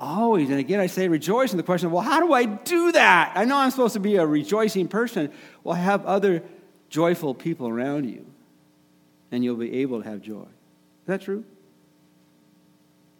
Always. 0.00 0.48
And 0.48 0.58
again, 0.58 0.80
I 0.80 0.86
say 0.86 1.08
rejoice. 1.08 1.50
And 1.50 1.58
the 1.58 1.62
question, 1.62 1.90
well, 1.90 2.02
how 2.02 2.20
do 2.20 2.32
I 2.32 2.46
do 2.46 2.90
that? 2.92 3.32
I 3.34 3.44
know 3.44 3.58
I'm 3.58 3.70
supposed 3.70 3.92
to 3.92 4.00
be 4.00 4.16
a 4.16 4.26
rejoicing 4.26 4.88
person. 4.88 5.30
Well, 5.62 5.74
have 5.74 6.06
other 6.06 6.42
joyful 6.88 7.34
people 7.34 7.68
around 7.68 8.08
you, 8.08 8.24
and 9.30 9.44
you'll 9.44 9.56
be 9.56 9.82
able 9.82 10.02
to 10.02 10.08
have 10.08 10.22
joy. 10.22 10.40
Is 10.40 11.06
that 11.06 11.20
true? 11.20 11.44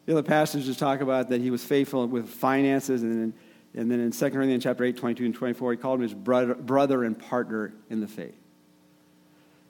The 0.06 0.12
other 0.12 0.22
passages 0.22 0.78
talk 0.78 1.02
about 1.02 1.28
that 1.28 1.42
he 1.42 1.50
was 1.50 1.62
faithful 1.62 2.06
with 2.06 2.28
finances, 2.30 3.02
and 3.02 3.12
then, 3.12 3.34
and 3.74 3.90
then 3.90 4.00
in 4.00 4.10
2 4.10 4.30
Corinthians 4.30 4.64
chapter 4.64 4.82
8, 4.82 4.96
22 4.96 5.26
and 5.26 5.34
24, 5.34 5.72
he 5.72 5.76
called 5.76 5.98
him 5.98 6.02
his 6.02 6.14
brother, 6.14 6.54
brother 6.54 7.04
and 7.04 7.18
partner 7.18 7.74
in 7.90 8.00
the 8.00 8.08
faith. 8.08 8.34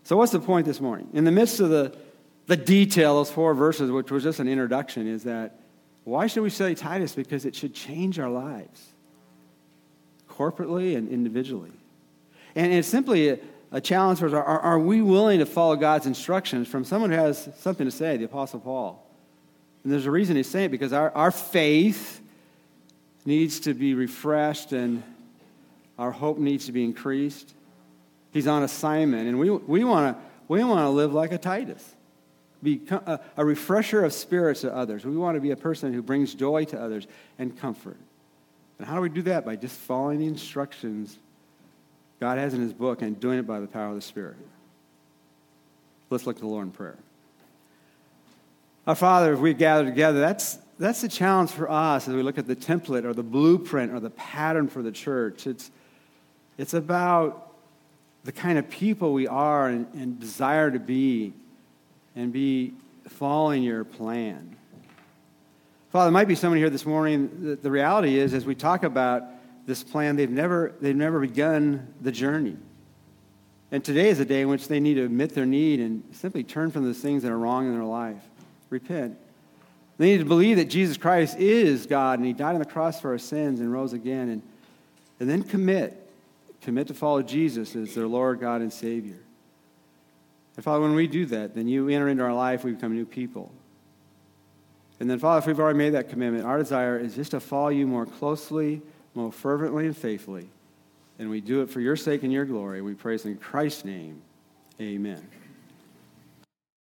So 0.04 0.16
what's 0.16 0.32
the 0.32 0.40
point 0.40 0.64
this 0.64 0.80
morning? 0.80 1.08
In 1.12 1.24
the 1.24 1.32
midst 1.32 1.58
of 1.58 1.70
the, 1.70 1.94
the 2.46 2.56
detail, 2.56 3.16
those 3.16 3.30
four 3.30 3.52
verses, 3.52 3.90
which 3.90 4.12
was 4.12 4.22
just 4.22 4.38
an 4.38 4.48
introduction, 4.48 5.08
is 5.08 5.24
that 5.24 5.61
why 6.11 6.26
should 6.26 6.42
we 6.42 6.50
study 6.50 6.74
Titus? 6.74 7.14
Because 7.14 7.44
it 7.44 7.54
should 7.54 7.72
change 7.72 8.18
our 8.18 8.28
lives, 8.28 8.84
corporately 10.28 10.96
and 10.96 11.08
individually. 11.08 11.70
And 12.56 12.72
it's 12.72 12.88
simply 12.88 13.28
a, 13.28 13.38
a 13.70 13.80
challenge 13.80 14.18
for 14.18 14.26
us. 14.26 14.32
Are, 14.32 14.42
are 14.42 14.78
we 14.80 15.02
willing 15.02 15.38
to 15.38 15.46
follow 15.46 15.76
God's 15.76 16.06
instructions 16.06 16.66
from 16.66 16.84
someone 16.84 17.11
who 17.11 17.16
has 17.16 17.48
something 17.58 17.86
to 17.86 17.92
say, 17.92 18.16
the 18.16 18.24
Apostle 18.24 18.58
Paul? 18.58 19.06
And 19.84 19.92
there's 19.92 20.06
a 20.06 20.11
reason 20.11 20.34
he's 20.34 20.48
saying 20.48 20.66
it 20.66 20.68
because 20.70 20.92
our, 20.92 21.12
our 21.12 21.30
faith 21.30 22.20
needs 23.24 23.61
to 23.61 23.72
be 23.72 23.94
refreshed 23.94 24.72
and 24.72 25.04
our 25.96 26.11
hope 26.11 26.38
needs 26.38 26.66
to 26.66 26.72
be 26.72 26.82
increased. 26.82 27.54
He's 28.32 28.48
on 28.48 28.64
assignment, 28.64 29.28
and 29.28 29.38
we, 29.38 29.50
we 29.50 29.84
want 29.84 30.16
to 30.16 30.22
we 30.48 30.64
wanna 30.64 30.90
live 30.90 31.12
like 31.12 31.30
a 31.30 31.38
Titus. 31.38 31.94
Be 32.62 32.82
a, 32.90 33.20
a 33.36 33.44
refresher 33.44 34.04
of 34.04 34.12
spirits 34.12 34.62
to 34.62 34.74
others. 34.74 35.04
We 35.04 35.16
want 35.16 35.36
to 35.36 35.40
be 35.40 35.50
a 35.50 35.56
person 35.56 35.92
who 35.92 36.02
brings 36.02 36.34
joy 36.34 36.64
to 36.66 36.80
others 36.80 37.06
and 37.38 37.58
comfort. 37.58 37.96
And 38.78 38.86
how 38.86 38.94
do 38.96 39.00
we 39.00 39.08
do 39.08 39.22
that? 39.22 39.44
By 39.44 39.56
just 39.56 39.76
following 39.76 40.18
the 40.18 40.26
instructions 40.26 41.18
God 42.20 42.38
has 42.38 42.52
in 42.52 42.61
his 42.61 42.72
book 42.72 43.02
and 43.02 43.18
doing 43.18 43.38
it 43.38 43.46
by 43.46 43.61
the 43.61 43.66
power 43.66 43.88
of 43.88 43.94
the 43.94 44.02
Spirit. 44.02 44.36
Let's 46.11 46.26
look 46.26 46.36
to 46.36 46.42
the 46.42 46.48
Lord 46.48 46.66
in 46.66 46.72
prayer. 46.72 46.98
Our 48.86 48.94
Father, 48.94 49.32
if 49.32 49.38
we 49.38 49.54
gather 49.54 49.84
together, 49.84 50.20
that's, 50.20 50.58
that's 50.78 51.00
the 51.00 51.08
challenge 51.08 51.50
for 51.50 51.70
us 51.70 52.08
as 52.08 52.14
we 52.14 52.22
look 52.22 52.38
at 52.38 52.46
the 52.46 52.56
template 52.56 53.04
or 53.04 53.14
the 53.14 53.22
blueprint 53.22 53.92
or 53.92 54.00
the 54.00 54.11
pattern 54.11 54.68
for 54.68 54.82
the 54.82 54.92
church. 54.92 55.46
It's, 55.46 55.70
it's 56.58 56.74
about 56.74 57.52
the 58.24 58.32
kind 58.32 58.58
of 58.58 58.68
people 58.68 59.12
we 59.12 59.26
are 59.26 59.68
and, 59.68 59.86
and 59.94 60.18
desire 60.18 60.70
to 60.70 60.78
be 60.78 61.32
and 62.16 62.32
be 62.32 62.74
following 63.08 63.62
your 63.62 63.84
plan. 63.84 64.56
Father, 65.90 66.06
there 66.06 66.12
might 66.12 66.28
be 66.28 66.34
someone 66.34 66.58
here 66.58 66.70
this 66.70 66.86
morning. 66.86 67.30
The, 67.42 67.56
the 67.56 67.70
reality 67.70 68.18
is, 68.18 68.32
as 68.32 68.46
we 68.46 68.54
talk 68.54 68.84
about 68.84 69.24
this 69.66 69.82
plan, 69.82 70.16
they've 70.16 70.30
never, 70.30 70.74
they've 70.80 70.94
never 70.94 71.20
begun 71.20 71.92
the 72.00 72.12
journey. 72.12 72.56
And 73.72 73.84
today 73.84 74.08
is 74.08 74.20
a 74.20 74.24
day 74.24 74.40
in 74.40 74.48
which 74.48 74.68
they 74.68 74.80
need 74.80 74.94
to 74.94 75.04
admit 75.04 75.34
their 75.34 75.46
need 75.46 75.80
and 75.80 76.02
simply 76.12 76.42
turn 76.42 76.70
from 76.70 76.84
the 76.84 76.94
things 76.94 77.22
that 77.22 77.30
are 77.30 77.38
wrong 77.38 77.66
in 77.66 77.74
their 77.74 77.84
life. 77.84 78.22
Repent. 78.68 79.16
They 79.98 80.12
need 80.12 80.18
to 80.18 80.24
believe 80.24 80.56
that 80.56 80.70
Jesus 80.70 80.96
Christ 80.96 81.38
is 81.38 81.86
God 81.86 82.18
and 82.18 82.26
He 82.26 82.32
died 82.32 82.54
on 82.54 82.61
the 82.61 82.64
cross 82.64 83.00
for 83.00 83.11
our 83.11 83.18
sins 83.18 83.61
and 83.61 83.72
rose 83.72 83.92
again. 83.92 84.28
And, 84.28 84.42
and 85.20 85.28
then 85.28 85.42
commit. 85.42 85.96
Commit 86.62 86.88
to 86.88 86.94
follow 86.94 87.22
Jesus 87.22 87.76
as 87.76 87.94
their 87.94 88.06
Lord, 88.06 88.40
God, 88.40 88.61
and 88.61 88.72
Savior. 88.72 89.18
And 90.61 90.64
Father, 90.66 90.82
when 90.82 90.94
we 90.94 91.06
do 91.06 91.24
that, 91.24 91.54
then 91.54 91.68
you 91.68 91.88
enter 91.88 92.11
into 92.11 92.22
our 92.22 92.34
life, 92.34 92.64
we 92.64 92.72
become 92.72 92.94
new 92.94 93.06
people. 93.06 93.50
And 95.00 95.08
then, 95.08 95.18
Father, 95.18 95.38
if 95.38 95.46
we've 95.46 95.58
already 95.58 95.78
made 95.78 95.94
that 95.94 96.11
commitment, 96.11 96.44
our 96.44 96.58
desire 96.58 96.98
is 96.98 97.14
just 97.14 97.30
to 97.30 97.40
follow 97.40 97.70
you 97.70 97.86
more 97.86 98.04
closely 98.04 98.82
more 99.14 99.32
fervently 99.32 99.86
and 99.86 99.96
faithfully. 99.96 100.50
And 101.18 101.30
we 101.30 101.40
do 101.40 101.62
it 101.62 101.70
for 101.70 101.80
your 101.80 101.96
sake 101.96 102.24
and 102.24 102.30
your 102.30 102.44
glory. 102.44 102.82
We 102.82 102.92
praise 102.92 103.24
in 103.24 103.38
Christ's 103.38 103.86
name. 103.86 104.20
Amen. 104.78 105.26